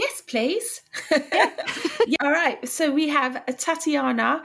Yes, 0.00 0.22
please. 0.22 0.82
yeah. 1.10 1.50
All 2.22 2.30
right. 2.30 2.66
So 2.68 2.90
we 2.90 3.08
have 3.08 3.42
a 3.48 3.52
Tatiana. 3.52 4.42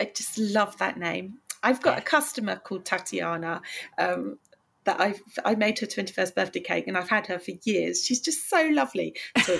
I 0.00 0.04
just 0.06 0.38
love 0.38 0.76
that 0.78 0.98
name. 0.98 1.38
I've 1.64 1.82
got 1.82 1.98
a 1.98 2.02
customer 2.02 2.56
called 2.56 2.84
Tatiana. 2.84 3.62
Um, 3.98 4.38
that 4.84 5.00
I've, 5.00 5.22
I 5.46 5.54
made 5.54 5.78
her 5.78 5.86
twenty 5.86 6.12
first 6.12 6.34
birthday 6.34 6.60
cake, 6.60 6.86
and 6.86 6.96
I've 6.98 7.08
had 7.08 7.26
her 7.28 7.38
for 7.38 7.52
years. 7.64 8.04
She's 8.04 8.20
just 8.20 8.50
so 8.50 8.68
lovely. 8.70 9.16
So, 9.42 9.58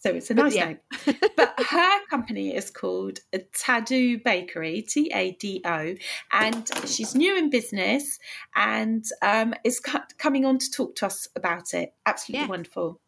so 0.00 0.10
it's 0.10 0.30
a 0.30 0.34
nice 0.42 0.54
yeah. 0.54 0.66
name. 0.66 0.78
But 1.36 1.54
her 1.58 2.06
company 2.10 2.54
is 2.54 2.70
called 2.70 3.20
Tado 3.32 4.22
Bakery, 4.22 4.82
T 4.82 5.10
A 5.14 5.32
D 5.32 5.62
O, 5.64 5.94
and 6.32 6.70
she's 6.86 7.14
new 7.14 7.34
in 7.34 7.48
business 7.48 8.18
and 8.54 9.04
um, 9.22 9.54
is 9.64 9.80
co- 9.80 10.00
coming 10.18 10.44
on 10.44 10.58
to 10.58 10.70
talk 10.70 10.96
to 10.96 11.06
us 11.06 11.28
about 11.34 11.72
it. 11.72 11.94
Absolutely 12.04 12.42
Yeah. 12.44 12.48
wonderful. 12.50 13.00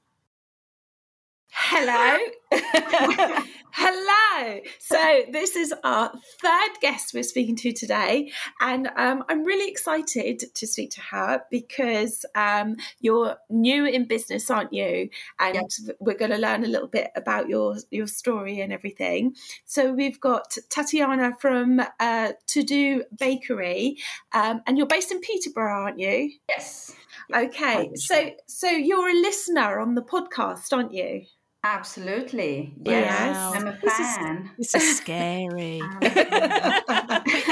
Hello. 1.57 2.19
Hello. 3.71 4.61
So, 4.81 5.23
this 5.31 5.55
is 5.55 5.73
our 5.85 6.13
third 6.43 6.71
guest 6.81 7.15
we're 7.15 7.23
speaking 7.23 7.55
to 7.57 7.73
today. 7.73 8.33
And 8.61 8.89
um, 8.97 9.23
I'm 9.29 9.45
really 9.45 9.71
excited 9.71 10.43
to 10.53 10.67
speak 10.67 10.91
to 10.93 11.01
her 11.01 11.43
because 11.53 12.27
um, 12.35 12.77
you're 13.01 13.37
new 13.51 13.87
in 13.87 14.07
business, 14.07 14.51
aren't 14.51 14.73
you? 14.73 15.11
And 15.39 15.69
we're 16.01 16.19
going 16.19 16.33
to 16.33 16.39
learn 16.39 16.65
a 16.65 16.69
little 16.69 16.89
bit 16.89 17.11
about 17.15 17.49
your, 17.49 17.77
your 17.91 18.09
story 18.09 18.61
and 18.61 18.73
everything. 18.73 19.35
So, 19.65 19.93
we've 19.93 20.21
got 20.21 20.57
Tatiana 20.71 21.37
from 21.41 21.79
uh, 21.79 22.33
Tado 22.49 23.03
Bakery. 23.17 23.99
Um, 24.33 24.61
and 24.67 24.77
you're 24.77 24.89
based 24.89 25.13
in 25.13 25.21
Peterborough, 25.21 25.85
aren't 25.85 26.01
you? 26.01 26.33
Yes, 26.49 26.95
Okay. 27.33 27.91
So, 27.95 28.33
so 28.47 28.69
you're 28.69 29.09
a 29.09 29.15
listener 29.15 29.79
on 29.79 29.95
the 29.95 30.03
podcast, 30.03 30.73
aren't 30.73 30.93
you? 30.93 31.23
Absolutely. 31.65 32.75
Yes. 32.85 33.35
Wow. 33.37 33.53
I'm 33.55 33.67
a 33.67 33.79
This 33.83 33.99
is- 33.99 34.17
fan. 34.17 34.51
This 34.59 34.75
is 34.75 34.97
scary. 35.03 35.81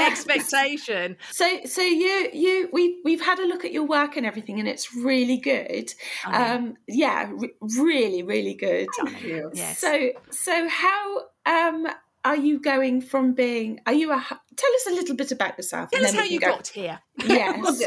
Expectation. 0.07 1.17
So, 1.31 1.59
so 1.65 1.81
you, 1.81 2.29
you, 2.33 2.69
we, 2.71 3.01
we've 3.03 3.21
had 3.21 3.39
a 3.39 3.45
look 3.45 3.65
at 3.65 3.71
your 3.73 3.83
work 3.85 4.15
and 4.17 4.25
everything, 4.25 4.59
and 4.59 4.67
it's 4.67 4.93
really 4.95 5.37
good. 5.37 5.93
Um, 6.25 6.75
yeah, 6.87 7.29
re- 7.33 7.53
really, 7.77 8.23
really 8.23 8.53
good. 8.53 8.87
Thank 9.03 9.23
you. 9.23 9.51
Yes. 9.53 9.79
So, 9.79 10.09
so 10.29 10.67
how 10.69 11.21
um 11.45 11.87
are 12.25 12.35
you 12.37 12.59
going 12.61 13.01
from 13.01 13.33
being? 13.33 13.81
Are 13.85 13.93
you 13.93 14.11
a? 14.11 14.15
Tell 14.55 14.73
us 14.75 14.87
a 14.87 14.91
little 14.93 15.15
bit 15.15 15.31
about 15.31 15.57
yourself. 15.57 15.89
Tell 15.91 16.05
us 16.05 16.13
how 16.13 16.23
you 16.23 16.39
go- 16.39 16.47
got 16.55 16.67
here. 16.67 16.99
Yes. 17.25 17.81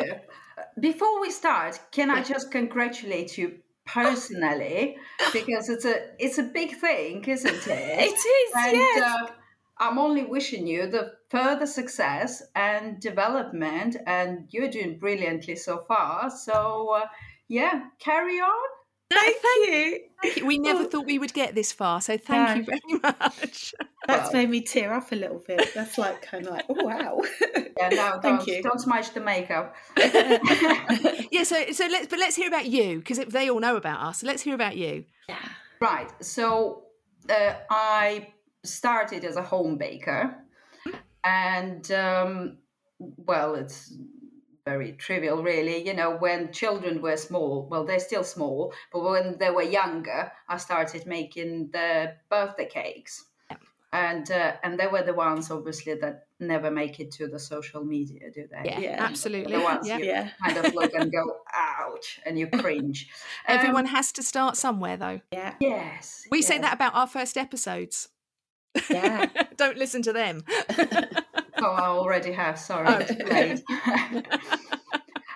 Before 0.81 1.21
we 1.21 1.31
start, 1.31 1.81
can 1.91 2.11
I 2.11 2.23
just 2.23 2.51
congratulate 2.51 3.39
you 3.39 3.59
personally 3.87 4.97
because 5.33 5.69
it's 5.69 5.85
a 5.85 5.97
it's 6.19 6.39
a 6.39 6.43
big 6.43 6.77
thing, 6.77 7.25
isn't 7.25 7.67
It 7.67 8.11
it? 8.13 8.15
is. 8.15 8.53
and 8.57 8.77
yes. 8.77 9.03
uh, 9.03 9.33
I'm 9.79 9.99
only 9.99 10.25
wishing 10.25 10.67
you 10.67 10.87
the 10.87 11.13
further 11.29 11.67
success 11.67 12.43
and 12.55 13.01
development, 13.01 13.97
and 14.07 14.47
you're 14.51 14.71
doing 14.71 14.99
brilliantly 14.99 15.57
so 15.57 15.79
far. 15.87 16.31
So, 16.31 16.95
uh, 16.97 17.07
yeah, 17.49 17.85
carry 17.99 18.41
on. 18.41 18.69
Thank 19.11 19.37
you. 19.45 20.01
Thank 20.23 20.37
you. 20.39 20.47
We 20.47 20.59
never 20.59 20.81
Oh. 20.83 20.87
thought 20.87 21.07
we 21.07 21.19
would 21.19 21.33
get 21.33 21.55
this 21.55 21.73
far, 21.73 22.01
so 22.01 22.17
thank 22.19 22.49
No. 22.49 22.55
you 22.55 22.65
very 22.65 23.01
much. 23.03 23.75
That's 24.07 24.33
Well. 24.33 24.43
made 24.43 24.51
me 24.51 24.61
tear 24.63 24.93
up 24.95 25.13
a 25.13 25.15
little 25.17 25.43
bit. 25.47 25.73
That's 25.75 25.97
like 25.99 26.23
kind 26.23 26.47
of 26.47 26.53
like, 26.53 26.65
oh 26.69 26.85
wow. 26.85 27.21
Yeah, 27.79 27.89
no, 27.91 28.19
Thank 28.23 28.41
don't, 28.41 28.47
you. 28.49 28.63
don't 28.63 28.81
smudge 28.81 29.11
the 29.11 29.21
makeup. 29.21 29.75
yeah, 31.31 31.45
so 31.45 31.71
so 31.73 31.87
let's 31.87 32.07
but 32.09 32.19
let's 32.19 32.35
hear 32.37 32.49
about 32.49 32.67
you 32.67 32.99
because 32.99 33.19
they 33.19 33.49
all 33.51 33.61
know 33.61 33.77
about 33.77 34.01
us. 34.01 34.21
So 34.21 34.27
let's 34.27 34.43
hear 34.43 34.55
about 34.55 34.77
you. 34.77 35.05
yeah. 35.29 35.37
Right. 35.81 36.11
So 36.25 36.85
uh, 37.29 37.55
I 37.71 38.29
started 38.65 39.25
as 39.25 39.37
a 39.37 39.43
home 39.43 39.77
baker, 39.79 40.35
and 41.23 41.91
um, 41.93 42.59
well, 42.99 43.55
it's 43.55 43.95
very 44.67 44.93
trivial, 44.93 45.43
really. 45.43 45.87
You 45.87 45.95
know, 45.95 46.17
when 46.17 46.53
children 46.53 47.01
were 47.01 47.17
small, 47.17 47.67
well, 47.71 47.85
they're 47.87 48.01
still 48.01 48.25
small, 48.25 48.75
but 48.93 49.01
when 49.03 49.39
they 49.39 49.51
were 49.51 49.63
younger, 49.63 50.31
I 50.49 50.59
started 50.59 51.07
making 51.07 51.71
the 51.73 52.15
birthday 52.29 52.67
cakes. 52.69 53.25
And 53.93 54.31
uh, 54.31 54.53
and 54.65 54.79
they 54.79 54.89
were 54.89 55.05
the 55.05 55.15
ones, 55.15 55.51
obviously, 55.51 55.95
that 55.95 56.27
never 56.41 56.71
make 56.71 57.01
it 57.01 57.13
to 57.13 57.29
the 57.29 57.39
social 57.39 57.83
media, 57.85 58.31
do 58.35 58.47
they? 58.51 58.69
Yeah, 58.69 58.81
Yeah. 58.81 58.97
absolutely. 58.99 59.53
The 59.57 59.63
ones 59.63 59.89
Yeah. 59.89 59.99
you 59.99 60.05
Yeah. 60.07 60.29
kind 60.45 60.59
of 60.59 60.75
look 60.75 60.93
and 60.93 61.11
go, 61.11 61.25
ouch, 61.55 62.21
and 62.27 62.39
you 62.39 62.49
cringe. 62.49 63.09
Um, 63.49 63.57
Everyone 63.59 63.87
has 63.87 64.13
to 64.13 64.23
start 64.23 64.57
somewhere, 64.57 64.97
though. 64.99 65.21
Yeah. 65.33 65.55
yes. 65.61 66.27
We 66.31 66.43
say 66.43 66.59
that 66.59 66.75
about 66.75 66.95
our 66.95 67.07
first 67.07 67.39
episodes. 67.39 68.09
Yeah. 68.91 69.27
Don't 69.57 69.79
listen 69.79 70.03
to 70.03 70.13
them. 70.13 70.43
Oh, 71.59 71.71
I 71.71 71.87
already 71.87 72.33
have. 72.33 72.59
Sorry, 72.59 72.87
Oh. 72.89 73.61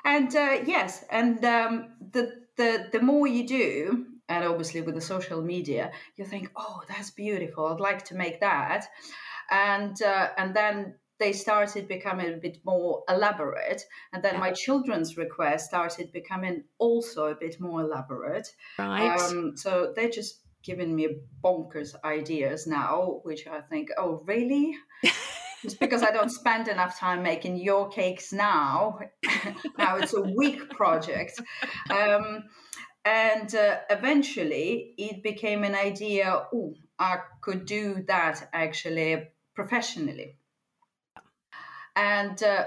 and 0.04 0.34
uh, 0.34 0.58
yes, 0.66 1.04
and 1.10 1.44
um, 1.44 1.88
the 2.12 2.32
the 2.56 2.88
the 2.92 3.00
more 3.00 3.26
you 3.26 3.46
do, 3.46 4.06
and 4.28 4.44
obviously 4.44 4.80
with 4.82 4.94
the 4.94 5.00
social 5.00 5.42
media, 5.42 5.92
you 6.16 6.24
think, 6.24 6.50
oh, 6.56 6.82
that's 6.88 7.10
beautiful. 7.10 7.66
I'd 7.66 7.80
like 7.80 8.04
to 8.06 8.14
make 8.14 8.40
that, 8.40 8.86
and 9.50 10.00
uh, 10.02 10.28
and 10.36 10.54
then 10.54 10.94
they 11.18 11.32
started 11.32 11.86
becoming 11.86 12.32
a 12.32 12.36
bit 12.38 12.58
more 12.64 13.02
elaborate, 13.08 13.82
and 14.12 14.22
then 14.22 14.40
my 14.40 14.52
children's 14.52 15.16
requests 15.16 15.66
started 15.66 16.12
becoming 16.12 16.64
also 16.78 17.26
a 17.26 17.34
bit 17.34 17.60
more 17.60 17.82
elaborate. 17.82 18.48
right. 18.78 19.18
Um, 19.20 19.56
so 19.56 19.92
they're 19.94 20.08
just 20.08 20.40
giving 20.62 20.94
me 20.94 21.20
bonkers 21.42 21.94
ideas 22.04 22.66
now, 22.66 23.20
which 23.22 23.46
I 23.46 23.60
think, 23.60 23.88
oh, 23.98 24.22
really? 24.26 24.74
Just 25.62 25.80
because 25.80 26.02
I 26.02 26.10
don't 26.10 26.30
spend 26.30 26.68
enough 26.68 26.98
time 26.98 27.22
making 27.22 27.56
your 27.56 27.88
cakes 27.88 28.32
now, 28.32 28.98
now 29.78 29.96
it's 29.96 30.14
a 30.14 30.22
week 30.22 30.70
project. 30.70 31.40
Um, 31.90 32.44
and 33.04 33.54
uh, 33.54 33.78
eventually 33.88 34.94
it 34.98 35.22
became 35.22 35.64
an 35.64 35.74
idea, 35.74 36.46
oh, 36.52 36.74
I 36.98 37.18
could 37.40 37.64
do 37.64 38.04
that 38.08 38.48
actually 38.52 39.28
professionally. 39.54 40.36
And 41.96 42.42
uh, 42.42 42.66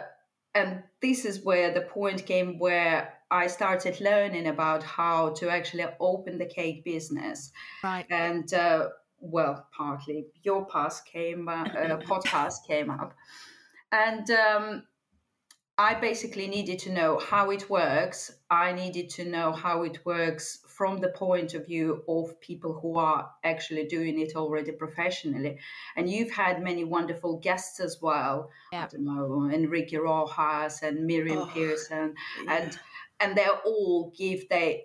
and 0.56 0.84
this 1.02 1.26
is 1.26 1.44
where 1.44 1.74
the 1.74 1.82
point 1.82 2.26
came 2.26 2.60
where 2.60 3.14
I 3.32 3.48
started 3.48 4.00
learning 4.00 4.48
about 4.48 4.84
how 4.84 5.30
to 5.34 5.50
actually 5.50 5.86
open 6.00 6.38
the 6.38 6.46
cake 6.46 6.84
business. 6.84 7.52
right. 7.84 8.06
And 8.10 8.54
uh, 8.54 8.90
well, 9.24 9.68
partly 9.76 10.28
your 10.44 10.66
past 10.66 11.06
came, 11.06 11.48
uh, 11.48 11.64
uh, 11.64 12.00
podcast 12.02 12.66
came 12.68 12.90
up, 12.90 13.14
and 13.92 14.30
um, 14.32 14.84
I 15.78 15.96
basically 15.96 16.48
needed 16.48 16.78
to 16.80 16.92
know 16.92 17.18
how 17.18 17.50
it 17.50 17.70
works. 17.70 18.32
I 18.50 18.74
needed 18.74 19.10
to 19.12 19.26
know 19.26 19.52
how 19.52 19.84
it 19.84 20.06
works 20.06 20.60
from 20.68 20.98
the 21.00 21.08
point 21.10 21.54
of 21.56 21.66
view 21.66 22.04
of 22.08 22.40
people 22.42 22.74
who 22.80 22.98
are 23.00 23.30
actually 23.44 23.86
doing 23.86 24.20
it 24.20 24.36
already 24.36 24.72
professionally. 24.72 25.58
And 25.96 26.10
you've 26.10 26.32
had 26.32 26.62
many 26.62 26.84
wonderful 26.84 27.40
guests 27.40 27.80
as 27.80 28.00
well. 28.02 28.50
Yeah. 28.72 28.84
I 28.84 28.88
don't 28.88 29.06
know, 29.06 29.50
Enrique 29.52 29.98
Rojas 29.98 30.82
and 30.84 31.06
Miriam 31.06 31.40
Oh, 31.40 31.46
Pearson 31.48 32.16
Yeah. 32.44 32.54
and 32.56 32.80
and 33.20 33.38
they 33.38 33.48
all 33.66 34.12
give 34.18 34.50
their 34.50 34.76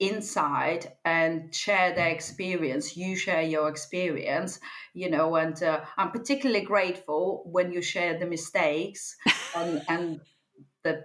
insight 0.00 0.86
and 1.04 1.54
share 1.54 1.94
their 1.94 2.08
experience 2.08 2.96
you 2.96 3.14
share 3.14 3.42
your 3.42 3.68
experience 3.68 4.58
you 4.94 5.10
know 5.10 5.36
and 5.36 5.62
uh, 5.62 5.80
i'm 5.98 6.10
particularly 6.10 6.64
grateful 6.64 7.42
when 7.46 7.70
you 7.70 7.82
share 7.82 8.18
the 8.18 8.26
mistakes 8.26 9.14
and 9.54 9.82
and 9.88 10.20
the 10.84 11.02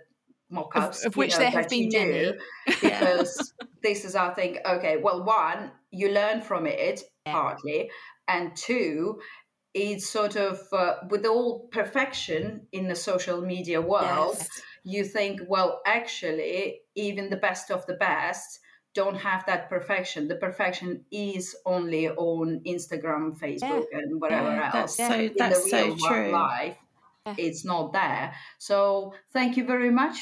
mock-ups 0.50 1.02
Of- 1.02 1.08
of 1.08 1.18
which 1.18 1.34
know, 1.34 1.40
there 1.40 1.52
have 1.52 1.70
been 1.70 1.90
do, 1.90 2.34
because 2.82 3.54
this 3.84 4.06
is 4.06 4.16
i 4.16 4.34
think 4.34 4.58
okay 4.66 4.98
well 4.98 5.24
one 5.26 5.72
you 5.92 6.10
learn 6.12 6.42
from 6.42 6.66
it 6.66 7.02
Yeah. 7.28 7.34
partly 7.34 7.90
and 8.28 8.56
two 8.56 9.20
it's 9.74 10.08
sort 10.08 10.38
of 10.38 10.62
uh, 10.72 10.96
with 11.10 11.26
all 11.26 11.68
perfection 11.72 12.68
in 12.72 12.88
the 12.88 12.96
social 12.96 13.42
media 13.42 13.82
world 13.82 14.38
Yes. 14.38 14.50
you 14.86 15.04
think 15.04 15.42
well 15.50 15.82
actually 15.86 16.80
even 16.96 17.30
the 17.30 17.38
best 17.38 17.72
of 17.72 17.86
the 17.88 17.96
best 17.96 18.60
don't 18.96 19.16
have 19.16 19.46
that 19.46 19.70
perfection 19.70 20.28
the 20.28 20.36
perfection 20.36 21.06
is 21.12 21.56
only 21.66 22.10
on 22.10 22.62
instagram 22.66 23.38
facebook 23.38 23.86
and 23.92 24.20
whatever 24.20 24.48
Yeah, 24.50 24.72
else 24.74 24.96
that's 24.98 24.98
so 24.98 25.20
in 25.20 25.34
that's 25.38 25.64
the 25.64 25.70
so 25.70 25.78
real 25.86 25.98
wo- 26.00 26.08
true. 26.10 26.32
life 26.32 26.78
Yeah. 27.28 27.36
it's 27.38 27.64
not 27.66 27.94
there 27.94 28.34
so 28.58 29.14
thank 29.34 29.58
you 29.58 29.66
very 29.66 29.92
much 29.92 30.18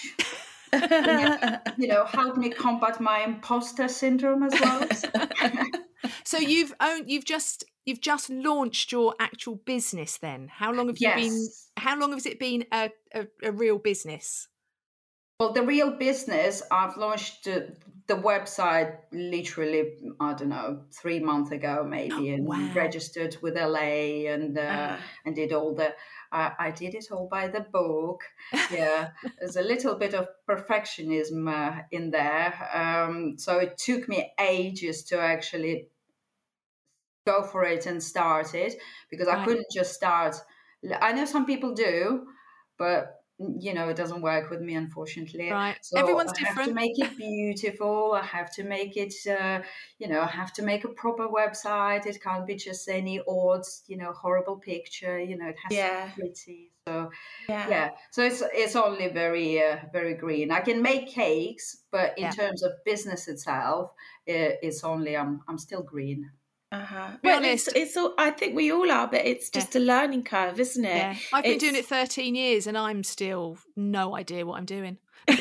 you 0.74 1.88
know 1.88 2.06
help 2.06 2.38
me 2.38 2.50
combat 2.50 3.00
my 3.00 3.24
imposter 3.24 3.88
syndrome 3.88 4.44
as 4.44 4.60
well 4.60 4.88
So 6.26 6.38
you've 6.38 6.74
owned, 6.80 7.10
you've 7.10 7.26
just 7.26 7.64
you've 7.86 8.02
just 8.02 8.30
launched 8.30 8.92
your 8.92 9.14
actual 9.20 9.56
business. 9.56 10.18
Then 10.18 10.50
how 10.52 10.72
long 10.74 10.88
have 10.88 10.98
you 11.00 11.14
been? 11.16 11.48
How 11.78 11.98
long 11.98 12.12
has 12.14 12.26
it 12.26 12.40
been 12.40 12.66
a, 12.72 12.92
a, 13.14 13.28
a 13.44 13.52
real 13.52 13.78
business? 13.78 14.48
Well 15.40 15.54
the 15.54 15.64
real 15.64 15.92
business 15.92 16.62
i've 16.72 16.98
launched 16.98 17.44
the, 17.46 17.76
the 18.08 18.16
website 18.16 18.98
literally 19.12 19.94
i 20.20 20.34
don't 20.34 20.50
know 20.50 20.82
three 20.92 21.20
months 21.20 21.52
ago 21.52 21.86
maybe 21.88 22.30
and 22.30 22.46
wow. 22.46 22.72
registered 22.74 23.36
with 23.42 23.56
la 23.56 23.78
and 23.78 24.58
uh, 24.58 24.62
Uh, 24.62 24.98
and 25.26 25.36
did 25.36 25.54
all 25.54 25.74
the 25.74 25.94
I 26.34 26.52
I 26.60 26.72
did 26.72 26.96
it 26.96 27.12
all 27.12 27.28
by 27.28 27.48
the 27.48 27.62
book. 27.62 28.24
Yeah, 28.72 29.12
there's 29.40 29.56
a 29.56 29.62
little 29.62 29.96
bit 29.96 30.14
of 30.14 30.28
perfectionism 30.50 31.48
uh, 31.48 31.84
in 31.92 32.12
there. 32.12 32.54
Um, 32.74 33.38
so 33.38 33.60
it 33.60 33.78
took 33.78 34.10
me 34.10 34.34
ages 34.40 35.04
to 35.06 35.20
actually 35.20 35.90
go 37.26 37.44
for 37.44 37.64
it 37.64 37.86
and 37.86 38.02
start 38.04 38.54
it 38.54 38.76
because 39.10 39.28
I 39.28 39.46
couldn't 39.46 39.68
just 39.72 39.94
start. 39.94 40.36
I 41.02 41.14
know 41.14 41.26
some 41.26 41.46
people 41.46 41.74
do, 41.74 42.28
but 42.78 43.23
you 43.40 43.74
know 43.74 43.90
it 43.90 43.98
doesn't 43.98 44.22
work 44.22 44.50
with 44.50 44.62
me 44.62 44.76
unfortunately. 44.76 45.50
Right, 45.52 45.78
So 45.82 46.00
everyone's 46.00 46.32
I 46.38 46.40
have 46.48 46.64
to 46.64 46.72
different. 46.72 46.76
make 46.76 46.98
it 47.00 47.18
beautiful. 47.18 48.14
I 48.14 48.24
have 48.26 48.52
to 48.56 48.64
make 48.64 48.96
it, 48.96 49.14
uh, 49.28 49.62
you 50.00 50.08
know, 50.08 50.22
I 50.22 50.28
have 50.28 50.54
to 50.54 50.62
make 50.64 50.84
a 50.86 50.90
proper 50.90 51.28
website. 51.28 52.06
It 52.06 52.22
can't 52.22 52.46
be 52.46 52.56
just 52.56 52.88
any 52.88 53.20
odd, 53.28 53.64
you 53.88 53.98
know, 53.98 54.14
horrible 54.14 54.58
picture. 54.58 55.20
You 55.20 55.38
know, 55.38 55.48
it 55.48 55.58
has 55.64 55.74
Yeah. 55.74 56.10
to 56.10 56.16
be 56.16 56.22
pretty. 56.22 56.70
So 56.88 57.10
yeah. 57.50 57.70
yeah, 57.70 57.90
so 58.12 58.24
it's 58.24 58.44
it's 58.54 58.76
only 58.76 59.08
very 59.08 59.64
uh, 59.64 59.78
very 59.94 60.16
green. 60.16 60.52
I 60.52 60.60
can 60.60 60.82
make 60.82 61.08
cakes, 61.08 61.84
but 61.92 62.18
in 62.18 62.26
Yeah. 62.26 62.32
terms 62.32 62.62
of 62.62 62.72
business 62.84 63.28
itself, 63.30 63.92
uh, 64.28 64.60
it's 64.62 64.84
only 64.84 65.16
I'm 65.16 65.42
I'm 65.48 65.58
still 65.58 65.82
green. 65.82 66.32
Uh-huh. 66.74 67.10
Be 67.22 67.30
Well, 67.30 67.38
honest. 67.38 67.68
it's, 67.68 67.78
it's 67.78 67.98
all, 67.98 68.16
I 68.18 68.32
think 68.32 68.56
we 68.56 68.72
all 68.72 68.92
are, 68.92 69.08
but 69.08 69.24
it's 69.26 69.52
just 69.52 69.76
a 69.76 69.80
learning 69.80 70.24
curve, 70.24 70.60
isn't 70.60 70.84
it? 70.84 70.96
Yeah, 70.96 71.16
I've 71.32 71.44
been 71.44 71.60
doing 71.60 71.76
it 71.76 71.86
13 71.86 72.34
years, 72.34 72.66
and 72.66 72.76
I'm 72.76 73.04
still 73.04 73.60
no 73.76 74.16
idea 74.16 74.44
what 74.46 74.58
I'm 74.58 74.66
doing. 74.66 74.98
and 75.28 75.40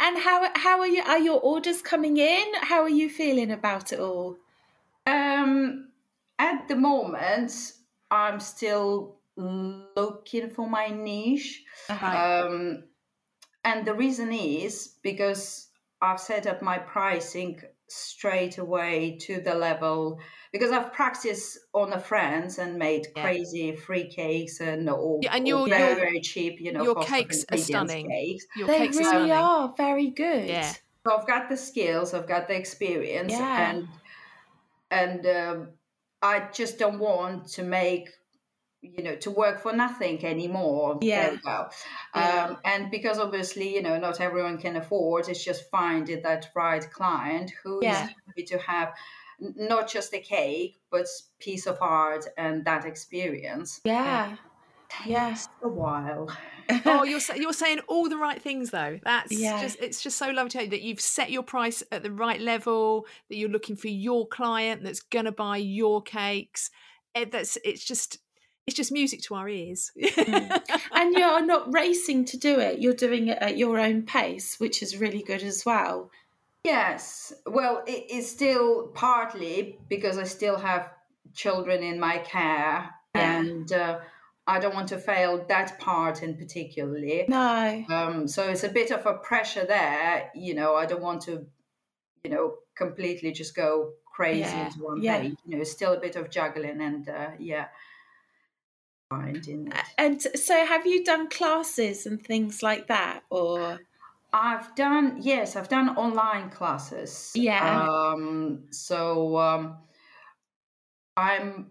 and 0.00 0.18
how 0.18 0.48
how 0.54 0.80
are 0.80 0.86
you? 0.86 1.02
Are 1.02 1.18
your 1.18 1.40
orders 1.40 1.82
coming 1.82 2.16
in? 2.16 2.44
How 2.62 2.82
are 2.82 2.88
you 2.88 3.08
feeling 3.08 3.50
about 3.52 3.92
it 3.92 4.00
all? 4.00 4.36
Um, 5.06 5.88
at 6.38 6.68
the 6.68 6.76
moment, 6.76 7.52
I'm 8.10 8.40
still 8.40 9.16
looking 9.36 10.50
for 10.50 10.68
my 10.68 10.88
niche. 10.88 11.62
Right. 11.88 12.40
Um, 12.42 12.84
and 13.64 13.86
the 13.86 13.94
reason 13.94 14.32
is 14.32 14.94
because 15.02 15.67
I've 16.00 16.20
set 16.20 16.46
up 16.46 16.62
my 16.62 16.78
pricing 16.78 17.60
straight 17.88 18.58
away 18.58 19.16
to 19.22 19.40
the 19.40 19.54
level 19.54 20.20
because 20.52 20.70
I've 20.70 20.92
practiced 20.92 21.58
on 21.72 21.90
the 21.90 21.98
friends 21.98 22.58
and 22.58 22.76
made 22.78 23.06
Yeah. 23.16 23.22
crazy 23.22 23.74
free 23.74 24.08
cakes 24.10 24.60
and 24.60 24.88
all, 24.90 25.20
Yeah, 25.22 25.34
and 25.34 25.50
all 25.52 25.66
very 25.66 25.86
your- 25.86 25.94
very 25.96 26.20
cheap, 26.20 26.60
you 26.60 26.72
know, 26.72 26.84
your 26.84 26.96
cakes 26.96 27.44
are 27.50 27.56
stunning. 27.56 28.08
Cakes. 28.10 28.46
Your 28.56 28.66
They 28.68 28.78
cakes 28.78 28.96
are 28.96 29.00
really 29.00 29.10
stunning. 29.10 29.32
are 29.32 29.74
very 29.76 30.08
good. 30.10 30.48
Yeah. 30.48 30.72
So 31.06 31.16
I've 31.16 31.26
got 31.26 31.48
the 31.48 31.56
skills, 31.56 32.12
I've 32.12 32.28
got 32.28 32.48
the 32.48 32.56
experience, 32.56 33.32
Yeah. 33.32 33.70
and 33.70 33.88
and 34.90 35.26
um, 35.26 35.68
I 36.22 36.48
just 36.52 36.78
don't 36.78 36.98
want 36.98 37.46
to 37.52 37.62
make 37.62 38.08
you 38.80 39.02
know 39.02 39.16
to 39.16 39.30
work 39.30 39.60
for 39.60 39.72
nothing 39.72 40.24
anymore. 40.24 40.98
Yeah. 41.02 41.22
There 41.22 41.32
we 41.32 41.38
go. 41.38 41.68
Yeah. 42.14 42.44
Um, 42.50 42.58
and 42.64 42.90
because 42.90 43.18
obviously 43.18 43.74
you 43.74 43.82
know 43.82 43.98
not 43.98 44.20
everyone 44.20 44.58
can 44.58 44.76
afford, 44.76 45.28
it's 45.28 45.44
just 45.44 45.68
finding 45.70 46.22
that 46.22 46.48
right 46.54 46.88
client 46.90 47.52
who 47.62 47.78
is 47.78 47.84
Yeah. 47.84 48.08
happy 48.26 48.44
to 48.44 48.58
have 48.58 48.92
not 49.40 49.88
just 49.88 50.12
a 50.14 50.18
cake 50.20 50.80
but 50.90 51.06
piece 51.38 51.66
of 51.66 51.78
art 51.80 52.26
and 52.36 52.64
that 52.64 52.84
experience. 52.84 53.80
Yeah. 53.84 54.36
Yeah. 55.06 55.28
Takes 55.30 55.48
a 55.62 55.68
while. 55.68 56.30
oh, 56.86 57.02
you're 57.10 57.20
you're 57.36 57.52
saying 57.52 57.80
all 57.88 58.08
the 58.08 58.16
right 58.16 58.40
things 58.40 58.70
though. 58.70 58.98
That's 59.04 59.32
Yeah. 59.32 59.60
just 59.60 59.76
it's 59.80 60.02
just 60.02 60.16
so 60.16 60.30
lovely 60.30 60.50
to 60.50 60.58
hear 60.60 60.68
that 60.68 60.82
you've 60.82 61.00
set 61.00 61.30
your 61.30 61.42
price 61.42 61.82
at 61.92 62.02
the 62.02 62.12
right 62.12 62.40
level. 62.40 63.06
That 63.28 63.36
you're 63.36 63.50
looking 63.50 63.76
for 63.76 63.88
your 63.88 64.26
client 64.26 64.82
that's 64.82 65.00
gonna 65.00 65.32
buy 65.32 65.58
your 65.58 66.00
cakes. 66.00 66.70
It, 67.14 67.32
that's 67.32 67.58
it's 67.64 67.84
just 67.84 68.18
it's 68.68 68.76
just 68.76 68.92
music 68.92 69.22
to 69.22 69.34
our 69.34 69.48
ears. 69.48 69.90
and 70.92 71.14
you're 71.14 71.44
not 71.46 71.72
racing 71.72 72.26
to 72.26 72.36
do 72.36 72.60
it. 72.60 72.80
You're 72.80 72.92
doing 72.92 73.28
it 73.28 73.38
at 73.40 73.56
your 73.56 73.78
own 73.80 74.02
pace, 74.02 74.60
which 74.60 74.82
is 74.82 74.98
really 74.98 75.22
good 75.22 75.42
as 75.42 75.64
well. 75.64 76.10
Yes. 76.64 77.32
Well, 77.46 77.82
it 77.86 78.10
is 78.10 78.30
still 78.30 78.88
partly 78.88 79.78
because 79.88 80.18
I 80.18 80.24
still 80.24 80.58
have 80.58 80.90
children 81.32 81.82
in 81.82 81.98
my 81.98 82.18
care, 82.18 82.90
Yeah. 83.14 83.38
and 83.38 83.72
uh, 83.72 84.00
I 84.46 84.58
don't 84.58 84.74
want 84.74 84.88
to 84.88 84.98
fail 84.98 85.46
that 85.48 85.80
part 85.80 86.22
in 86.22 86.36
particularly. 86.36 87.24
No. 87.26 87.84
Um, 87.88 88.28
so 88.28 88.50
it's 88.50 88.64
a 88.64 88.68
bit 88.68 88.90
of 88.90 89.06
a 89.06 89.14
pressure 89.14 89.64
there. 89.64 90.30
You 90.34 90.52
know, 90.52 90.74
I 90.74 90.84
don't 90.84 91.00
want 91.00 91.22
to, 91.22 91.46
you 92.22 92.30
know, 92.30 92.56
completely 92.76 93.32
just 93.32 93.56
go 93.56 93.92
crazy 94.04 94.40
Yeah, 94.40 94.66
into 94.66 94.80
one 94.82 95.02
yeah. 95.02 95.20
page. 95.20 95.36
You 95.46 95.56
know, 95.56 95.62
it's 95.62 95.72
still 95.72 95.94
a 95.94 96.00
bit 96.00 96.16
of 96.16 96.28
juggling 96.28 96.82
and 96.82 97.08
uh, 97.08 97.30
yeah, 97.38 97.68
finding 99.10 99.68
it. 99.68 99.84
And 99.96 100.20
so, 100.22 100.66
have 100.66 100.86
you 100.86 101.04
done 101.04 101.28
classes 101.28 102.06
and 102.06 102.22
things 102.22 102.62
like 102.62 102.88
that, 102.88 103.22
or 103.30 103.80
I've 104.32 104.74
done 104.74 105.18
yes, 105.20 105.56
I've 105.56 105.68
done 105.68 105.90
online 105.96 106.50
classes. 106.50 107.32
Yeah. 107.34 107.86
Um, 107.88 108.64
so 108.70 109.38
um, 109.38 109.78
I'm 111.16 111.70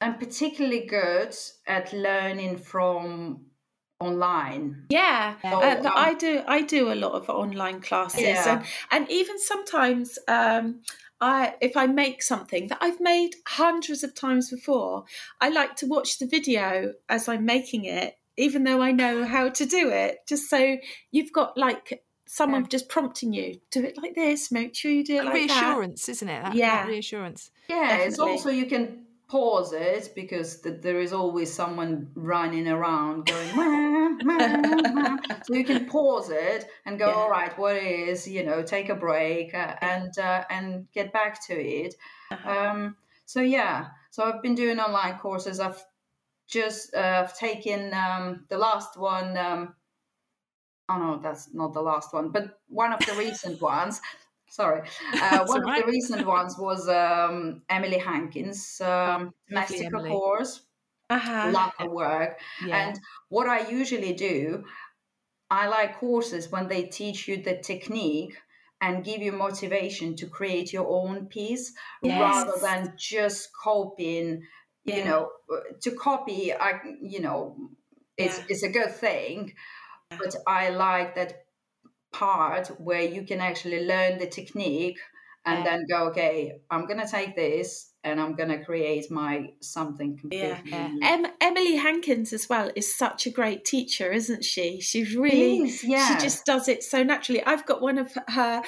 I'm 0.00 0.18
particularly 0.18 0.86
good 0.86 1.34
at 1.66 1.92
learning 1.92 2.58
from 2.58 3.45
online. 4.00 4.86
yeah? 4.88 5.36
So, 5.42 5.48
Uh, 5.62 5.76
um, 5.84 5.92
I 5.96 6.14
do. 6.14 6.42
I 6.46 6.62
do 6.62 6.92
a 6.92 6.94
lot 6.94 7.12
of 7.12 7.28
online 7.30 7.80
classes, 7.80 8.22
Yeah. 8.22 8.58
and 8.58 8.66
and 8.90 9.10
even 9.10 9.38
sometimes. 9.38 10.18
Um, 10.28 10.82
I, 11.18 11.54
if 11.62 11.78
I 11.78 11.86
make 11.86 12.22
something 12.22 12.68
that 12.68 12.76
I've 12.82 13.00
made 13.00 13.36
hundreds 13.46 14.04
of 14.04 14.14
times 14.14 14.50
before, 14.50 15.06
I 15.40 15.48
like 15.48 15.74
to 15.76 15.86
watch 15.86 16.18
the 16.18 16.26
video 16.26 16.92
as 17.08 17.26
I'm 17.26 17.46
making 17.46 17.86
it, 17.86 18.18
even 18.36 18.64
though 18.64 18.82
I 18.82 18.92
know 18.92 19.24
how 19.24 19.48
to 19.48 19.64
do 19.64 19.88
it. 19.88 20.18
Just 20.28 20.50
so 20.50 20.76
you've 21.12 21.32
got 21.32 21.56
like 21.56 22.02
someone 22.26 22.68
just 22.68 22.90
prompting 22.90 23.32
you, 23.32 23.58
do 23.70 23.82
it 23.82 23.96
like 23.96 24.14
this, 24.14 24.52
make 24.52 24.74
sure 24.74 24.90
you 24.90 25.04
do 25.04 25.16
it 25.16 25.24
like 25.24 25.34
reassurance, 25.36 26.06
isn't 26.10 26.28
it? 26.28 26.42
That, 26.42 26.50
that 26.52 26.54
Yeah. 26.54 26.86
reassurance. 26.86 27.50
Yeah, 27.70 27.96
it's 27.96 28.18
also 28.18 28.50
you 28.50 28.66
can 28.66 29.05
pause 29.28 29.72
it 29.72 30.12
because 30.14 30.60
th- 30.60 30.80
there 30.82 31.00
is 31.00 31.12
always 31.12 31.52
someone 31.52 32.08
running 32.14 32.68
around 32.68 33.26
going 33.26 34.18
so 35.42 35.54
you 35.54 35.64
can 35.64 35.86
pause 35.86 36.30
it 36.30 36.66
and 36.84 36.98
go 36.98 37.08
Yeah. 37.08 37.14
all 37.14 37.30
right 37.30 37.56
what 37.58 37.76
is 37.76 38.26
you 38.28 38.44
know 38.44 38.62
take 38.62 38.88
a 38.88 38.94
break 38.94 39.54
uh, 39.54 39.74
and 39.80 40.16
uh, 40.18 40.44
and 40.50 40.86
get 40.92 41.12
back 41.12 41.44
to 41.46 41.54
it. 41.54 41.94
Uh-huh. 42.30 42.50
um, 42.50 42.96
so 43.24 43.40
yeah. 43.40 43.88
So 44.10 44.24
i've 44.24 44.42
been 44.42 44.54
doing 44.54 44.78
online 44.78 45.18
courses. 45.18 45.60
I've 45.60 45.82
just 46.46 46.94
uh, 46.94 47.24
i've 47.24 47.36
taken 47.36 47.92
um, 47.94 48.44
the 48.48 48.58
last 48.58 48.96
one 48.96 49.36
um, 49.36 49.74
oh 50.88 50.98
no 50.98 51.18
that's 51.22 51.52
not 51.52 51.72
the 51.74 51.82
last 51.82 52.14
one 52.14 52.30
but 52.30 52.60
one 52.68 52.92
of 52.92 53.00
the 53.00 53.14
recent 53.14 53.60
ones 53.60 54.00
sorry 54.56 54.82
uh, 55.20 55.44
one 55.44 55.62
all 55.64 55.68
of 55.68 55.70
the 55.76 55.84
recent 55.86 56.26
ones 56.26 56.56
was 56.58 56.88
um, 56.88 57.62
emily 57.68 57.98
hankins 57.98 58.80
um, 58.80 59.32
Lovely 59.50 59.78
Domestica 59.80 60.00
course 60.06 60.52
Uh-huh. 61.10 61.52
love 61.56 61.72
her 61.78 61.90
work 61.90 62.40
Yeah. 62.58 62.90
and 62.90 63.00
what 63.28 63.48
I 63.48 63.68
usually 63.70 64.14
do, 64.14 64.64
I 65.50 65.68
like 65.68 65.98
courses 65.98 66.50
when 66.50 66.68
they 66.68 66.84
teach 66.84 67.28
you 67.28 67.36
the 67.42 67.58
technique 67.58 68.36
and 68.80 69.04
give 69.04 69.22
you 69.22 69.32
motivation 69.32 70.16
to 70.16 70.26
create 70.28 70.72
your 70.72 70.86
own 70.88 71.26
piece 71.28 71.72
Yes. 72.02 72.18
rather 72.18 72.58
than 72.60 72.94
just 72.98 73.50
copying, 73.54 74.46
you 74.84 74.96
Yeah. 74.96 75.04
know, 75.04 75.30
to 75.82 75.90
copy, 75.96 76.52
I, 76.52 76.80
you 77.00 77.20
know, 77.20 77.70
it's 78.16 78.38
Yeah. 78.38 78.44
it's 78.48 78.62
a 78.62 78.70
good 78.70 78.92
thing 78.94 79.54
but 80.18 80.34
i 80.46 80.70
like 80.70 81.14
that 81.14 81.45
part 82.22 82.68
where 82.88 83.02
you 83.16 83.22
can 83.30 83.40
actually 83.40 83.80
learn 83.92 84.18
the 84.18 84.26
technique 84.38 84.98
and 85.44 85.58
Yeah. 85.58 85.64
then 85.68 85.80
go 85.92 85.98
okay 86.10 86.34
i'm 86.72 86.84
gonna 86.88 87.06
take 87.18 87.32
this 87.36 87.92
and 88.06 88.20
i'm 88.20 88.34
gonna 88.40 88.60
create 88.64 89.06
my 89.10 89.32
something 89.60 90.10
completely 90.20 90.70
Yeah. 90.72 90.88
unique. 90.88 91.04
Em- 91.12 91.32
Emily 91.48 91.76
Hankins 91.76 92.32
as 92.38 92.44
well 92.52 92.70
is 92.80 92.88
such 93.04 93.20
a 93.26 93.30
great 93.30 93.64
teacher, 93.64 94.08
isn't 94.20 94.44
she? 94.52 94.80
She's 94.80 95.10
really 95.16 95.58
Please, 95.60 95.84
yeah. 95.84 96.06
she 96.08 96.14
just 96.26 96.44
does 96.52 96.66
it 96.74 96.80
so 96.92 96.98
naturally. 97.12 97.42
I've 97.50 97.66
got 97.66 97.80
one 97.90 97.98
of 97.98 98.08
her 98.38 98.62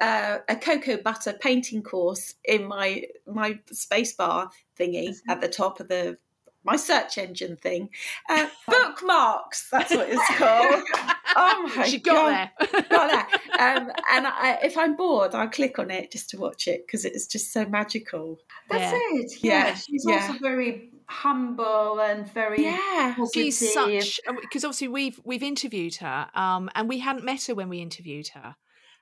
uh, 0.00 0.38
a 0.48 0.56
cocoa 0.56 0.96
butter 1.08 1.34
painting 1.46 1.82
course 1.82 2.34
in 2.44 2.60
my 2.76 2.88
my 3.26 3.50
space 3.84 4.14
bar 4.20 4.50
thingy 4.78 5.08
at 5.28 5.40
the 5.40 5.48
top 5.48 5.74
of 5.80 5.88
the 5.88 6.16
my 6.64 6.76
search 6.76 7.18
engine 7.18 7.56
thing. 7.56 7.90
Uh, 8.28 8.46
bookmarks, 8.66 9.68
that's 9.70 9.94
what 9.94 10.08
it's 10.10 10.36
called. 10.38 10.82
Oh 11.36 11.72
my 11.76 11.84
she 11.88 11.98
god! 11.98 12.50
got 12.60 12.70
there. 12.72 12.82
got 12.82 13.10
that. 13.10 13.40
Um, 13.58 13.90
and 14.12 14.26
I, 14.26 14.58
if 14.62 14.78
I'm 14.78 14.94
bored, 14.94 15.34
I'll 15.34 15.48
click 15.48 15.80
on 15.80 15.90
it 15.90 16.12
just 16.12 16.30
to 16.30 16.38
watch 16.38 16.68
it 16.68 16.86
because 16.86 17.04
it's 17.04 17.26
just 17.26 17.52
so 17.52 17.64
magical. 17.66 18.38
that's 18.70 18.92
Yeah. 18.92 19.00
it 19.20 19.32
yeah, 19.42 19.66
Yeah, 19.68 19.74
she's 19.74 20.04
yeah. 20.06 20.26
also 20.28 20.38
very 20.40 20.90
humble 21.08 22.00
and 22.00 22.30
very 22.32 22.62
Yeah, 22.62 23.16
She's 23.34 23.72
such 23.72 24.20
because 24.42 24.64
obviously 24.64 24.88
we've 24.88 25.20
we've 25.24 25.42
interviewed 25.42 25.96
her, 25.96 26.28
um, 26.34 26.70
and 26.76 26.88
we 26.88 26.98
hadn't 27.00 27.24
met 27.24 27.44
her 27.46 27.54
when 27.56 27.68
we 27.68 27.80
interviewed 27.80 28.28
her, 28.28 28.54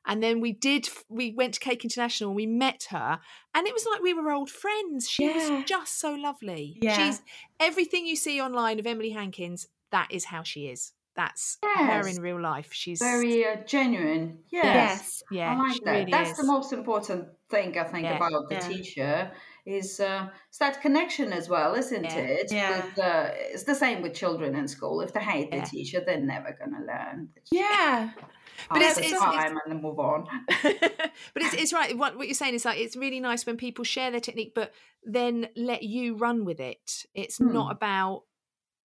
and 0.06 0.22
then 0.22 0.40
we 0.40 0.52
did. 0.52 0.88
We 1.08 1.32
went 1.32 1.54
to 1.54 1.60
Cake 1.60 1.84
International 1.84 2.30
and 2.30 2.36
we 2.36 2.46
met 2.46 2.86
her, 2.90 3.20
and 3.54 3.66
it 3.66 3.72
was 3.74 3.86
like 3.90 4.02
we 4.02 4.14
were 4.14 4.30
old 4.32 4.50
friends. 4.50 5.08
She 5.08 5.24
Yeah. 5.24 5.32
was 5.34 5.64
just 5.66 5.98
so 6.00 6.14
lovely. 6.14 6.78
Yeah. 6.80 6.96
She's 6.96 7.22
everything 7.60 8.06
you 8.06 8.16
see 8.16 8.40
online 8.40 8.78
of 8.78 8.86
Emily 8.86 9.10
Hankins. 9.10 9.68
That 9.90 10.08
is 10.10 10.26
how 10.26 10.42
she 10.42 10.68
is. 10.68 10.92
That's 11.14 11.58
her 11.62 12.08
in 12.08 12.20
real 12.22 12.40
life. 12.40 12.70
She's 12.72 12.98
very 13.00 13.44
uh, 13.44 13.56
genuine 13.66 14.38
yes. 14.50 14.64
yes, 14.64 15.22
yeah. 15.30 15.52
I 15.52 15.56
like 15.58 15.80
that. 15.84 15.90
really 15.92 16.10
That's 16.10 16.30
is. 16.30 16.36
the 16.38 16.46
most 16.46 16.72
important 16.72 17.28
thing 17.50 17.76
I 17.78 17.84
think 17.84 18.04
Yeah. 18.04 18.16
about 18.16 18.48
the 18.48 18.54
Yeah. 18.54 18.60
teacher 18.68 19.30
is 19.66 20.00
uh, 20.00 20.28
it's 20.48 20.58
that 20.58 20.80
connection 20.80 21.32
as 21.32 21.48
well, 21.48 21.74
isn't 21.74 22.02
Yeah. 22.04 22.16
it? 22.16 22.50
Yeah. 22.52 22.70
With, 22.84 22.98
uh, 22.98 23.28
it's 23.52 23.64
the 23.64 23.74
same 23.74 24.00
with 24.02 24.14
children 24.14 24.54
in 24.56 24.66
school. 24.68 25.02
If 25.02 25.12
they 25.12 25.20
hate 25.20 25.50
the 25.50 25.60
teacher, 25.60 26.02
they're 26.04 26.18
never 26.20 26.56
gonna 26.58 26.84
learn. 26.84 27.28
Yeah. 27.50 28.10
But 28.70 28.78
it's- 28.82 28.98
it's- 28.98 29.18
time 29.20 29.50
and 29.50 29.60
then 29.66 29.82
move 29.82 29.98
on. 29.98 30.26
but 30.62 31.42
it's, 31.42 31.54
it's 31.54 31.72
right. 31.72 31.96
What, 31.96 32.16
what 32.16 32.26
you're 32.26 32.34
saying 32.34 32.54
is 32.54 32.64
like 32.64 32.78
it's 32.78 32.96
really 32.96 33.20
nice 33.20 33.44
when 33.44 33.56
people 33.56 33.84
share 33.84 34.10
their 34.10 34.20
technique, 34.20 34.52
but 34.54 34.72
then 35.04 35.48
let 35.56 35.82
you 35.82 36.14
run 36.16 36.44
with 36.44 36.58
it. 36.60 37.04
It's 37.14 37.36
Hmm. 37.38 37.52
not 37.52 37.72
about 37.72 38.22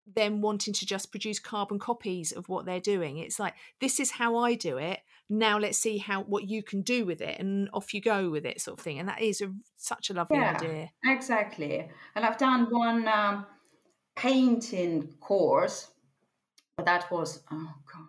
them 0.07 0.41
wanting 0.41 0.75
to 0.75 0.87
just 0.87 1.11
produce 1.11 1.39
carbon 1.39 1.79
copies 1.79 2.33
of 2.33 2.49
what 2.49 2.67
they're 2.67 2.81
doing. 2.81 3.19
It's 3.19 3.39
like 3.39 3.55
this 3.81 3.99
is 3.99 4.11
how 4.13 4.37
I 4.37 4.55
do 4.55 4.77
it. 4.77 5.01
Now 5.31 5.59
let's 5.59 5.79
see 5.79 5.99
how 5.99 6.23
what 6.23 6.49
you 6.49 6.63
can 6.63 6.83
do 6.83 7.07
with 7.07 7.21
it, 7.23 7.41
and 7.41 7.69
off 7.73 7.95
you 7.95 8.01
go 8.01 8.29
with 8.31 8.45
it, 8.45 8.61
sort 8.61 8.79
of 8.79 8.85
thing. 8.85 8.99
And 8.99 9.09
that 9.09 9.23
is 9.23 9.41
a, 9.41 9.53
such 9.77 10.11
a 10.11 10.13
lovely 10.15 10.39
Yeah. 10.39 10.55
idea. 10.55 10.91
Exactly. 11.05 11.89
And 12.15 12.25
I've 12.25 12.37
done 12.39 12.67
one 12.71 13.09
um, 13.09 13.47
painting 14.17 15.15
course, 15.21 15.91
but 16.77 16.85
that 16.87 17.11
was 17.11 17.43
oh 17.51 17.73
god, 17.93 18.09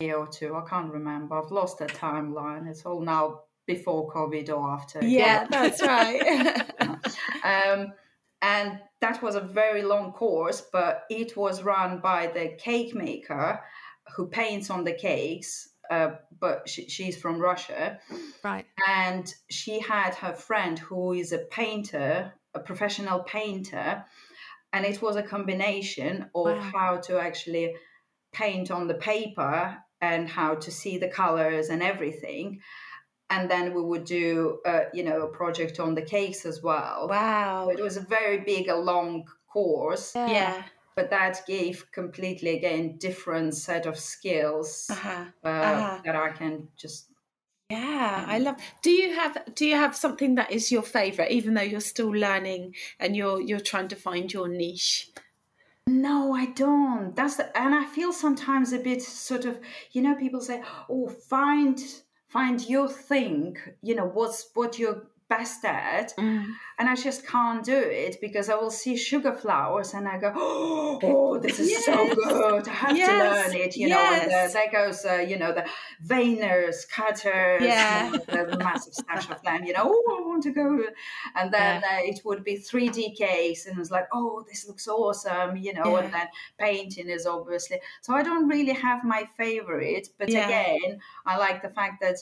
a 0.00 0.04
year 0.04 0.16
or 0.18 0.26
two. 0.26 0.54
I 0.54 0.62
can't 0.68 0.92
remember. 0.92 1.36
I've 1.36 1.50
lost 1.50 1.78
the 1.78 1.86
timeline. 1.86 2.68
It's 2.68 2.84
all 2.84 3.00
now 3.00 3.40
before 3.66 4.10
COVID 4.10 4.48
or 4.50 4.68
after. 4.70 5.02
Yeah, 5.04 5.46
that's 5.48 5.82
right. 5.82 6.70
um, 7.44 7.92
and 8.42 8.80
that 9.00 9.22
was 9.22 9.34
a 9.34 9.40
very 9.40 9.82
long 9.82 10.12
course, 10.12 10.60
but 10.72 11.04
it 11.10 11.36
was 11.36 11.62
run 11.62 11.98
by 12.00 12.26
the 12.28 12.48
cake 12.58 12.94
maker 12.94 13.60
who 14.16 14.26
paints 14.28 14.70
on 14.70 14.84
the 14.84 14.92
cakes. 14.92 15.68
Uh, 15.90 16.16
but 16.38 16.68
she, 16.68 16.86
she's 16.88 17.16
from 17.16 17.38
Russia, 17.40 17.98
Right. 18.44 18.66
and 18.86 19.32
she 19.48 19.80
had 19.80 20.14
her 20.16 20.34
friend 20.34 20.78
who 20.78 21.14
is 21.14 21.32
a 21.32 21.38
painter, 21.38 22.34
a 22.54 22.60
professional 22.60 23.20
painter, 23.20 24.04
and 24.74 24.84
it 24.84 25.00
was 25.00 25.16
a 25.16 25.22
combination 25.22 26.28
of 26.34 26.58
Wow. 26.58 26.60
how 26.60 26.96
to 26.98 27.18
actually 27.18 27.74
paint 28.34 28.70
on 28.70 28.86
the 28.86 28.94
paper 28.96 29.78
and 30.02 30.28
how 30.28 30.56
to 30.56 30.70
see 30.70 30.98
the 30.98 31.08
colors 31.08 31.70
and 31.70 31.82
everything. 31.82 32.60
And 33.30 33.50
then 33.50 33.74
we 33.74 33.82
would 33.82 34.04
do, 34.04 34.60
uh, 34.64 34.84
you 34.94 35.02
know, 35.02 35.22
a 35.22 35.28
project 35.28 35.78
on 35.80 35.94
the 35.94 36.02
cakes 36.02 36.46
as 36.46 36.62
well. 36.62 37.08
wow. 37.08 37.64
So 37.64 37.70
it 37.70 37.80
was 37.80 37.96
a 37.96 38.00
very 38.00 38.40
big, 38.40 38.68
a 38.68 38.76
long 38.76 39.26
course, 39.52 40.14
Yeah. 40.14 40.64
but 40.96 41.10
that 41.10 41.42
gave 41.46 41.90
completely 41.92 42.56
again 42.56 42.96
different 42.98 43.54
set 43.54 43.86
of 43.86 43.98
skills 43.98 44.88
Uh-huh. 44.90 45.26
uh, 45.44 45.48
uh-huh. 45.48 46.02
that 46.04 46.16
I 46.16 46.30
can 46.32 46.68
just. 46.76 47.12
Yeah, 47.70 48.24
I 48.26 48.38
love. 48.38 48.56
Do 48.82 48.90
you 48.90 49.14
have 49.14 49.54
Do 49.54 49.66
you 49.66 49.74
have 49.76 49.94
something 49.94 50.36
that 50.36 50.50
is 50.50 50.72
your 50.72 50.82
favorite, 50.82 51.30
even 51.30 51.54
though 51.54 51.62
you're 51.62 51.80
still 51.80 52.08
learning 52.10 52.74
and 52.98 53.14
you're 53.16 53.40
you're 53.40 53.60
trying 53.60 53.88
to 53.88 53.96
find 53.96 54.32
your 54.32 54.48
niche? 54.48 55.10
No, 55.88 56.34
I 56.34 56.46
don't. 56.46 57.16
That's 57.16 57.36
the, 57.36 57.56
and 57.58 57.74
I 57.74 57.84
feel 57.86 58.12
sometimes 58.12 58.72
a 58.72 58.78
bit 58.78 59.02
sort 59.02 59.44
of, 59.44 59.60
you 59.92 60.02
know, 60.02 60.14
people 60.14 60.40
say, 60.40 60.62
"Oh, 60.88 61.08
find 61.08 61.80
find 62.28 62.68
your 62.68 62.88
thing." 62.88 63.56
You 63.82 63.94
know, 63.96 64.06
what's 64.06 64.50
what 64.54 64.78
you're 64.78 65.08
best 65.28 65.64
at, 65.64 66.14
Mm. 66.18 66.58
and 66.78 66.88
I 66.88 66.94
just 66.94 67.26
can't 67.26 67.64
do 67.64 67.76
it 67.76 68.16
because 68.20 68.48
I 68.48 68.54
will 68.54 68.70
see 68.70 68.96
sugar 68.96 69.32
flowers 69.34 69.94
and 69.94 70.08
I 70.08 70.18
go, 70.18 70.32
"Oh, 70.36 71.38
this 71.38 71.58
is 71.58 71.84
so 71.84 72.12
good! 72.14 72.68
I 72.68 72.72
have 72.72 72.96
Yes. 72.96 73.06
to 73.06 73.14
learn 73.14 73.54
it." 73.54 73.76
You 73.76 73.88
know, 73.88 74.10
and 74.10 74.22
Yes. 74.22 74.32
uh, 74.32 74.48
there 74.52 74.70
goes, 74.70 75.04
uh, 75.04 75.14
you 75.30 75.38
know, 75.38 75.52
the 75.52 75.66
veiners, 76.00 76.84
cutters, 76.86 77.64
Yeah. 77.64 78.12
the 78.30 78.54
massive 78.62 78.94
stash 78.94 79.28
of 79.30 79.42
them. 79.42 79.64
You 79.64 79.72
know, 79.74 79.84
oh, 79.86 80.18
I 80.22 80.26
want 80.26 80.42
to 80.44 80.50
go, 80.50 80.84
and 81.34 81.52
then 81.52 81.78
uh, 81.84 82.00
it 82.10 82.20
would 82.24 82.44
be 82.44 82.56
3D 82.56 83.14
case, 83.14 83.66
and 83.66 83.78
it's 83.78 83.90
like, 83.90 84.08
oh, 84.12 84.44
this 84.48 84.66
looks 84.66 84.88
awesome, 84.88 85.56
you 85.56 85.72
know, 85.74 85.96
and 85.96 86.12
then 86.12 86.28
painting 86.58 87.08
is 87.08 87.26
obviously. 87.26 87.80
So 88.02 88.14
I 88.14 88.22
don't 88.22 88.48
really 88.48 88.72
have 88.74 89.04
my 89.04 89.24
favorite, 89.36 90.08
but 90.18 90.28
Yeah. 90.28 90.46
again, 90.46 91.00
I 91.26 91.36
like 91.38 91.62
the 91.62 91.70
fact 91.70 92.00
that. 92.02 92.16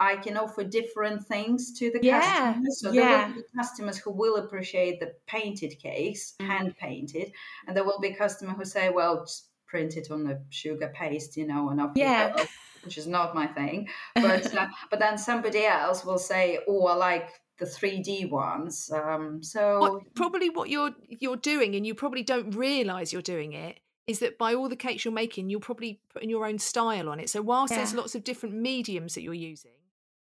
I 0.00 0.16
can 0.16 0.36
offer 0.36 0.62
different 0.64 1.26
things 1.26 1.72
to 1.78 1.90
the 1.90 2.00
Yeah, 2.00 2.10
customers. 2.10 2.80
So 2.80 2.92
there 2.94 3.04
yeah. 3.04 3.26
will 3.26 3.34
be 3.34 3.42
customers 3.56 3.98
who 3.98 4.10
will 4.12 4.36
appreciate 4.36 5.00
the 5.00 5.14
painted 5.26 5.78
cakes, 5.78 6.34
Mm. 6.40 6.46
hand 6.48 6.76
painted, 6.76 7.32
and 7.66 7.76
there 7.76 7.84
will 7.84 8.00
be 8.00 8.12
customers 8.14 8.56
who 8.56 8.64
say, 8.64 8.90
"Well, 8.90 9.24
just 9.24 9.50
print 9.66 9.96
it 9.96 10.10
on 10.10 10.24
the 10.24 10.44
sugar 10.50 10.88
paste," 10.94 11.36
you 11.36 11.46
know, 11.46 11.70
and 11.70 11.80
off 11.80 11.96
Yeah. 11.96 12.32
go," 12.36 12.46
which 12.82 12.98
is 12.98 13.06
not 13.06 13.34
my 13.34 13.46
thing. 13.46 13.88
But 14.20 14.54
uh, 14.54 14.68
but 14.90 14.98
then 15.00 15.18
somebody 15.18 15.64
else 15.64 16.04
will 16.04 16.18
say, 16.18 16.60
"Oh, 16.68 16.86
I 16.86 16.94
like 16.94 17.40
the 17.58 17.66
3D 17.66 18.26
ones." 18.26 18.90
Um, 18.92 19.42
so 19.42 19.58
What, 19.78 20.14
probably 20.14 20.48
what 20.50 20.70
you're 20.70 20.94
you're 21.08 21.36
doing, 21.36 21.74
and 21.74 21.86
you 21.86 21.94
probably 21.94 22.22
don't 22.22 22.50
realise 22.52 23.12
you're 23.12 23.20
doing 23.22 23.52
it, 23.52 23.80
is 24.06 24.20
that 24.20 24.38
by 24.38 24.54
all 24.54 24.68
the 24.68 24.76
cakes 24.76 25.04
you're 25.04 25.12
making, 25.12 25.50
you're 25.50 25.60
probably 25.60 26.00
putting 26.08 26.30
your 26.30 26.46
own 26.46 26.58
style 26.58 27.08
on 27.10 27.20
it. 27.20 27.28
So 27.28 27.42
whilst 27.42 27.74
there's 27.74 27.92
lots 27.92 28.14
of 28.14 28.24
different 28.24 28.54
mediums 28.54 29.14
that 29.14 29.22
you're 29.22 29.34
using, 29.34 29.72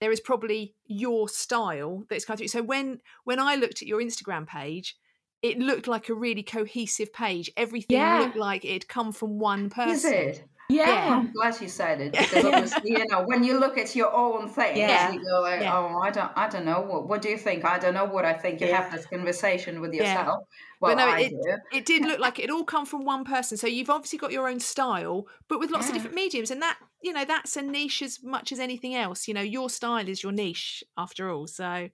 there 0.02 0.12
is 0.12 0.20
probably 0.20 0.76
your 0.88 1.30
style 1.30 2.04
that's 2.10 2.26
come 2.26 2.36
through. 2.36 2.50
So 2.50 2.62
when 2.62 3.00
when 3.24 3.40
I 3.40 3.56
looked 3.56 3.82
at 3.82 3.88
your 3.88 4.02
Instagram 4.02 4.48
page, 4.48 4.98
it 5.42 5.60
looked 5.60 5.88
like 5.88 6.10
a 6.10 6.14
really 6.14 6.44
cohesive 6.44 7.14
page. 7.14 7.50
Everything 7.56 7.98
Yeah. 7.98 8.20
looked 8.22 8.36
like 8.36 8.66
it 8.66 8.74
had 8.74 8.88
come 8.88 9.14
from 9.14 9.40
one 9.40 9.70
person. 9.70 10.36
It? 10.72 10.88
Yeah, 10.88 11.08
I'm 11.18 11.32
glad 11.32 11.60
you 11.62 11.68
said 11.68 12.02
it 12.02 12.12
because 12.14 12.46
obviously, 12.50 12.92
you 12.92 13.06
know, 13.10 13.24
when 13.26 13.44
you 13.44 13.60
look 13.60 13.78
at 13.78 13.96
your 13.96 14.14
own 14.14 14.50
thing, 14.50 14.78
Yeah. 14.78 15.12
you 15.12 15.24
go 15.24 15.42
like, 15.42 15.62
Yeah. 15.62 15.78
"Oh, 15.78 16.00
I 16.00 16.10
don't, 16.12 16.32
I 16.36 16.48
don't 16.50 16.66
know. 16.66 16.82
What, 16.82 17.08
what 17.08 17.22
do 17.22 17.30
you 17.30 17.38
think? 17.38 17.64
I 17.66 17.80
don't 17.80 17.94
know 17.94 18.06
what 18.06 18.26
I 18.26 18.34
think." 18.34 18.62
You 18.62 18.68
have 18.74 18.92
this 18.92 19.06
conversation 19.06 19.82
with 19.82 19.94
Yeah. 19.94 20.02
yourself. 20.02 20.44
Well, 20.80 20.96
But 20.96 21.04
no, 21.06 21.12
I 21.12 21.20
it, 21.22 21.30
do. 21.32 21.58
it 21.78 21.86
did 21.86 22.04
look 22.04 22.20
like 22.28 22.40
it 22.40 22.50
all 22.50 22.64
come 22.64 22.86
from 22.86 23.06
one 23.06 23.24
person. 23.24 23.58
So 23.58 23.68
you've 23.68 23.90
obviously 23.90 24.18
got 24.20 24.32
your 24.32 24.48
own 24.48 24.60
style, 24.60 25.28
but 25.48 25.60
with 25.60 25.70
lots 25.72 25.88
of 25.88 25.94
different 25.94 26.16
mediums, 26.16 26.52
and 26.52 26.62
that 26.62 26.78
you 27.02 27.14
know 27.14 27.26
that's 27.26 27.56
a 27.58 27.62
niche 27.62 28.02
as 28.02 28.24
much 28.24 28.52
as 28.52 28.60
anything 28.60 28.96
else. 28.96 29.28
You 29.28 29.34
know, 29.34 29.42
your 29.42 29.70
style 29.70 30.08
is 30.08 30.24
your 30.24 30.32
niche 30.32 30.84
after 30.98 31.30
all. 31.30 31.48
So 31.48 31.90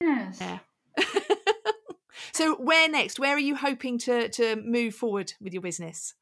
Yes. 0.00 0.38
yeah. 0.40 0.58
so 2.32 2.54
where 2.56 2.88
next? 2.88 3.18
Where 3.18 3.34
are 3.34 3.38
you 3.38 3.56
hoping 3.56 3.98
to 4.00 4.28
to 4.30 4.56
move 4.56 4.94
forward 4.94 5.32
with 5.40 5.52
your 5.52 5.62
business? 5.62 6.14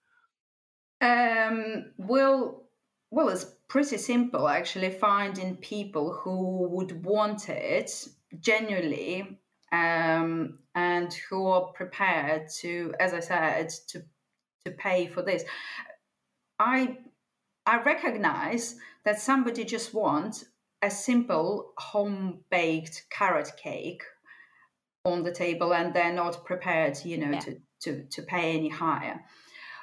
Um, 1.01 1.92
well, 1.96 2.64
well, 3.11 3.28
it's 3.28 3.46
pretty 3.68 3.99
simple 3.99 4.49
actually. 4.49 4.90
Finding 4.90 5.57
people 5.57 6.12
who 6.12 6.68
would 6.70 7.05
want 7.05 7.49
it 7.49 8.09
genuinely, 8.40 9.38
um, 9.72 10.59
and 10.74 11.12
who 11.28 11.46
are 11.46 11.72
prepared 11.72 12.49
to, 12.61 12.94
as 13.01 13.12
I 13.14 13.20
said, 13.20 13.70
to 13.88 14.03
to 14.64 14.72
pay 14.72 15.07
for 15.07 15.22
this. 15.22 15.44
I 16.59 16.99
I 17.66 17.82
recognize 17.82 18.76
that 19.05 19.20
somebody 19.20 19.64
just 19.64 19.94
wants 19.94 20.44
a 20.82 20.90
simple 20.90 21.72
home 21.78 22.40
baked 22.51 23.07
carrot 23.11 23.51
cake 23.57 24.03
on 25.05 25.22
the 25.22 25.32
table, 25.32 25.72
and 25.74 25.94
they're 25.94 26.12
not 26.12 26.44
prepared, 26.44 26.99
you 27.05 27.18
know, 27.18 27.30
Yeah. 27.32 27.40
to 27.40 27.61
to 27.80 28.05
to 28.05 28.22
pay 28.22 28.57
any 28.57 28.68
higher 28.68 29.24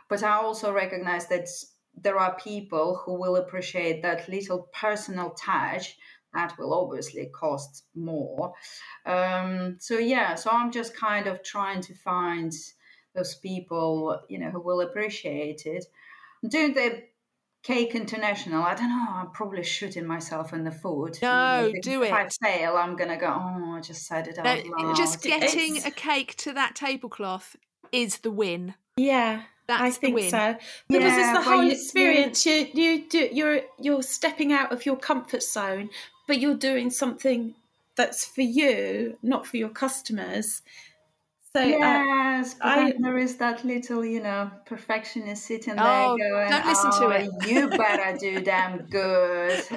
but 0.09 0.23
I 0.23 0.33
also 0.37 0.71
recognize 0.71 1.27
that 1.27 1.47
there 1.95 2.19
are 2.19 2.35
people 2.35 3.01
who 3.05 3.13
will 3.19 3.37
appreciate 3.37 4.01
that 4.01 4.27
little 4.29 4.69
personal 4.73 5.31
touch 5.31 5.97
that 6.33 6.57
will 6.59 6.73
obviously 6.73 7.29
cost 7.33 7.85
more. 7.95 8.53
Um, 9.05 9.77
so 9.79 9.97
yeah, 9.97 10.35
so 10.35 10.49
I'm 10.51 10.71
just 10.71 10.95
kind 10.95 11.27
of 11.27 11.41
trying 11.43 11.81
to 11.81 11.95
find 11.95 12.51
those 13.15 13.35
people, 13.35 14.19
you 14.27 14.39
know, 14.39 14.49
who 14.49 14.59
will 14.61 14.81
appreciate 14.81 15.65
it. 15.65 15.85
I'm 16.43 16.49
doing 16.49 16.73
the 16.73 17.03
Cake 17.63 17.95
International. 17.95 18.61
I 18.61 18.75
don't 18.75 18.89
know. 18.89 19.05
I'm 19.09 19.31
probably 19.31 19.63
shooting 19.63 20.05
myself 20.05 20.51
in 20.53 20.65
the 20.65 20.71
foot. 20.71 21.19
No, 21.21 21.71
if, 21.73 21.81
do 21.81 22.03
if 22.03 22.09
it. 22.09 22.13
I 22.13 22.27
fail, 22.43 22.75
I'm 22.75 22.95
gonna 22.97 23.17
go. 23.17 23.27
Oh, 23.27 23.71
I 23.77 23.79
just 23.81 24.05
said 24.05 24.27
it 24.27 24.37
out 24.37 24.43
No, 24.65 24.71
loud. 24.87 24.95
just 24.97 25.23
getting 25.23 25.77
It's- 25.77 25.85
a 25.85 25.91
cake 25.91 26.35
to 26.37 26.51
that 26.53 26.75
tablecloth 26.75 27.55
is 27.93 28.17
the 28.19 28.29
win. 28.31 28.75
Yeah. 28.97 29.43
That's 29.67 29.81
I 29.81 29.89
think 29.91 30.15
win. 30.15 30.29
so 30.29 30.55
because 30.87 31.03
Yeah, 31.17 31.31
it's 31.31 31.39
the 31.39 31.43
whole 31.51 31.63
you- 31.63 31.71
experience. 31.71 32.45
You 32.45 32.67
you 32.73 33.09
do 33.09 33.29
you're 33.31 33.61
you're 33.79 34.03
stepping 34.03 34.53
out 34.53 34.71
of 34.71 34.85
your 34.85 34.95
comfort 34.97 35.43
zone, 35.43 35.89
but 36.27 36.39
you're 36.39 36.55
doing 36.55 36.89
something 36.91 37.55
that's 37.95 38.25
for 38.25 38.41
you, 38.41 39.17
not 39.23 39.47
for 39.47 39.57
your 39.57 39.69
customers. 39.69 40.61
So 41.53 41.61
uh, 41.61 41.65
Yes, 41.65 42.53
but 42.55 42.67
I- 42.77 42.93
there 42.99 43.17
is 43.17 43.37
that 43.37 43.63
little, 43.63 44.03
you 44.03 44.21
know, 44.21 44.51
perfectionist 44.65 45.45
sitting 45.45 45.75
there 45.77 45.85
Oh, 45.85 46.17
going, 46.17 46.49
don't 46.49 46.65
listen 46.67 46.91
to 46.91 47.05
"Oh, 47.05 47.09
it." 47.11 47.47
You 47.47 47.69
better 47.69 48.17
do 48.25 48.41
damn 48.41 48.79
good. 48.87 49.63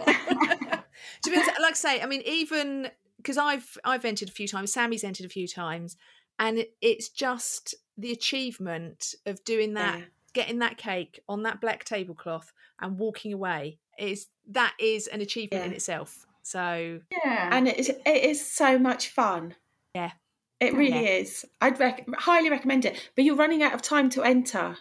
to 1.23 1.31
be 1.31 1.37
honest, 1.37 1.51
like 1.61 1.71
I 1.71 1.75
say, 1.75 2.01
I 2.03 2.07
mean, 2.07 2.23
even 2.27 2.91
because 3.19 3.39
I've 3.39 3.79
I've 3.85 4.05
entered 4.05 4.29
a 4.29 4.33
few 4.33 4.49
times, 4.49 4.73
Sammy's 4.73 5.05
entered 5.05 5.27
a 5.27 5.29
few 5.29 5.47
times, 5.49 5.97
and 6.39 6.59
it- 6.59 6.75
it's 6.83 7.09
just 7.09 7.75
the 7.99 8.13
achievement 8.13 9.15
of 9.27 9.43
doing 9.45 9.75
that, 9.75 9.99
Yeah. 9.99 10.05
getting 10.33 10.59
that 10.61 10.79
cake 10.79 11.21
on 11.29 11.43
that 11.43 11.61
black 11.61 11.85
tablecloth 11.85 12.53
and 12.81 12.99
walking 12.99 13.33
away 13.33 13.79
is 13.99 14.29
that 14.51 14.75
is 14.79 15.09
an 15.09 15.21
achievement 15.21 15.67
in 15.67 15.73
itself. 15.73 16.25
So 16.43 17.01
yeah. 17.11 17.49
Um 17.49 17.53
and 17.53 17.69
it 17.69 17.79
is, 17.79 17.89
it 17.89 18.25
is 18.25 18.47
so 18.47 18.79
much 18.79 19.09
fun. 19.09 19.57
Yeah. 19.95 20.13
It 20.61 20.73
oh, 20.75 20.77
really 20.77 21.05
Yeah. 21.05 21.19
is. 21.21 21.45
I'd 21.61 21.79
rec- 21.79 22.07
highly 22.19 22.51
recommend 22.51 22.85
it. 22.85 23.11
But 23.15 23.25
you're 23.25 23.37
running 23.37 23.63
out 23.63 23.75
of 23.75 23.83
time 23.83 24.09
to 24.11 24.23
enter. 24.23 24.79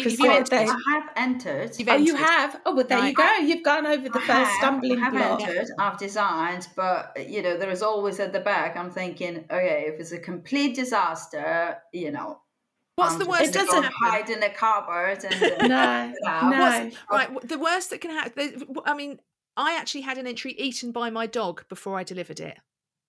You, 0.00 0.10
'Cause 0.10 0.18
you've 0.18 0.48
they're- 0.50 0.58
entered. 0.60 0.74
I 0.86 0.92
have 0.94 1.10
entered. 1.16 1.78
You've 1.78 1.88
Oh, 1.88 1.94
you 1.96 2.14
have. 2.16 2.60
Oh, 2.66 2.74
well, 2.74 2.84
there 2.86 2.98
you 2.98 3.14
Right. 3.16 3.38
go. 3.40 3.46
You've 3.46 3.62
gone 3.62 3.86
over 3.86 4.08
the 4.08 4.18
I 4.18 4.26
first 4.26 4.28
have- 4.50 4.52
stumbling 4.58 4.98
I 4.98 5.04
have 5.04 5.12
block. 5.12 5.40
entered, 5.42 5.68
I've 5.78 5.98
designed, 5.98 6.68
but 6.76 7.16
you 7.28 7.42
know, 7.42 7.56
there 7.56 7.70
is 7.70 7.82
always 7.82 8.18
at 8.20 8.32
the 8.32 8.40
back. 8.40 8.76
I'm 8.76 8.90
thinking, 8.90 9.44
okay, 9.50 9.84
if 9.88 10.00
it's 10.00 10.12
a 10.12 10.18
complete 10.18 10.74
disaster, 10.76 11.78
you 11.92 12.10
know, 12.10 12.40
What's 12.96 13.12
I'm 13.14 13.18
the 13.20 13.24
just 13.24 13.30
worst 13.40 13.44
It 13.44 13.52
that 13.54 13.66
gonna 13.68 13.82
can 13.82 13.90
go 14.00 14.06
happen? 14.06 14.26
hide 14.26 14.30
in 14.36 14.42
a 14.42 14.50
cupboard 14.50 15.24
and 15.24 15.42
uh, 15.42 15.66
No, 16.22 16.50
no. 16.50 16.58
What's- 16.58 16.96
right, 17.10 17.48
the 17.48 17.58
worst 17.58 17.90
that 17.90 18.00
can 18.02 18.10
happen. 18.10 18.66
I 18.84 18.94
mean, 18.94 19.20
I 19.56 19.74
actually 19.76 20.02
had 20.02 20.18
an 20.18 20.26
entry 20.26 20.52
eaten 20.52 20.92
by 20.92 21.08
my 21.10 21.26
dog 21.26 21.64
before 21.68 21.98
I 21.98 22.02
delivered 22.04 22.40
it. 22.40 22.58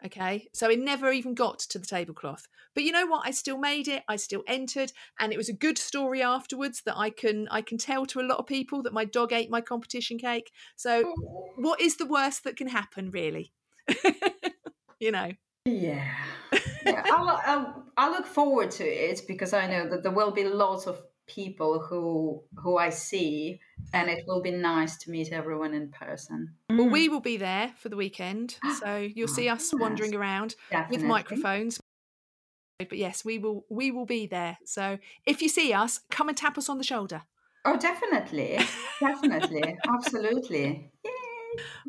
Okay, 0.03 0.47
so 0.51 0.69
it 0.69 0.79
never 0.79 1.11
even 1.11 1.35
got 1.35 1.59
to 1.59 1.77
the 1.77 1.85
tablecloth. 1.85 2.47
But 2.73 2.83
you 2.83 2.91
know 2.91 3.05
what? 3.05 3.21
I 3.25 3.31
still 3.31 3.57
made 3.57 3.87
it. 3.87 4.03
I 4.07 4.15
still 4.15 4.43
entered, 4.47 4.91
and 5.19 5.31
it 5.31 5.37
was 5.37 5.49
a 5.49 5.53
good 5.53 5.77
story 5.77 6.23
afterwards 6.23 6.81
that 6.85 6.97
I 6.97 7.11
can 7.11 7.47
I 7.51 7.61
can 7.61 7.77
tell 7.77 8.05
to 8.07 8.19
a 8.19 8.25
lot 8.25 8.39
of 8.39 8.47
people 8.47 8.81
that 8.83 8.93
my 8.93 9.05
dog 9.05 9.31
ate 9.31 9.51
my 9.51 9.61
competition 9.61 10.17
cake. 10.17 10.51
So, 10.75 11.13
what 11.55 11.79
is 11.79 11.97
the 11.97 12.07
worst 12.07 12.43
that 12.45 12.57
can 12.57 12.67
happen, 12.67 13.11
really? 13.11 13.53
you 14.99 15.11
know. 15.11 15.31
Yeah. 15.65 16.11
yeah 16.85 17.03
I'll, 17.05 17.39
I'll, 17.45 17.83
I'll 17.97 18.11
look 18.11 18.25
forward 18.25 18.71
to 18.71 18.83
it 18.83 19.21
because 19.27 19.53
I 19.53 19.67
know 19.67 19.87
that 19.87 20.01
there 20.03 20.11
will 20.11 20.31
be 20.31 20.43
lots 20.43 20.87
of 20.87 21.01
people 21.33 21.79
who 21.79 22.43
who 22.55 22.77
I 22.77 22.89
see, 22.89 23.59
and 23.93 24.09
it 24.09 24.25
will 24.27 24.41
be 24.41 24.51
nice 24.51 24.97
to 24.97 25.11
meet 25.11 25.31
everyone 25.31 25.73
in 25.73 25.89
person. 25.89 26.53
Well, 26.69 26.89
we 26.89 27.07
hmm. 27.07 27.13
will 27.13 27.21
be 27.21 27.37
there 27.37 27.73
for 27.77 27.89
the 27.89 27.95
weekend, 27.95 28.57
so 28.79 28.97
you'll 28.97 29.27
see 29.39 29.47
us 29.49 29.71
wandering 29.73 30.15
around 30.15 30.55
with 30.89 31.03
microphones. 31.03 31.79
But 32.79 32.97
yes, 32.97 33.23
we 33.23 33.37
will 33.37 33.65
we 33.69 33.91
will 33.91 34.05
be 34.05 34.27
there. 34.27 34.57
So 34.65 34.97
if 35.25 35.41
you 35.41 35.49
see 35.49 35.73
us, 35.73 36.01
come 36.09 36.29
and 36.29 36.37
tap 36.37 36.57
us 36.57 36.69
on 36.69 36.77
the 36.77 36.83
shoulder. 36.83 37.23
Oh, 37.63 37.77
definitely, 37.77 38.59
definitely, 38.99 39.77
absolutely. 39.87 40.91
Yay. 41.05 41.11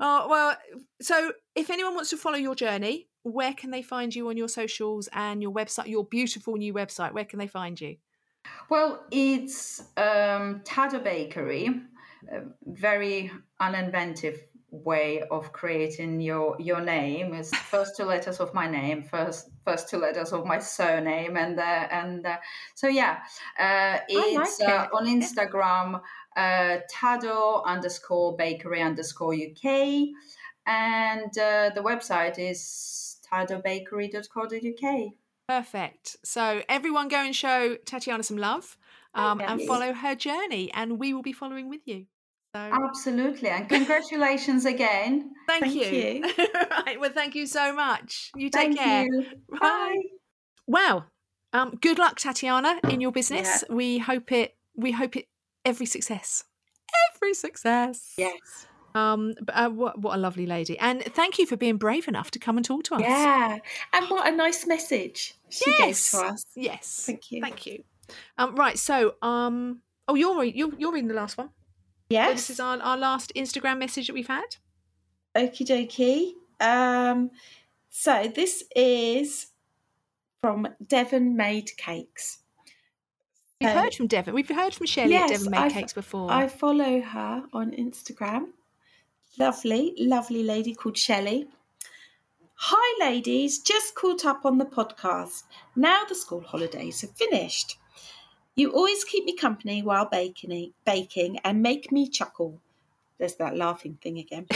Oh 0.00 0.28
well, 0.28 0.56
so 1.00 1.32
if 1.54 1.70
anyone 1.70 1.94
wants 1.94 2.10
to 2.10 2.16
follow 2.16 2.36
your 2.36 2.54
journey, 2.54 3.08
where 3.22 3.54
can 3.54 3.70
they 3.70 3.82
find 3.82 4.14
you 4.14 4.28
on 4.28 4.36
your 4.36 4.48
socials 4.48 5.08
and 5.12 5.40
your 5.40 5.52
website, 5.52 5.86
your 5.86 6.04
beautiful 6.04 6.56
new 6.56 6.74
website? 6.74 7.12
Where 7.12 7.24
can 7.24 7.38
they 7.38 7.46
find 7.46 7.80
you? 7.80 7.96
Well, 8.68 9.04
it's 9.10 9.80
um, 9.96 10.62
Tado 10.64 11.02
Bakery, 11.02 11.68
a 12.30 12.40
very 12.64 13.30
uninventive 13.60 14.38
way 14.72 15.22
of 15.30 15.52
creating 15.52 16.20
your 16.20 16.56
your 16.58 16.80
name. 16.80 17.34
It's 17.34 17.50
the 17.50 17.56
first 17.56 17.96
two 17.96 18.04
letters 18.04 18.40
of 18.40 18.54
my 18.54 18.66
name, 18.66 19.02
first 19.02 19.50
first 19.64 19.90
two 19.90 19.98
letters 19.98 20.32
of 20.32 20.46
my 20.46 20.58
surname, 20.58 21.36
and 21.36 21.58
uh, 21.58 21.88
and 21.90 22.26
uh, 22.26 22.38
so 22.74 22.88
yeah, 22.88 23.18
uh, 23.58 23.98
it's 24.08 24.58
like 24.58 24.68
uh, 24.68 24.84
it. 24.84 24.90
on 24.94 25.06
Instagram, 25.06 26.00
uh, 26.36 26.78
Tado 26.90 27.62
underscore 27.66 28.36
Bakery 28.36 28.80
underscore 28.80 29.34
UK, 29.34 30.08
and 30.66 31.36
uh, 31.38 31.70
the 31.74 31.82
website 31.82 32.38
is 32.38 33.18
tadobakery.co.uk. 33.30 35.12
Perfect. 35.56 36.16
So 36.24 36.62
everyone 36.66 37.08
go 37.08 37.18
and 37.18 37.36
show 37.36 37.76
Tatiana 37.84 38.22
some 38.22 38.38
love 38.38 38.78
um, 39.14 39.38
and 39.38 39.60
follow 39.60 39.92
her 39.92 40.14
journey, 40.14 40.70
and 40.72 40.98
we 40.98 41.12
will 41.12 41.20
be 41.20 41.34
following 41.34 41.68
with 41.68 41.82
you. 41.84 42.06
So 42.54 42.60
Absolutely, 42.60 43.50
and 43.50 43.68
congratulations 43.68 44.64
again. 44.64 45.30
thank, 45.46 45.64
Thank 45.64 45.74
you. 45.74 46.22
right, 46.86 46.98
well, 46.98 47.10
thank 47.12 47.34
you 47.34 47.46
so 47.46 47.74
much. 47.74 48.30
You 48.34 48.48
take 48.48 48.74
Thank 48.74 48.78
care. 48.78 49.04
you. 49.04 49.26
Bye. 49.60 49.96
Wow. 50.66 51.04
um, 51.52 51.76
good 51.82 51.98
luck, 51.98 52.18
Tatiana, 52.18 52.80
in 52.88 53.02
your 53.02 53.12
business. 53.12 53.62
We 53.68 53.98
hope 53.98 54.32
it. 54.32 54.56
We 54.74 54.92
hope 54.92 55.16
it. 55.16 55.28
Every 55.66 55.86
success. 55.86 56.44
Every 57.14 57.34
success. 57.34 58.14
Yes. 58.16 58.66
Um. 58.94 59.34
But, 59.42 59.54
uh, 59.56 59.70
what 59.70 59.98
what 59.98 60.14
a 60.14 60.18
lovely 60.18 60.46
lady, 60.46 60.78
and 60.78 61.02
thank 61.02 61.38
you 61.38 61.46
for 61.46 61.56
being 61.56 61.76
brave 61.76 62.08
enough 62.08 62.30
to 62.32 62.38
come 62.38 62.56
and 62.56 62.64
talk 62.64 62.84
to 62.84 62.96
us. 62.96 63.00
Yeah. 63.02 63.58
And 63.92 64.06
what 64.10 64.26
a 64.26 64.36
nice 64.36 64.66
message 64.66 65.34
she 65.48 65.70
gave 65.78 65.98
to 66.10 66.18
us. 66.18 66.44
Yes. 66.54 67.04
Thank 67.06 67.30
you. 67.32 67.40
Thank 67.40 67.66
you. 67.66 67.84
Um. 68.38 68.54
Right. 68.56 68.78
So. 68.78 69.14
Um. 69.22 69.80
Oh, 70.08 70.14
you're 70.14 70.38
re- 70.38 70.52
you're 70.54 70.72
you're 70.78 70.92
reading 70.92 71.08
the 71.08 71.14
last 71.14 71.38
one. 71.38 71.48
So 71.48 71.52
Yes. 72.10 72.32
This 72.32 72.50
is 72.50 72.60
our, 72.60 72.78
our 72.80 72.98
last 72.98 73.32
Instagram 73.34 73.78
message 73.78 74.08
that 74.08 74.12
we've 74.12 74.26
had. 74.26 74.56
Okie 75.34 75.66
dokie. 75.66 76.32
Um, 76.60 77.30
so 77.88 78.30
this 78.34 78.64
is 78.76 79.46
from 80.42 80.68
Devon 80.86 81.36
Made 81.36 81.74
Cakes. 81.78 82.38
We've 83.60 83.70
heard 83.70 83.94
from 83.94 84.08
Devon. 84.08 84.34
We've 84.34 84.48
heard 84.48 84.74
from 84.74 84.86
Shelley 84.86 85.12
yes, 85.12 85.30
at 85.30 85.36
Devon 85.38 85.50
Made 85.52 85.58
I've- 85.58 85.74
Cakes 85.74 85.92
before. 85.92 86.30
I 86.30 86.48
follow 86.48 87.00
her 87.00 87.44
on 87.52 87.70
Instagram. 87.70 88.48
Lovely, 89.38 89.94
lovely 89.98 90.42
lady 90.42 90.74
called 90.74 90.98
Shelley. 90.98 91.48
Hi, 92.54 93.08
ladies. 93.08 93.60
Just 93.60 93.94
caught 93.94 94.26
up 94.26 94.44
on 94.44 94.58
the 94.58 94.66
podcast. 94.66 95.44
Now 95.74 96.04
the 96.06 96.14
school 96.14 96.42
holidays 96.42 97.00
have 97.00 97.16
finished. 97.16 97.78
You 98.56 98.72
always 98.72 99.04
keep 99.04 99.24
me 99.24 99.34
company 99.34 99.82
while 99.82 100.04
baking, 100.04 100.74
baking 100.84 101.38
and 101.44 101.62
make 101.62 101.90
me 101.90 102.10
chuckle. 102.10 102.60
There's 103.18 103.36
that 103.36 103.56
laughing 103.56 103.98
thing 104.02 104.18
again. 104.18 104.46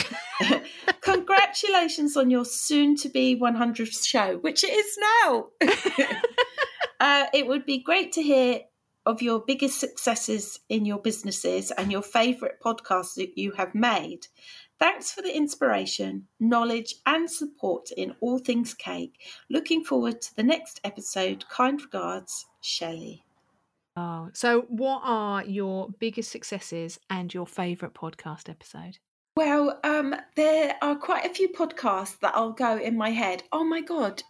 Congratulations 1.01 2.15
on 2.15 2.29
your 2.29 2.45
soon 2.45 2.95
to 2.97 3.09
be 3.09 3.35
100th 3.35 4.05
show, 4.05 4.37
which 4.37 4.63
it 4.63 4.73
is 4.73 4.97
now. 5.23 5.47
uh, 6.99 7.25
it 7.33 7.47
would 7.47 7.65
be 7.65 7.79
great 7.79 8.11
to 8.11 8.21
hear 8.21 8.59
of 9.07 9.21
your 9.21 9.39
biggest 9.39 9.79
successes 9.79 10.59
in 10.67 10.85
your 10.85 10.99
businesses 10.99 11.71
and 11.71 11.91
your 11.91 12.01
favourite 12.01 12.59
podcasts 12.59 13.15
that 13.15 13.37
you 13.37 13.53
have 13.53 13.73
made. 13.73 14.27
Thanks 14.79 15.11
for 15.11 15.21
the 15.23 15.35
inspiration, 15.35 16.27
knowledge, 16.39 16.95
and 17.05 17.29
support 17.29 17.89
in 17.97 18.15
all 18.21 18.37
things 18.37 18.73
cake. 18.75 19.19
Looking 19.49 19.83
forward 19.83 20.21
to 20.21 20.35
the 20.35 20.43
next 20.43 20.79
episode. 20.83 21.47
Kind 21.49 21.81
regards, 21.81 22.45
Shelley. 22.61 23.23
oh, 23.95 24.29
so 24.33 24.61
what 24.69 25.01
are 25.03 25.43
your 25.43 25.89
biggest 25.99 26.29
successes 26.31 26.99
and 27.09 27.33
your 27.33 27.47
favourite 27.47 27.95
podcast 27.95 28.49
episode? 28.49 28.99
Well, 29.35 29.79
um, 29.83 30.15
there 30.35 30.75
are 30.81 30.95
quite 30.95 31.25
a 31.25 31.33
few 31.33 31.49
podcasts 31.49 32.19
that 32.19 32.35
I'll 32.35 32.51
go 32.53 32.77
in 32.77 32.97
my 32.97 33.09
head. 33.11 33.43
Oh 33.51 33.63
my 33.63 33.81
god, 33.81 34.21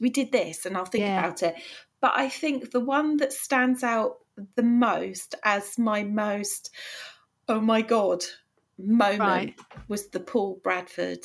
we 0.00 0.10
did 0.10 0.32
this, 0.32 0.66
and 0.66 0.76
I'll 0.76 0.84
think 0.84 1.02
Yeah. 1.02 1.18
about 1.20 1.42
it. 1.44 1.54
But 2.00 2.12
I 2.16 2.28
think 2.28 2.70
the 2.72 2.80
one 2.80 3.16
that 3.18 3.32
stands 3.32 3.82
out 3.84 4.18
the 4.56 4.62
most 4.62 5.36
as 5.44 5.78
my 5.78 6.02
most, 6.02 6.70
oh 7.48 7.60
my 7.60 7.82
god, 7.82 8.24
moment 8.78 9.20
Right. 9.20 9.54
was 9.88 10.08
the 10.08 10.20
Paul 10.20 10.60
Bradford 10.62 11.24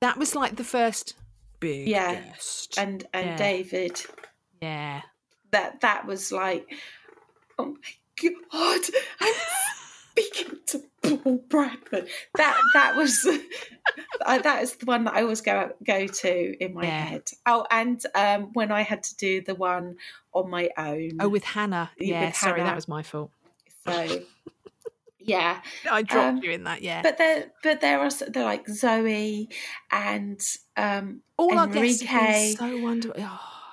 That 0.00 0.16
was 0.18 0.34
like 0.34 0.56
the 0.56 0.64
first 0.64 1.14
big 1.60 1.88
Yeah, 1.88 2.12
guest. 2.12 2.78
and 2.78 3.06
and 3.12 3.26
Yeah. 3.28 3.36
David. 3.36 4.02
yeah. 4.60 5.02
That 5.50 5.80
that 5.82 6.06
was 6.06 6.30
like 6.32 6.66
Oh 7.58 7.66
my 7.66 8.30
god! 8.52 8.80
I'm 9.20 9.34
speaking 10.10 10.58
to 10.66 10.82
Paul 11.02 11.38
Bradford. 11.48 12.08
That 12.36 12.60
that 12.74 12.96
was 12.96 13.24
uh, 14.26 14.38
that 14.38 14.62
is 14.62 14.74
the 14.76 14.86
one 14.86 15.04
that 15.04 15.14
I 15.14 15.22
always 15.22 15.40
go 15.40 15.70
go 15.86 16.06
to 16.06 16.64
in 16.64 16.74
my 16.74 16.86
Yeah. 16.86 17.04
head. 17.04 17.30
Oh, 17.46 17.64
and 17.70 18.04
um, 18.16 18.50
when 18.54 18.72
I 18.72 18.82
had 18.82 19.04
to 19.04 19.16
do 19.16 19.40
the 19.40 19.54
one 19.54 19.96
on 20.32 20.50
my 20.50 20.68
own. 20.76 21.18
Oh, 21.20 21.28
with 21.28 21.44
Hannah. 21.44 21.90
Yeah, 21.96 22.06
Yeah, 22.20 22.26
with 22.26 22.36
sorry, 22.36 22.58
Hannah. 22.58 22.70
that 22.70 22.74
was 22.76 22.88
my 22.88 23.02
fault. 23.04 23.30
so 23.86 24.20
yeah. 25.24 25.60
I 25.90 26.02
dropped 26.02 26.38
Um, 26.38 26.42
you 26.44 26.50
in 26.52 26.64
that. 26.64 26.82
Yeah. 26.82 27.02
But 27.02 27.18
there, 27.18 27.52
but 27.62 27.80
there 27.80 28.00
are 28.00 28.10
they're 28.28 28.44
like 28.44 28.68
Zoe 28.68 29.48
and 29.90 30.40
um, 30.76 31.22
All 31.36 31.58
our 31.58 31.66
guests 31.66 32.02
Enrique. 32.02 32.54
so 32.56 32.78
wonderful. 32.78 33.22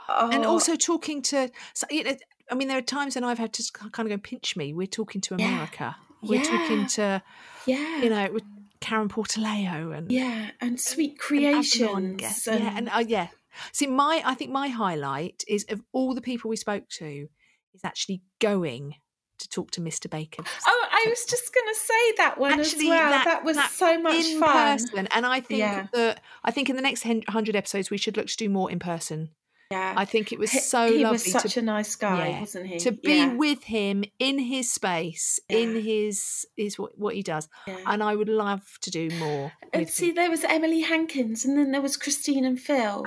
oh, 0.09 0.29
and 0.31 0.45
also 0.45 0.75
talking 0.75 1.21
to 1.23 1.49
so, 1.73 1.87
you 1.89 2.03
know, 2.03 2.15
I 2.51 2.55
mean, 2.55 2.67
there 2.67 2.77
are 2.77 2.81
times 2.81 3.15
when 3.15 3.23
I've 3.23 3.37
had 3.39 3.53
to 3.53 3.63
kind 3.91 4.11
of 4.11 4.17
go 4.17 4.17
pinch 4.17 4.55
me. 4.57 4.73
We're 4.73 4.87
talking 4.87 5.21
to 5.21 5.35
Yeah. 5.37 5.47
America. 5.47 5.95
We're 6.23 6.43
talking 6.43 6.85
to 6.87 7.23
yeah, 7.65 8.01
you 8.03 8.09
know 8.09 8.29
with 8.31 8.43
Karen 8.79 9.09
Portaleo 9.09 9.95
and 9.97 10.11
yeah, 10.11 10.51
and 10.59 10.79
sweet 10.79 11.11
and 11.11 11.19
creations. 11.19 12.47
yeah, 12.47 12.73
and 12.77 12.89
uh, 12.89 13.03
yeah. 13.07 13.27
See, 13.71 13.87
my 13.87 14.21
I 14.23 14.35
think 14.35 14.51
my 14.51 14.67
highlight 14.67 15.43
is 15.47 15.65
of 15.69 15.81
all 15.93 16.13
the 16.13 16.21
people 16.21 16.49
we 16.49 16.55
spoke 16.57 16.87
to 16.99 17.27
is 17.73 17.81
actually 17.83 18.21
going 18.39 18.95
to 19.39 19.49
talk 19.49 19.71
to 19.71 19.81
Mr. 19.81 20.07
Bacon. 20.09 20.45
oh, 20.67 20.80
I 21.05 21.09
was 21.09 21.25
just 21.25 21.53
going 21.53 21.67
to 21.73 21.79
say 21.79 22.11
that 22.17 22.37
one 22.37 22.59
Actually, 22.59 22.85
as 22.85 22.89
well. 22.89 23.09
that- 23.11 23.25
That, 23.25 23.43
was 23.43 23.55
that 23.57 23.71
so 23.71 23.99
much 23.99 24.25
in 24.25 24.39
fun. 24.39 24.77
person, 24.77 25.07
and 25.07 25.25
I 25.25 25.39
think 25.41 25.59
Yeah. 25.59 25.87
that 25.93 26.21
I 26.43 26.51
think 26.51 26.69
in 26.69 26.75
the 26.75 26.81
next 26.81 27.03
hundred 27.29 27.55
episodes 27.55 27.89
we 27.89 27.97
should 27.97 28.17
look 28.17 28.27
to 28.27 28.37
do 28.37 28.49
more 28.49 28.69
in 28.71 28.79
person. 28.79 29.29
Yeah, 29.71 29.93
I 29.95 30.03
think 30.03 30.33
it 30.33 30.37
was 30.39 30.51
He- 30.51 30.59
so 30.59 30.87
he 30.91 31.03
lovely 31.03 31.11
was 31.13 31.31
such 31.31 31.53
to 31.53 31.61
a 31.61 31.63
nice 31.63 31.95
guy, 31.95 32.27
yeah, 32.27 32.39
wasn't 32.41 32.67
he? 32.67 32.77
to 32.79 32.91
be 32.91 33.13
yeah. 33.19 33.33
with 33.33 33.63
him 33.63 34.03
in 34.19 34.37
his 34.37 34.69
space, 34.69 35.39
in 35.47 35.81
his 35.81 36.45
is 36.57 36.77
what 36.77 36.97
what 36.97 37.15
he 37.15 37.23
does, 37.23 37.47
yeah. 37.65 37.77
and 37.85 38.03
I 38.03 38.13
would 38.15 38.27
love 38.27 38.63
to 38.81 38.91
do 38.91 39.09
more. 39.17 39.53
And 39.71 39.83
with 39.85 39.93
see, 39.93 40.09
him. 40.09 40.15
there 40.15 40.29
was 40.29 40.43
Emily 40.43 40.81
Hankins, 40.81 41.45
and 41.45 41.57
then 41.57 41.71
there 41.71 41.81
was 41.81 41.95
Christine 41.95 42.43
and 42.43 42.59
Phil, 42.59 43.05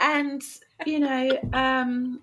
and 0.00 0.40
you 0.86 1.00
know, 1.00 1.38
um, 1.52 2.20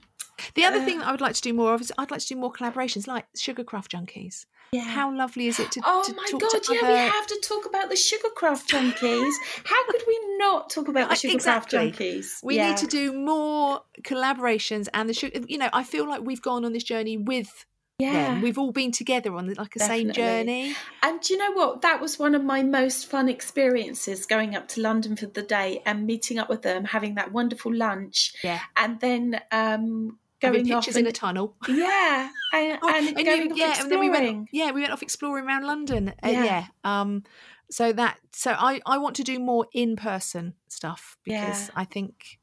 The 0.55 0.65
other 0.65 0.79
uh, 0.79 0.85
thing 0.85 0.97
that 0.99 1.07
I 1.07 1.11
would 1.11 1.21
like 1.21 1.35
to 1.35 1.41
do 1.41 1.53
more 1.53 1.75
of 1.75 1.81
is 1.81 1.91
I'd 1.97 2.09
like 2.09 2.21
to 2.21 2.27
do 2.27 2.35
more 2.35 2.51
collaborations, 2.51 3.05
like 3.07 3.25
Sugarcraft 3.37 3.89
Junkies. 3.89 4.45
Yeah. 4.73 4.81
How 4.83 5.15
lovely 5.15 5.47
is 5.47 5.59
it 5.59 5.71
to, 5.71 5.81
Oh 5.85 6.03
to 6.05 6.13
my 6.15 6.25
talk 6.29 6.41
god! 6.41 6.63
to 6.63 6.73
Yeah, 6.73 6.79
other... 6.83 6.93
we 6.93 6.99
have 6.99 7.27
to 7.27 7.39
talk 7.47 7.65
about 7.65 7.89
the 7.89 7.95
Sugarcraft 7.95 8.67
Junkies. 8.67 9.33
How 9.65 9.85
could 9.87 10.03
we 10.07 10.19
not 10.37 10.69
talk 10.69 10.87
about 10.87 11.09
the 11.09 11.15
Sugarcraft 11.23 11.33
exactly. 11.33 11.91
Junkies? 11.91 12.43
We 12.43 12.55
Yeah. 12.57 12.69
need 12.69 12.77
to 12.77 12.87
do 12.87 13.13
more 13.13 13.81
collaborations, 14.03 14.87
and 14.93 15.07
the 15.09 15.13
sugar. 15.13 15.39
You 15.47 15.57
know, 15.57 15.69
I 15.73 15.83
feel 15.83 16.07
like 16.07 16.21
we've 16.23 16.41
gone 16.41 16.65
on 16.65 16.73
this 16.73 16.83
journey 16.83 17.17
with 17.17 17.65
Yeah. 17.99 18.13
them. 18.13 18.41
We've 18.41 18.57
all 18.57 18.71
been 18.71 18.91
together 18.91 19.33
on 19.35 19.53
like 19.53 19.75
a 19.75 19.79
same 19.79 20.11
journey. 20.11 20.75
And 21.01 21.21
do 21.21 21.33
you 21.33 21.39
know 21.39 21.51
what? 21.51 21.81
That 21.81 22.01
was 22.01 22.17
one 22.17 22.33
of 22.35 22.43
my 22.43 22.63
most 22.63 23.05
fun 23.07 23.29
experiences 23.29 24.25
going 24.25 24.55
up 24.55 24.67
to 24.69 24.81
London 24.81 25.15
for 25.15 25.27
the 25.27 25.43
day 25.43 25.81
and 25.85 26.05
meeting 26.05 26.39
up 26.39 26.49
with 26.49 26.63
them, 26.63 26.85
having 26.85 27.15
that 27.15 27.31
wonderful 27.31 27.73
lunch, 27.73 28.33
Yeah, 28.43 28.59
and 28.75 28.99
then 28.99 29.39
um, 29.51 30.17
going 30.51 30.71
off 30.73 30.85
pictures 30.85 30.97
in 30.97 31.07
a 31.07 31.11
tunnel. 31.11 31.55
yeah, 31.67 32.29
and, 32.53 32.79
Oh, 32.83 32.89
and, 32.89 33.07
and 33.07 33.17
you- 33.19 33.25
going 33.25 33.51
off 33.51 33.57
yeah, 33.57 33.81
and 33.81 33.91
then 33.91 33.99
we 33.99 34.09
went. 34.09 34.49
Yeah, 34.51 34.71
we 34.71 34.81
went 34.81 34.93
off 34.93 35.01
exploring 35.01 35.45
around 35.45 35.63
London. 35.65 36.09
Uh, 36.23 36.29
Yeah. 36.29 36.43
yeah. 36.43 36.65
Um. 36.83 37.23
So 37.71 37.91
that. 37.93 38.17
So 38.31 38.51
I. 38.51 38.81
I 38.85 38.97
want 38.97 39.15
to 39.17 39.23
do 39.23 39.39
more 39.39 39.67
in 39.73 39.95
person 39.95 40.53
stuff 40.69 41.17
because 41.23 41.67
Yeah. 41.67 41.73
I 41.75 41.85
think. 41.85 42.39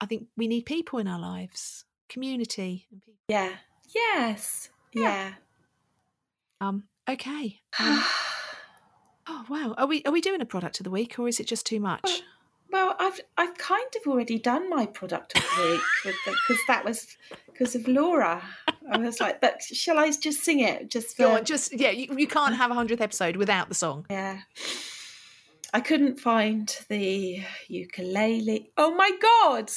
I 0.00 0.04
think 0.06 0.26
we 0.36 0.46
need 0.46 0.66
people 0.66 0.98
in 0.98 1.08
our 1.08 1.18
lives, 1.18 1.84
community, 2.10 2.86
and 2.92 3.00
people. 3.02 3.24
Yeah. 3.28 3.52
Yes. 3.94 4.68
Yeah. 4.92 5.32
Um. 6.60 6.84
Okay. 7.08 7.60
Um, 7.78 8.04
oh 9.28 9.44
wow. 9.48 9.74
Are 9.78 9.86
we? 9.86 10.02
Are 10.04 10.12
we 10.12 10.20
doing 10.20 10.40
a 10.40 10.46
product 10.46 10.80
of 10.80 10.84
the 10.84 10.90
week, 10.90 11.18
or 11.18 11.28
is 11.28 11.40
it 11.40 11.46
just 11.46 11.64
too 11.66 11.80
much? 11.80 12.02
Well, 12.04 12.20
I've 12.74 13.20
I've 13.36 13.56
kind 13.58 13.86
of 13.96 14.10
already 14.10 14.38
done 14.38 14.68
my 14.70 14.86
product 14.86 15.36
of 15.36 15.42
the 15.56 15.72
week 15.72 15.80
because 16.24 16.60
that 16.68 16.84
was 16.84 17.06
because 17.46 17.74
of 17.74 17.86
Laura. 17.88 18.42
I 18.90 18.98
was 18.98 19.20
like, 19.20 19.40
but 19.40 19.62
shall 19.62 19.98
I 19.98 20.10
just 20.10 20.44
sing 20.44 20.60
it? 20.60 20.90
Just 20.90 21.16
Go 21.16 21.36
on. 21.36 21.44
Just 21.44 21.72
yeah. 21.78 21.90
You, 21.90 22.16
you 22.16 22.26
can't 22.26 22.54
have 22.56 22.70
a 22.70 22.74
hundredth 22.74 23.00
episode 23.00 23.36
without 23.36 23.68
the 23.68 23.74
song. 23.74 24.06
yeah. 24.10 24.40
I 25.74 25.80
couldn't 25.80 26.20
find 26.20 26.74
the 26.88 27.42
ukulele. 27.68 28.70
Oh 28.76 28.94
my 28.94 29.10
god! 29.20 29.70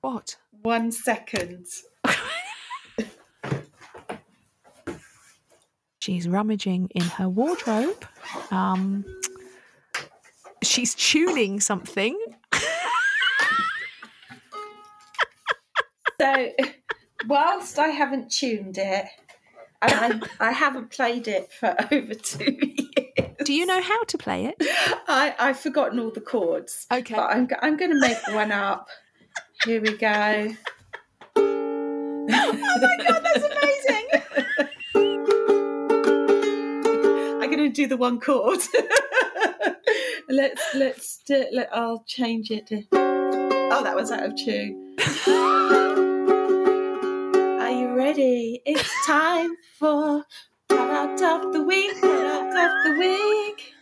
What? 0.00 0.36
One 0.62 0.90
second. 0.92 1.66
She's 6.00 6.28
rummaging 6.28 6.88
in 6.94 7.02
her 7.02 7.28
wardrobe. 7.28 8.04
Um. 8.50 9.04
She's 10.62 10.94
tuning 10.94 11.60
something. 11.60 12.18
So, 16.24 16.48
whilst 17.26 17.78
I 17.78 17.88
haven't 17.88 18.30
tuned 18.30 18.78
it, 18.78 19.04
I, 19.82 20.18
I 20.40 20.52
haven't 20.52 20.90
played 20.90 21.28
it 21.28 21.52
for 21.52 21.76
over 21.92 22.14
two 22.14 22.56
years, 22.62 23.36
Do 23.44 23.52
you 23.52 23.66
know 23.66 23.82
how 23.82 24.02
to 24.04 24.16
play 24.16 24.46
it? 24.46 24.54
I, 25.06 25.34
I've 25.38 25.60
forgotten 25.60 25.98
all 25.98 26.10
the 26.10 26.22
chords. 26.22 26.86
Okay. 26.90 27.14
But 27.14 27.30
I'm, 27.30 27.46
I'm 27.60 27.76
going 27.76 27.90
to 27.90 28.00
make 28.00 28.16
one 28.28 28.52
up. 28.52 28.88
Here 29.66 29.82
we 29.82 29.98
go. 29.98 30.54
oh 31.36 32.18
my 32.26 33.04
god, 33.06 33.22
that's 33.22 33.44
amazing! 33.44 34.08
I'm 37.42 37.50
going 37.50 37.58
to 37.58 37.68
do 37.68 37.86
the 37.86 37.98
one 37.98 38.18
chord. 38.18 38.60
let's 40.30 40.62
let's 40.74 41.18
do, 41.26 41.44
let, 41.52 41.68
I'll 41.76 42.02
change 42.06 42.50
it 42.50 42.66
to. 42.68 42.82
Oh, 42.92 43.82
that 43.82 43.94
was 43.94 44.10
out 44.10 44.24
of 44.24 44.36
tune. 44.36 44.96
Ready? 48.16 48.62
It's 48.64 48.88
time 49.06 49.56
for 49.76 50.22
product 50.68 51.20
of 51.20 51.52
the 51.52 51.62
week. 51.64 51.98
Product 51.98 52.54
of 52.54 52.84
the 52.84 52.92
week. 53.00 53.72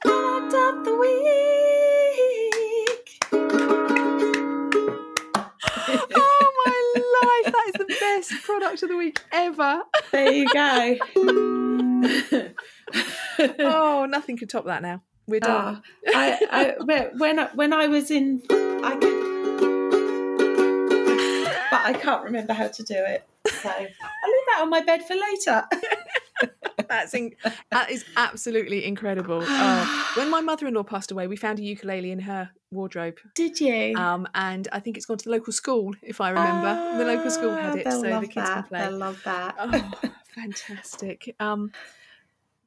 Product 0.00 0.54
of 0.54 0.84
the 0.84 0.96
week. 0.96 1.20
oh 6.16 6.52
my 6.66 6.80
life! 7.22 7.52
That 7.52 7.64
is 7.68 7.74
the 7.74 7.86
best 8.00 8.32
product 8.42 8.82
of 8.82 8.88
the 8.88 8.96
week 8.96 9.20
ever. 9.30 9.82
There 10.10 10.32
you 10.32 10.48
go. 10.52 10.96
Oh, 13.60 14.06
nothing 14.10 14.36
could 14.36 14.50
top 14.50 14.64
that 14.66 14.82
now. 14.82 15.00
We're 15.28 15.38
done. 15.38 15.80
Ah, 16.08 16.12
I, 16.12 16.38
I, 16.50 16.74
when- 16.84 17.18
when 17.18 17.38
I, 17.38 17.46
when 17.54 17.72
I 17.72 17.86
was 17.86 18.10
in, 18.10 18.42
I 18.50 18.96
could, 19.00 19.19
but 21.84 21.96
I 21.96 21.98
can't 21.98 22.24
remember 22.24 22.52
how 22.52 22.68
to 22.68 22.82
do 22.82 22.94
it. 22.96 23.26
So 23.62 23.68
I'll 23.68 23.80
leave 23.80 24.46
that 24.54 24.58
on 24.62 24.70
my 24.70 24.80
bed 24.82 25.02
for 25.06 25.14
later. 25.14 25.64
That's 26.88 27.14
in, 27.14 27.34
that 27.70 27.90
is 27.90 28.04
absolutely 28.16 28.84
incredible. 28.84 29.40
Oh, 29.48 30.10
when 30.16 30.28
my 30.30 30.40
mother-in-law 30.40 30.82
passed 30.82 31.12
away, 31.12 31.26
we 31.28 31.36
found 31.36 31.58
a 31.60 31.62
ukulele 31.62 32.10
in 32.10 32.18
her 32.20 32.50
wardrobe, 32.72 33.18
Did 33.36 33.60
you? 33.60 33.96
um, 33.96 34.26
and 34.34 34.66
I 34.72 34.80
think 34.80 34.96
it's 34.96 35.06
gone 35.06 35.18
to 35.18 35.24
the 35.24 35.30
local 35.30 35.52
school, 35.52 35.94
if 36.02 36.20
I 36.20 36.30
remember. 36.30 36.80
the 36.98 37.04
local 37.04 37.30
school 37.30 37.54
had 37.54 37.74
Ah, 37.76 37.78
it, 37.78 37.92
so 37.92 38.00
the 38.20 38.26
kids 38.26 38.34
that. 38.34 38.54
can 38.54 38.62
play. 38.64 38.78
They'll 38.80 38.98
love 38.98 39.20
that. 39.24 39.54
Oh, 39.58 40.10
fantastic! 40.34 41.34
Um, 41.38 41.70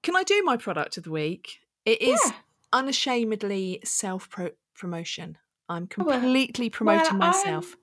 can 0.04 0.16
I 0.16 0.24
do 0.24 0.42
my 0.44 0.56
product 0.58 0.98
of 0.98 1.04
the 1.04 1.12
week? 1.12 1.60
It 1.86 2.02
is 2.02 2.22
Yeah. 2.26 2.32
unashamedly 2.72 3.80
self 3.84 4.30
promotion. 4.78 5.38
I'm 5.70 5.84
Oh, 6.00 6.04
completely 6.06 6.70
promoting 6.70 7.18
Well, 7.18 7.30
myself. 7.30 7.76
I'm 7.76 7.83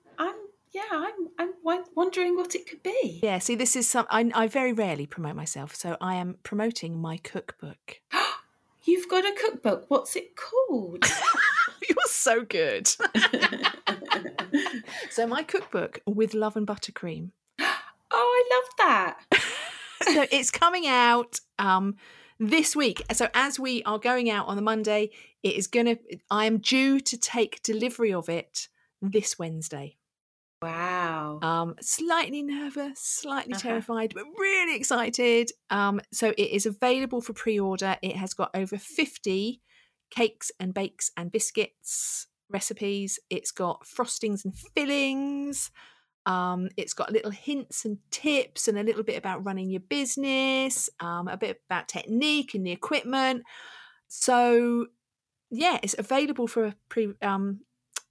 yeah, 0.73 0.83
I'm, 0.91 1.27
I'm 1.37 1.53
wondering 1.95 2.35
what 2.35 2.55
it 2.55 2.67
could 2.67 2.81
be. 2.81 3.19
Yeah, 3.21 3.37
see, 3.39 3.55
this 3.55 3.75
is 3.75 3.89
some. 3.89 4.07
I, 4.09 4.31
I 4.33 4.47
very 4.47 4.71
rarely 4.71 5.05
promote 5.05 5.35
myself, 5.35 5.75
so 5.75 5.97
I 5.99 6.15
am 6.15 6.37
promoting 6.43 6.97
my 6.99 7.17
cookbook. 7.17 7.99
You've 8.83 9.09
got 9.09 9.25
a 9.25 9.33
cookbook. 9.33 9.85
What's 9.89 10.15
it 10.15 10.35
called? 10.35 11.05
You're 11.89 11.97
so 12.05 12.43
good. 12.43 12.87
so 15.09 15.27
my 15.27 15.43
cookbook 15.43 16.01
with 16.07 16.33
love 16.33 16.55
and 16.55 16.65
buttercream. 16.65 17.31
oh, 17.59 17.73
I 18.11 18.49
love 18.53 18.69
that. 18.77 19.17
So 20.03 20.25
it's 20.31 20.49
coming 20.49 20.87
out 20.87 21.39
um 21.59 21.95
this 22.39 22.75
week. 22.75 23.03
So 23.13 23.29
as 23.35 23.59
we 23.59 23.83
are 23.83 23.99
going 23.99 24.31
out 24.31 24.47
on 24.47 24.55
the 24.55 24.61
Monday, 24.63 25.11
it 25.43 25.53
is 25.53 25.67
gonna. 25.67 25.97
I 26.31 26.45
am 26.45 26.57
due 26.57 26.99
to 26.99 27.17
take 27.17 27.61
delivery 27.61 28.11
of 28.11 28.27
it 28.27 28.67
this 28.99 29.37
Wednesday. 29.37 29.97
Wow. 30.61 31.39
Um, 31.41 31.75
slightly 31.81 32.43
nervous, 32.43 32.99
slightly 32.99 33.53
Uh-huh. 33.53 33.61
terrified, 33.61 34.13
but 34.13 34.25
really 34.37 34.75
excited. 34.75 35.51
Um, 35.71 35.99
so 36.11 36.29
it 36.37 36.51
is 36.51 36.65
available 36.67 37.21
for 37.21 37.33
pre-order. 37.33 37.97
It 38.01 38.15
has 38.15 38.33
got 38.35 38.51
over 38.53 38.77
fifty 38.77 39.61
cakes 40.11 40.51
and 40.59 40.73
bakes 40.73 41.11
and 41.17 41.31
biscuits 41.31 42.27
recipes. 42.49 43.17
It's 43.29 43.51
got 43.51 43.85
frostings 43.85 44.45
and 44.45 44.53
fillings. 44.75 45.71
Um, 46.27 46.69
it's 46.77 46.93
got 46.93 47.11
little 47.11 47.31
hints 47.31 47.85
and 47.85 47.97
tips 48.11 48.67
and 48.67 48.77
a 48.77 48.83
little 48.83 49.03
bit 49.03 49.17
about 49.17 49.43
running 49.45 49.69
your 49.71 49.81
business, 49.81 50.89
um, 50.99 51.27
a 51.27 51.37
bit 51.37 51.61
about 51.69 51.87
technique 51.87 52.53
and 52.53 52.65
the 52.65 52.71
equipment. 52.71 53.43
So, 54.07 54.87
yeah, 55.51 55.79
it's 55.83 55.95
available 55.97 56.47
for 56.47 56.65
a 56.65 56.75
pre 56.89 57.13
um, 57.21 57.61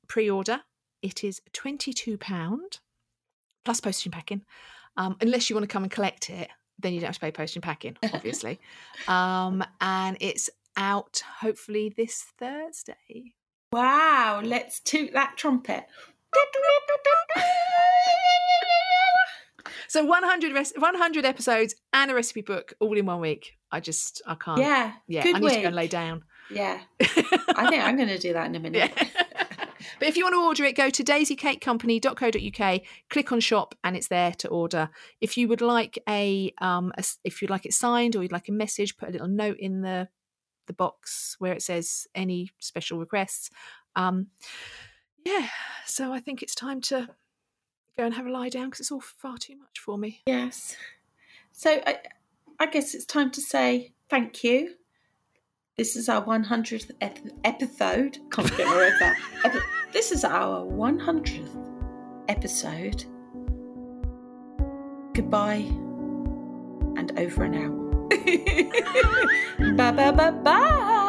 pre 0.08 0.30
order. 0.30 0.62
It 1.02 1.24
is 1.24 1.40
twenty 1.52 1.92
two 1.92 2.16
pound 2.18 2.78
plus 3.64 3.80
postage 3.80 4.06
and 4.06 4.12
packing. 4.12 4.42
Um, 4.96 5.16
unless 5.20 5.48
you 5.48 5.56
want 5.56 5.64
to 5.68 5.72
come 5.72 5.82
and 5.84 5.92
collect 5.92 6.30
it, 6.30 6.48
then 6.78 6.92
you 6.92 7.00
don't 7.00 7.08
have 7.08 7.14
to 7.14 7.20
pay 7.20 7.30
postage 7.30 7.56
and 7.56 7.62
packing, 7.62 7.96
obviously. 8.12 8.58
um, 9.08 9.62
and 9.80 10.16
it's 10.20 10.50
out 10.76 11.22
hopefully 11.40 11.92
this 11.96 12.24
Thursday. 12.38 13.34
Wow, 13.72 14.40
let's 14.44 14.80
toot 14.80 15.12
that 15.12 15.36
trumpet. 15.36 15.86
So 19.88 20.04
100, 20.04 20.52
res- 20.52 20.72
100 20.76 21.24
episodes 21.24 21.74
and 21.92 22.10
a 22.10 22.14
recipe 22.14 22.42
book 22.42 22.74
all 22.78 22.96
in 22.96 23.06
one 23.06 23.20
week. 23.20 23.56
I 23.72 23.80
just, 23.80 24.22
I 24.24 24.36
can't. 24.36 24.58
Yeah, 24.60 24.92
Yeah, 25.08 25.22
I 25.26 25.38
need 25.40 25.48
to 25.50 25.60
go 25.62 25.66
and 25.66 25.76
lay 25.76 25.88
down. 25.88 26.22
Yeah, 26.50 26.78
I 27.00 27.66
think 27.68 27.82
I'm 27.84 27.96
going 27.96 28.08
to 28.08 28.18
do 28.18 28.32
that 28.32 28.46
in 28.46 28.54
a 28.54 28.60
minute. 28.60 28.92
Yeah. 28.96 29.08
But 30.00 30.08
if 30.08 30.16
you 30.16 30.24
want 30.24 30.34
to 30.34 30.42
order 30.42 30.64
it, 30.64 30.74
go 30.74 30.90
to 30.90 31.04
daisycakecompany.co.uk, 31.04 32.80
click 33.10 33.32
on 33.32 33.40
shop, 33.40 33.74
and 33.84 33.96
it's 33.96 34.08
there 34.08 34.32
to 34.32 34.48
order. 34.48 34.90
If 35.20 35.36
you 35.36 35.46
would 35.48 35.60
like 35.60 36.02
a, 36.08 36.52
um, 36.58 36.92
a 36.96 37.04
if 37.22 37.40
you'd 37.40 37.50
like 37.50 37.66
it 37.66 37.74
signed 37.74 38.16
or 38.16 38.22
you'd 38.22 38.32
like 38.32 38.48
a 38.48 38.52
message, 38.52 38.96
put 38.96 39.10
a 39.10 39.12
little 39.12 39.28
note 39.28 39.58
in 39.58 39.82
the 39.82 40.08
the 40.66 40.72
box 40.72 41.36
where 41.38 41.52
it 41.52 41.62
says 41.62 42.06
any 42.14 42.50
special 42.60 42.98
requests. 42.98 43.50
Um, 43.96 44.28
yeah, 45.24 45.48
so 45.84 46.12
I 46.12 46.20
think 46.20 46.42
it's 46.42 46.54
time 46.54 46.80
to 46.82 47.08
go 47.96 48.04
and 48.04 48.14
have 48.14 48.26
a 48.26 48.30
lie 48.30 48.48
down 48.48 48.66
because 48.66 48.80
it's 48.80 48.92
all 48.92 49.00
far 49.00 49.36
too 49.36 49.56
much 49.56 49.78
for 49.78 49.98
me. 49.98 50.22
Yes. 50.26 50.76
So 51.52 51.82
I, 51.86 51.98
I 52.58 52.66
guess 52.66 52.94
it's 52.94 53.04
time 53.04 53.30
to 53.32 53.40
say 53.40 53.92
thank 54.08 54.42
you. 54.44 54.76
This 55.76 55.96
is 55.96 56.08
our 56.08 56.24
100th 56.24 56.90
ep- 57.00 57.18
episode. 57.44 58.18
Can't 58.30 58.56
get 58.56 58.66
my 58.66 58.76
words 58.76 59.02
out. 59.02 59.62
This 59.92 60.12
is 60.12 60.24
our 60.24 60.64
100th 60.64 61.48
episode. 62.28 63.04
Goodbye 65.14 65.66
and 66.96 67.12
over 67.18 67.42
and 67.42 67.56
out. 67.56 67.90
bye 69.76 69.90
bye 69.90 70.12
bye 70.12 70.30
bye. 70.30 71.06